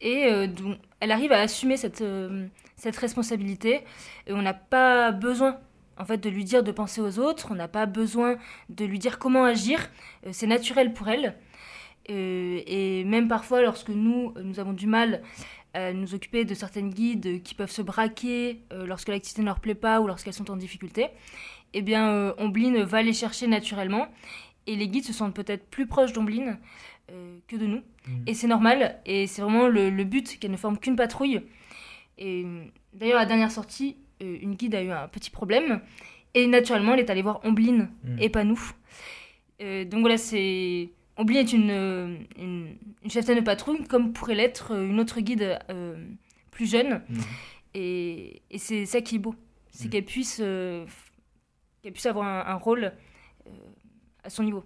Et 0.01 0.27
euh, 0.27 0.47
donc, 0.47 0.77
elle 1.01 1.11
arrive 1.13 1.33
à 1.33 1.41
assumer 1.41 1.77
cette, 1.79 2.03
euh, 2.03 2.47
cette 2.77 2.97
responsabilité. 2.97 3.81
Et 4.27 4.33
on 4.33 4.43
n'a 4.43 4.53
pas 4.55 5.11
besoin 5.13 5.59
en 5.97 6.05
fait 6.05 6.19
de 6.19 6.29
lui 6.29 6.45
dire 6.45 6.63
de 6.65 6.73
penser 6.73 7.01
aux 7.01 7.19
autres, 7.21 7.49
on 7.51 7.55
n'a 7.55 7.69
pas 7.69 7.87
besoin 7.87 8.37
de 8.69 8.85
lui 8.85 8.99
dire 8.99 9.19
comment 9.19 9.45
agir. 9.45 9.79
C'est 10.33 10.47
naturel 10.49 10.93
pour 10.93 11.09
elle. 11.09 11.35
Euh, 12.11 12.61
et 12.67 13.05
même 13.05 13.29
parfois, 13.29 13.63
lorsque 13.63 13.89
nous, 13.91 14.33
euh, 14.37 14.43
nous 14.43 14.61
avons 14.61 14.73
du 14.73 14.87
mal 14.87 15.23
à 15.73 15.93
nous 15.93 16.15
occuper 16.15 16.45
de 16.45 16.55
certaines 16.55 16.91
guides 16.91 17.43
qui 17.43 17.55
peuvent 17.55 17.71
se 17.71 17.83
braquer 17.83 18.61
euh, 18.73 18.87
lorsque 18.87 19.09
l'activité 19.09 19.41
ne 19.41 19.47
leur 19.47 19.59
plaît 19.61 19.75
pas 19.75 20.01
ou 20.01 20.07
lorsqu'elles 20.07 20.35
sont 20.35 20.51
en 20.51 20.57
difficulté, 20.57 21.09
eh 21.73 21.83
bien, 21.83 22.11
euh, 22.11 22.33
Ombline 22.39 22.83
va 22.83 23.03
les 23.03 23.13
chercher 23.13 23.47
naturellement. 23.47 24.07
Et 24.67 24.77
les 24.77 24.89
guides 24.89 25.05
se 25.05 25.13
sentent 25.13 25.35
peut-être 25.35 25.67
plus 25.69 25.87
proches 25.87 26.13
d'Ombline 26.13 26.59
euh, 27.11 27.39
que 27.49 27.57
de 27.57 27.67
nous. 27.67 27.83
Et 28.27 28.35
c'est 28.35 28.47
normal, 28.47 29.01
et 29.07 29.27
c'est 29.27 29.43
vraiment 29.43 29.67
le, 29.67 29.91
le 29.91 30.05
but 30.05 30.39
qu'elle 30.39 30.51
ne 30.53 30.57
forme 30.57 30.79
qu'une 30.79 30.95
patrouille. 30.97 31.41
Et 32.19 32.45
euh, 32.45 32.65
d'ailleurs, 32.93 33.17
à 33.17 33.23
la 33.23 33.27
dernière 33.27 33.51
sortie, 33.51 33.97
euh, 34.23 34.39
une 34.41 34.55
guide 34.55 34.75
a 34.75 34.83
eu 34.83 34.91
un 34.91 35.09
petit 35.09 35.31
problème, 35.31 35.81
et 36.35 36.47
naturellement, 36.47 36.93
elle 36.95 37.01
est 37.01 37.11
allée 37.11 37.23
voir 37.23 37.41
Ombline, 37.45 37.91
Mm. 38.05 38.17
et 38.21 38.29
pas 38.29 38.45
nous. 38.45 38.61
Euh, 39.63 39.85
donc 39.85 40.01
voilà, 40.01 40.19
c'est. 40.19 40.91
Ombline 41.17 41.39
est 41.39 41.53
une, 41.53 41.71
euh, 41.71 42.17
une, 42.37 42.77
une 43.03 43.11
cheftaine 43.11 43.39
de 43.39 43.45
patrouille, 43.45 43.85
comme 43.85 44.13
pourrait 44.13 44.35
l'être 44.35 44.73
euh, 44.73 44.87
une 44.89 44.99
autre 45.01 45.21
guide 45.21 45.59
euh, 45.71 45.97
plus 46.51 46.69
jeune. 46.71 47.03
Mhm. 47.09 47.21
Et, 47.75 48.43
et 48.51 48.59
c'est 48.59 48.87
ça 48.87 49.01
qui 49.01 49.17
est 49.17 49.19
beau, 49.19 49.35
c'est 49.71 49.87
Mm. 49.87 49.91
qu'elle 49.91 50.05
puisse, 50.05 50.41
euh, 50.43 50.85
qu'elle 51.83 51.93
puisse 51.93 52.07
avoir 52.07 52.27
un, 52.27 52.53
un 52.53 52.57
rôle 52.57 52.93
euh, 53.47 53.51
à 54.23 54.31
son 54.31 54.43
niveau. 54.45 54.65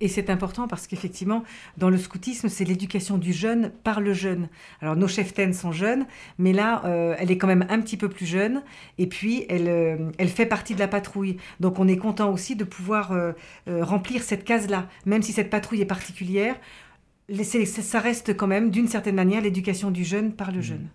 Et 0.00 0.08
c'est 0.08 0.28
important 0.28 0.68
parce 0.68 0.86
qu'effectivement, 0.86 1.44
dans 1.78 1.88
le 1.88 1.96
scoutisme, 1.96 2.48
c'est 2.48 2.64
l'éducation 2.64 3.16
du 3.16 3.32
jeune 3.32 3.70
par 3.84 4.00
le 4.00 4.12
jeune. 4.12 4.48
Alors, 4.82 4.96
nos 4.96 5.08
cheftaines 5.08 5.54
sont 5.54 5.72
jeunes, 5.72 6.06
mais 6.38 6.52
là, 6.52 6.82
euh, 6.84 7.14
elle 7.18 7.30
est 7.30 7.38
quand 7.38 7.46
même 7.46 7.66
un 7.70 7.80
petit 7.80 7.96
peu 7.96 8.08
plus 8.08 8.26
jeune. 8.26 8.62
Et 8.98 9.06
puis, 9.06 9.46
elle, 9.48 9.68
euh, 9.68 10.10
elle 10.18 10.28
fait 10.28 10.46
partie 10.46 10.74
de 10.74 10.80
la 10.80 10.88
patrouille. 10.88 11.38
Donc, 11.60 11.78
on 11.78 11.88
est 11.88 11.96
content 11.96 12.30
aussi 12.32 12.54
de 12.54 12.64
pouvoir 12.64 13.12
euh, 13.12 13.32
remplir 13.66 14.22
cette 14.22 14.44
case-là. 14.44 14.88
Même 15.06 15.22
si 15.22 15.32
cette 15.32 15.50
patrouille 15.50 15.80
est 15.80 15.86
particulière, 15.86 16.56
ça 17.44 18.00
reste 18.00 18.36
quand 18.36 18.46
même, 18.46 18.70
d'une 18.70 18.88
certaine 18.88 19.14
manière, 19.14 19.40
l'éducation 19.40 19.90
du 19.90 20.04
jeune 20.04 20.32
par 20.32 20.50
le 20.50 20.58
Mhm. 20.58 20.62
jeune. 20.62 20.88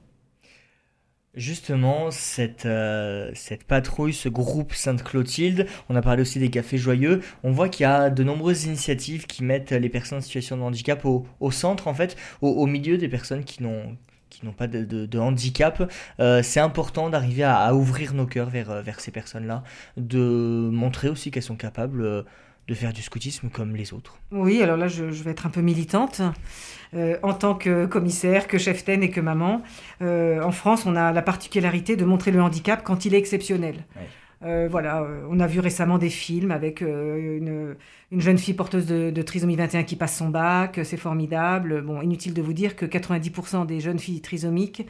Justement, 1.35 2.11
cette, 2.11 2.67
euh, 2.67 3.31
cette 3.33 3.63
patrouille, 3.63 4.13
ce 4.13 4.29
groupe 4.29 4.71
Sainte-Clotilde, 4.75 5.65
on 5.89 5.95
a 5.95 6.01
parlé 6.03 6.21
aussi 6.21 6.37
des 6.37 6.51
cafés 6.51 6.77
joyeux, 6.77 7.21
on 7.41 7.51
voit 7.51 7.69
qu'il 7.69 7.85
y 7.85 7.87
a 7.87 8.11
de 8.11 8.23
nombreuses 8.23 8.65
initiatives 8.65 9.25
qui 9.25 9.43
mettent 9.43 9.71
les 9.71 9.89
personnes 9.89 10.19
en 10.19 10.21
situation 10.21 10.57
de 10.57 10.61
handicap 10.61 11.03
au, 11.05 11.51
centre, 11.51 11.87
en 11.87 11.95
fait, 11.95 12.15
au, 12.41 12.67
milieu 12.67 12.99
des 12.99 13.09
personnes 13.09 13.43
qui 13.43 13.63
n'ont 13.63 13.97
qui 14.29 14.45
n'ont 14.45 14.53
pas 14.53 14.67
de, 14.67 15.19
handicap. 15.19 15.91
Euh, 16.19 16.41
c'est 16.43 16.59
important 16.59 17.09
d'arriver 17.11 17.43
à, 17.43 17.57
à 17.57 17.73
ouvrir 17.73 18.15
nos 18.15 18.25
cœurs 18.25 18.49
vers, 18.49 18.71
euh, 18.71 18.81
vers 18.81 18.99
ces 18.99 19.11
personnes-là, 19.11 19.63
de 19.97 20.69
montrer 20.71 21.07
aussi 21.09 21.29
qu'elles 21.29 21.43
sont 21.43 21.55
capables 21.55 22.25
de 22.67 22.73
faire 22.73 22.93
du 22.93 23.01
scoutisme 23.01 23.49
comme 23.49 23.75
les 23.75 23.93
autres. 23.93 24.17
Oui, 24.31 24.61
alors 24.61 24.77
là, 24.77 24.87
je, 24.87 25.11
je 25.11 25.23
vais 25.23 25.31
être 25.31 25.45
un 25.45 25.49
peu 25.49 25.61
militante. 25.61 26.21
Euh, 26.95 27.17
en 27.23 27.33
tant 27.33 27.55
que 27.55 27.85
commissaire, 27.85 28.47
que 28.47 28.57
cheftaine 28.57 29.01
et 29.01 29.09
que 29.09 29.19
maman, 29.19 29.63
euh, 30.01 30.41
en 30.43 30.51
France, 30.51 30.85
on 30.85 30.95
a 30.95 31.11
la 31.11 31.21
particularité 31.21 31.95
de 31.95 32.05
montrer 32.05 32.31
le 32.31 32.41
handicap 32.41 32.83
quand 32.83 33.05
il 33.05 33.15
est 33.15 33.17
exceptionnel. 33.17 33.85
Ouais. 33.95 34.07
Euh, 34.45 34.67
voilà, 34.69 35.07
on 35.29 35.39
a 35.39 35.47
vu 35.47 35.61
récemment 35.61 35.97
des 35.97 36.09
films 36.09 36.51
avec 36.51 36.81
une, 36.81 37.75
une 38.11 38.21
jeune 38.21 38.37
fille 38.37 38.53
porteuse 38.53 38.85
de, 38.85 39.09
de 39.09 39.21
trisomie 39.21 39.55
21 39.55 39.83
qui 39.83 39.95
passe 39.95 40.17
son 40.17 40.27
bac, 40.29 40.81
c'est 40.83 40.97
formidable. 40.97 41.81
Bon, 41.81 42.01
inutile 42.01 42.33
de 42.33 42.41
vous 42.41 42.51
dire 42.51 42.75
que 42.75 42.85
90% 42.85 43.65
des 43.65 43.79
jeunes 43.79 43.99
filles 43.99 44.21
trisomiques 44.21 44.85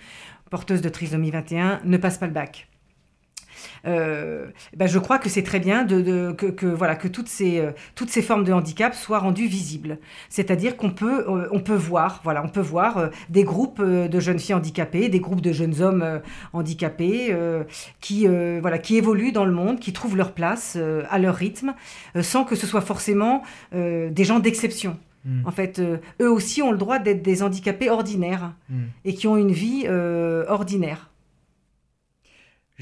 porteuses 0.49 0.81
de 0.81 0.89
trisomie 0.89 1.31
21 1.31 1.81
ne 1.83 1.97
passent 1.97 2.19
pas 2.19 2.27
le 2.27 2.33
bac. 2.33 2.67
Euh, 3.85 4.47
ben 4.75 4.87
je 4.87 4.99
crois 4.99 5.19
que 5.19 5.29
c'est 5.29 5.43
très 5.43 5.59
bien 5.59 5.83
de, 5.83 6.01
de- 6.01 6.31
que, 6.31 6.47
que, 6.47 6.65
voilà, 6.65 6.95
que 6.95 7.07
toutes, 7.07 7.27
ces, 7.27 7.59
euh, 7.59 7.71
toutes 7.95 8.09
ces 8.09 8.21
formes 8.21 8.43
de 8.43 8.53
handicap 8.53 8.93
soient 8.95 9.19
rendues 9.19 9.47
visibles. 9.47 9.97
C'est-à-dire 10.29 10.77
qu'on 10.77 10.89
peut, 10.91 11.25
euh, 11.29 11.47
on 11.51 11.59
peut 11.59 11.75
voir, 11.75 12.21
voilà, 12.23 12.43
on 12.43 12.49
peut 12.49 12.61
voir 12.61 13.09
des 13.29 13.43
groupes 13.43 13.81
de 13.81 14.19
jeunes 14.19 14.39
filles 14.39 14.55
handicapées, 14.55 15.09
des 15.09 15.19
groupes 15.19 15.41
de 15.41 15.51
jeunes 15.51 15.81
hommes 15.81 16.21
handicapés 16.53 17.35
qui, 17.99 18.27
voilà, 18.61 18.77
qui 18.77 18.97
évoluent 18.97 19.31
dans 19.31 19.45
le 19.45 19.51
monde, 19.51 19.79
qui 19.79 19.93
trouvent 19.93 20.15
leur 20.17 20.31
place 20.33 20.77
à 21.09 21.19
leur 21.19 21.35
rythme, 21.35 21.73
sans 22.21 22.43
que 22.43 22.55
ce 22.55 22.67
soit 22.67 22.81
forcément 22.81 23.43
des 23.73 24.23
gens 24.23 24.39
d'exception. 24.39 24.97
Mm. 25.25 25.47
En 25.47 25.51
fait, 25.51 25.79
euh, 25.79 25.97
eux 26.21 26.29
aussi 26.29 26.61
ont 26.61 26.71
le 26.71 26.77
droit 26.77 26.99
d'être 26.99 27.21
des 27.21 27.43
handicapés 27.43 27.89
ordinaires 27.89 28.51
Mm. 28.69 28.75
et 29.05 29.13
qui 29.13 29.27
ont 29.27 29.37
une 29.37 29.51
vie 29.53 29.83
euh, 29.87 30.43
ordinaire. 30.49 31.09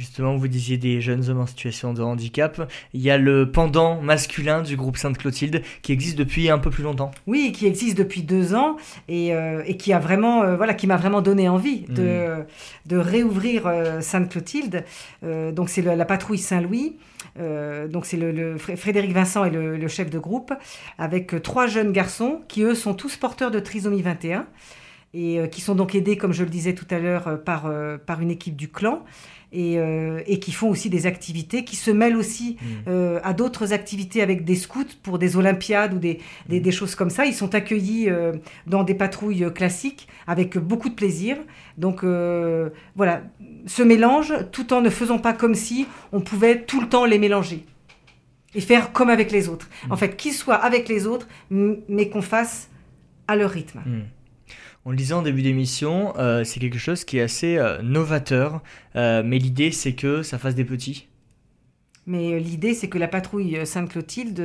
Justement, 0.02 0.36
vous 0.36 0.48
disiez 0.48 0.80
des 0.80 1.00
jeunes 1.00 1.30
hommes 1.30 1.42
en 1.42 1.46
situation 1.46 1.94
de 1.94 2.02
handicap. 2.02 2.68
Il 2.96 3.02
y 3.02 3.12
a 3.12 3.20
le 3.20 3.52
pendant 3.52 4.02
masculin 4.02 4.64
du 4.64 4.76
groupe 4.76 4.98
Sainte-Clotilde 4.98 5.62
qui 5.84 5.92
existe 5.92 6.18
depuis 6.18 6.50
un 6.50 6.58
peu 6.58 6.72
plus 6.72 6.82
longtemps. 6.82 7.12
Oui, 7.28 7.52
qui 7.56 7.68
existe 7.68 8.00
depuis 8.00 8.24
deux 8.24 8.56
ans 8.56 8.78
et, 9.08 9.36
euh, 9.36 9.62
et 9.68 9.78
qui 9.78 9.94
a 9.94 10.00
vraiment, 10.00 10.42
euh, 10.42 10.56
voilà, 10.58 10.74
qui 10.74 10.88
m'a 10.88 10.98
vraiment 10.98 11.22
donné 11.22 11.48
envie 11.50 11.82
de, 11.82 12.44
de 12.88 12.98
réouvrir 12.98 13.68
euh, 13.68 14.02
Sainte-Clotilde. 14.02 14.86
Donc 15.22 15.70
c'est 15.70 15.84
la 15.84 16.06
patrouille 16.06 16.40
Saint-Louis. 16.40 16.96
Donc 17.38 18.08
c'est 18.08 18.18
le, 18.18 18.32
le 18.32 18.58
Fré- 18.58 18.76
Frédéric 18.78 19.14
Vincent 19.14 19.46
est 19.46 19.52
le, 19.52 19.78
le 19.78 19.88
chef 19.88 20.10
de 20.10 20.18
groupe 20.18 20.52
avec 20.98 21.44
trois 21.44 21.68
jeunes 21.68 21.92
garçons 21.92 22.42
qui 22.48 22.64
eux 22.64 22.74
sont 22.74 22.96
tous 22.96 23.18
porteurs 23.18 23.52
de 23.52 23.60
trisomie 23.60 24.02
21 24.02 24.48
et 25.14 25.42
qui 25.52 25.60
sont 25.62 25.76
donc 25.76 25.94
aidés, 25.94 26.16
comme 26.18 26.32
je 26.34 26.44
le 26.44 26.50
disais 26.50 26.74
tout 26.74 26.86
à 26.90 26.98
l'heure, 26.98 27.44
par, 27.44 27.70
par 28.08 28.22
une 28.22 28.32
équipe 28.32 28.56
du 28.56 28.70
clan. 28.70 29.04
Et, 29.54 29.78
euh, 29.78 30.22
et 30.28 30.40
qui 30.40 30.54
font 30.54 30.70
aussi 30.70 30.90
des 30.90 31.08
activités, 31.08 31.66
qui 31.66 31.76
se 31.76 31.92
mêlent 31.92 32.16
aussi 32.16 32.56
Mm. 32.62 32.66
euh, 32.88 33.20
à 33.22 33.34
d'autres 33.34 33.74
activités 33.74 34.22
avec 34.22 34.46
des 34.46 34.56
scouts 34.56 34.96
pour 35.04 35.20
des 35.20 35.36
olympiades 35.36 35.94
ou 35.94 36.00
des, 36.00 36.20
des, 36.48 36.62
des 36.62 36.72
choses 36.72 36.96
comme 36.96 37.10
ça. 37.10 37.26
Ils 37.26 37.34
sont 37.34 37.54
accueillis 37.54 38.10
euh, 38.10 38.32
dans 38.66 38.84
des 38.86 38.94
patrouilles 38.96 39.52
classiques 39.54 40.08
avec 40.26 40.58
beaucoup 40.58 40.88
de 40.88 40.96
plaisir. 40.96 41.36
Donc 41.78 42.04
voilà, 42.96 43.24
ce 43.66 43.84
mélange, 43.84 44.34
tout 44.54 44.72
en 44.74 44.80
ne 44.82 44.90
faisant 44.90 45.20
pas 45.20 45.34
comme 45.34 45.56
si 45.56 45.86
on 46.14 46.22
pouvait 46.22 46.62
tout 46.62 46.80
le 46.80 46.88
temps 46.88 47.06
les 47.06 47.20
mélanger 47.20 47.66
et 48.56 48.62
faire 48.62 48.94
comme 48.94 49.10
avec 49.10 49.32
les 49.32 49.50
autres. 49.50 49.68
En 49.90 49.98
fait, 49.98 50.16
qu'ils 50.16 50.34
soient 50.34 50.56
avec 50.56 50.88
les 50.88 51.08
autres, 51.08 51.28
mais 51.50 52.10
qu'on 52.10 52.22
fasse 52.22 52.70
à 53.28 53.36
leur 53.36 53.50
rythme. 53.50 53.82
On 54.86 54.92
le 54.92 54.98
disait 54.98 55.14
en 55.14 55.22
début 55.22 55.44
d'émission, 55.44 56.14
euh, 56.18 56.44
c'est 56.44 56.60
quelque 56.60 56.80
chose 56.80 57.04
qui 57.04 57.20
est 57.20 57.22
assez 57.22 57.58
euh, 57.58 57.82
novateur, 57.84 58.62
euh, 58.96 59.22
mais 59.24 59.38
l'idée 59.38 59.72
c'est 59.72 59.94
que 59.94 60.24
ça 60.24 60.40
fasse 60.40 60.56
des 60.56 60.66
petits. 60.66 61.08
Mais 62.08 62.40
l'idée, 62.40 62.74
c'est 62.74 62.90
que 62.90 62.98
la 62.98 63.08
patrouille 63.08 63.64
Sainte-Clotilde 63.64 64.44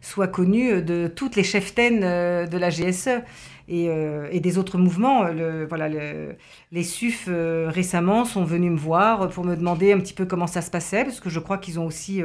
soit 0.00 0.28
connue 0.28 0.80
de 0.80 1.08
toutes 1.08 1.34
les 1.34 1.42
cheftaines 1.42 2.00
de 2.00 2.56
la 2.56 2.70
GSE 2.70 3.20
et, 3.66 4.40
des 4.40 4.58
autres 4.58 4.78
mouvements. 4.78 5.24
Voilà, 5.68 5.88
le- 5.88 6.36
les 6.70 6.84
SUF 6.84 7.28
récemment 7.28 8.24
sont 8.24 8.44
venus 8.44 8.70
me 8.70 8.76
voir 8.76 9.28
pour 9.28 9.44
me 9.44 9.56
demander 9.56 9.92
un 9.92 9.98
petit 9.98 10.14
peu 10.14 10.24
comment 10.24 10.46
ça 10.46 10.62
se 10.62 10.70
passait, 10.70 11.02
parce 11.02 11.18
que 11.18 11.28
je 11.30 11.40
crois 11.40 11.58
qu'ils 11.58 11.80
ont 11.80 11.84
aussi 11.86 12.22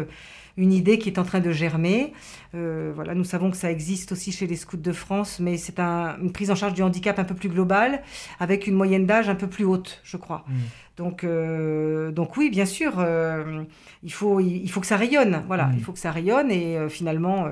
une 0.57 0.71
idée 0.71 0.99
qui 0.99 1.09
est 1.09 1.17
en 1.19 1.23
train 1.23 1.39
de 1.39 1.51
germer. 1.51 2.13
Euh, 2.55 2.91
voilà, 2.93 3.15
nous 3.15 3.23
savons 3.23 3.49
que 3.49 3.57
ça 3.57 3.71
existe 3.71 4.11
aussi 4.11 4.31
chez 4.31 4.45
les 4.47 4.55
scouts 4.55 4.77
de 4.77 4.91
France, 4.91 5.39
mais 5.39 5.57
c'est 5.57 5.79
un- 5.79 6.15
une 6.21 6.31
prise 6.31 6.51
en 6.51 6.55
charge 6.55 6.73
du 6.73 6.83
handicap 6.83 7.17
un 7.19 7.23
peu 7.23 7.33
plus 7.35 7.49
globale, 7.49 8.03
avec 8.39 8.67
une 8.67 8.75
moyenne 8.75 9.05
d'âge 9.05 9.29
un 9.29 9.35
peu 9.35 9.47
plus 9.47 9.65
haute, 9.65 10.01
je 10.03 10.17
crois. 10.17 10.45
Mm. 10.47 10.53
Donc, 10.97 11.23
euh, 11.23 12.11
donc 12.11 12.37
oui, 12.37 12.51
bien 12.51 12.65
sûr, 12.67 12.93
euh, 12.99 13.63
il, 14.03 14.13
faut, 14.13 14.39
il, 14.39 14.67
faut 14.69 14.79
que 14.79 14.85
ça 14.85 14.95
rayonne. 14.97 15.41
Voilà, 15.47 15.65
Mm. 15.67 15.73
il 15.77 15.83
faut 15.83 15.91
que 15.91 15.97
ça 15.99 16.11
rayonne 16.11 16.51
et 16.51 16.77
euh, 16.77 16.87
finalement, 16.89 17.47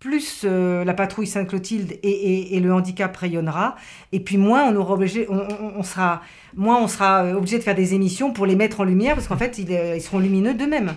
plus 0.00 0.44
la 0.44 0.92
patrouille 0.94 1.26
Sainte-Clotilde 1.28 1.92
et, 2.02 2.08
et- 2.10 2.56
et 2.56 2.60
le 2.60 2.72
handicap 2.74 3.16
rayonnera, 3.16 3.76
et 4.12 4.20
puis 4.20 4.36
moins 4.36 4.64
on 4.70 4.76
aura 4.76 4.94
obligé, 4.94 5.26
on, 5.30 5.38
on- 5.38 5.72
on 5.78 5.82
sera, 5.82 6.22
moins 6.54 6.82
on 6.82 6.88
sera 6.88 7.34
obligé 7.36 7.56
de 7.58 7.62
faire 7.62 7.74
des 7.76 7.94
émissions 7.94 8.32
pour 8.32 8.46
les 8.46 8.56
mettre 8.56 8.80
en 8.80 8.84
lumière, 8.84 9.14
parce 9.14 9.26
qu'en 9.28 9.36
fait, 9.38 9.58
ils, 9.58 9.70
ils 9.70 10.00
seront 10.02 10.18
lumineux 10.18 10.54
d'eux-mêmes. 10.54 10.92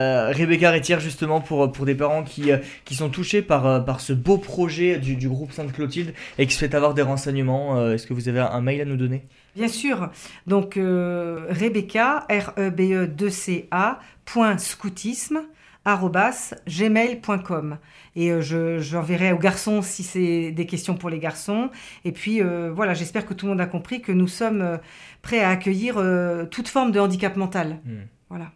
Euh, 0.00 0.32
Rebecca 0.32 0.70
Rétière, 0.70 1.00
justement, 1.00 1.40
pour, 1.40 1.70
pour 1.72 1.84
des 1.86 1.94
parents 1.94 2.22
qui, 2.22 2.50
euh, 2.50 2.58
qui 2.84 2.94
sont 2.94 3.10
touchés 3.10 3.42
par, 3.42 3.66
euh, 3.66 3.80
par 3.80 4.00
ce 4.00 4.12
beau 4.12 4.38
projet 4.38 4.98
du, 4.98 5.16
du 5.16 5.28
groupe 5.28 5.52
Sainte-Clotilde 5.52 6.14
et 6.38 6.46
qui 6.46 6.54
souhaitent 6.54 6.74
avoir 6.74 6.94
des 6.94 7.02
renseignements, 7.02 7.76
euh, 7.78 7.94
est-ce 7.94 8.06
que 8.06 8.14
vous 8.14 8.28
avez 8.28 8.40
un 8.40 8.60
mail 8.60 8.80
à 8.80 8.84
nous 8.84 8.96
donner? 8.96 9.26
Bien 9.56 9.68
sûr. 9.68 10.10
Donc, 10.46 10.76
euh, 10.76 11.46
Rebecca, 11.50 12.26
E 12.30 12.38
R-E-B-E-2-C-A, 12.38 14.00
point 14.24 14.58
scoutisme, 14.58 15.40
gmail.com. 15.86 17.78
Et 18.16 18.30
euh, 18.30 18.40
je, 18.40 18.78
j'enverrai 18.78 19.32
aux 19.32 19.38
garçons 19.38 19.82
si 19.82 20.02
c'est 20.02 20.50
des 20.52 20.66
questions 20.66 20.94
pour 20.94 21.10
les 21.10 21.18
garçons. 21.18 21.70
Et 22.04 22.12
puis, 22.12 22.42
euh, 22.42 22.70
voilà, 22.72 22.94
j'espère 22.94 23.26
que 23.26 23.34
tout 23.34 23.46
le 23.46 23.50
monde 23.50 23.60
a 23.60 23.66
compris 23.66 24.00
que 24.00 24.12
nous 24.12 24.28
sommes 24.28 24.78
prêts 25.22 25.40
à 25.40 25.50
accueillir 25.50 26.02
toute 26.50 26.68
forme 26.68 26.92
de 26.92 27.00
handicap 27.00 27.36
mental. 27.36 27.80
Hmm. 27.84 28.02
Voilà. 28.28 28.52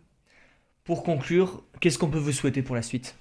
Pour 0.85 1.03
conclure, 1.03 1.63
qu'est-ce 1.81 1.99
qu'on 1.99 2.11
peut 2.11 2.19
vous 2.19 2.33
souhaiter 2.33 2.63
pour 2.63 2.77
la 2.77 2.83
suite? 2.83 3.17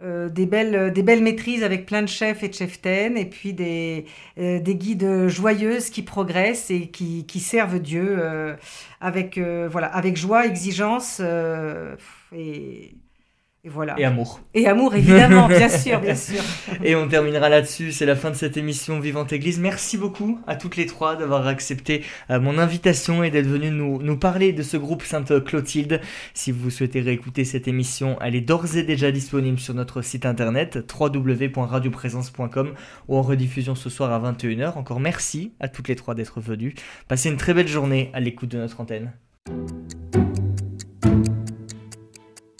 Euh, 0.00 0.28
des, 0.28 0.46
belles, 0.46 0.92
des 0.92 1.02
belles 1.02 1.22
maîtrises 1.22 1.64
avec 1.64 1.84
plein 1.86 2.02
de 2.02 2.08
chefs 2.08 2.44
et 2.44 2.48
de 2.48 2.54
cheftaines, 2.54 3.16
et 3.16 3.26
puis 3.26 3.52
des, 3.52 4.06
euh, 4.38 4.60
des 4.60 4.76
guides 4.76 5.26
joyeuses 5.28 5.90
qui 5.90 6.02
progressent 6.02 6.70
et 6.70 6.88
qui, 6.88 7.40
servent 7.40 7.80
Dieu 7.80 8.16
euh, 8.18 8.54
avec, 9.00 9.38
euh, 9.38 9.68
voilà, 9.70 9.88
avec 9.88 10.16
joie, 10.16 10.46
exigence 10.46 11.18
euh, 11.20 11.96
et, 12.32 12.94
et 13.68 13.70
voilà. 13.70 13.94
Et 13.98 14.04
amour. 14.04 14.40
Et 14.54 14.66
amour, 14.66 14.94
évidemment, 14.94 15.46
bien 15.48 15.68
sûr, 15.68 16.00
bien 16.00 16.14
sûr. 16.14 16.40
Et 16.82 16.96
on 16.96 17.06
terminera 17.06 17.50
là-dessus, 17.50 17.92
c'est 17.92 18.06
la 18.06 18.16
fin 18.16 18.30
de 18.30 18.34
cette 18.34 18.56
émission 18.56 18.98
Vivante 18.98 19.32
Église. 19.32 19.58
Merci 19.58 19.98
beaucoup 19.98 20.40
à 20.46 20.56
toutes 20.56 20.76
les 20.76 20.86
trois 20.86 21.16
d'avoir 21.16 21.46
accepté 21.46 22.02
euh, 22.30 22.40
mon 22.40 22.58
invitation 22.58 23.22
et 23.22 23.30
d'être 23.30 23.46
venues 23.46 23.70
nous, 23.70 24.00
nous 24.00 24.16
parler 24.16 24.52
de 24.52 24.62
ce 24.62 24.78
groupe 24.78 25.02
Sainte 25.02 25.44
Clotilde. 25.44 26.00
Si 26.32 26.50
vous 26.50 26.70
souhaitez 26.70 27.00
réécouter 27.00 27.44
cette 27.44 27.68
émission, 27.68 28.16
elle 28.22 28.34
est 28.34 28.40
d'ores 28.40 28.76
et 28.76 28.82
déjà 28.82 29.12
disponible 29.12 29.58
sur 29.58 29.74
notre 29.74 30.00
site 30.00 30.24
internet 30.24 30.78
www.radioprésence.com 30.98 32.72
ou 33.08 33.16
en 33.16 33.22
rediffusion 33.22 33.74
ce 33.74 33.90
soir 33.90 34.12
à 34.12 34.32
21h. 34.32 34.78
Encore 34.78 35.00
merci 35.00 35.52
à 35.60 35.68
toutes 35.68 35.88
les 35.88 35.96
trois 35.96 36.14
d'être 36.14 36.40
venues. 36.40 36.74
Passez 37.06 37.28
une 37.28 37.36
très 37.36 37.52
belle 37.52 37.68
journée 37.68 38.10
à 38.14 38.20
l'écoute 38.20 38.48
de 38.48 38.58
notre 38.58 38.80
antenne. 38.80 39.12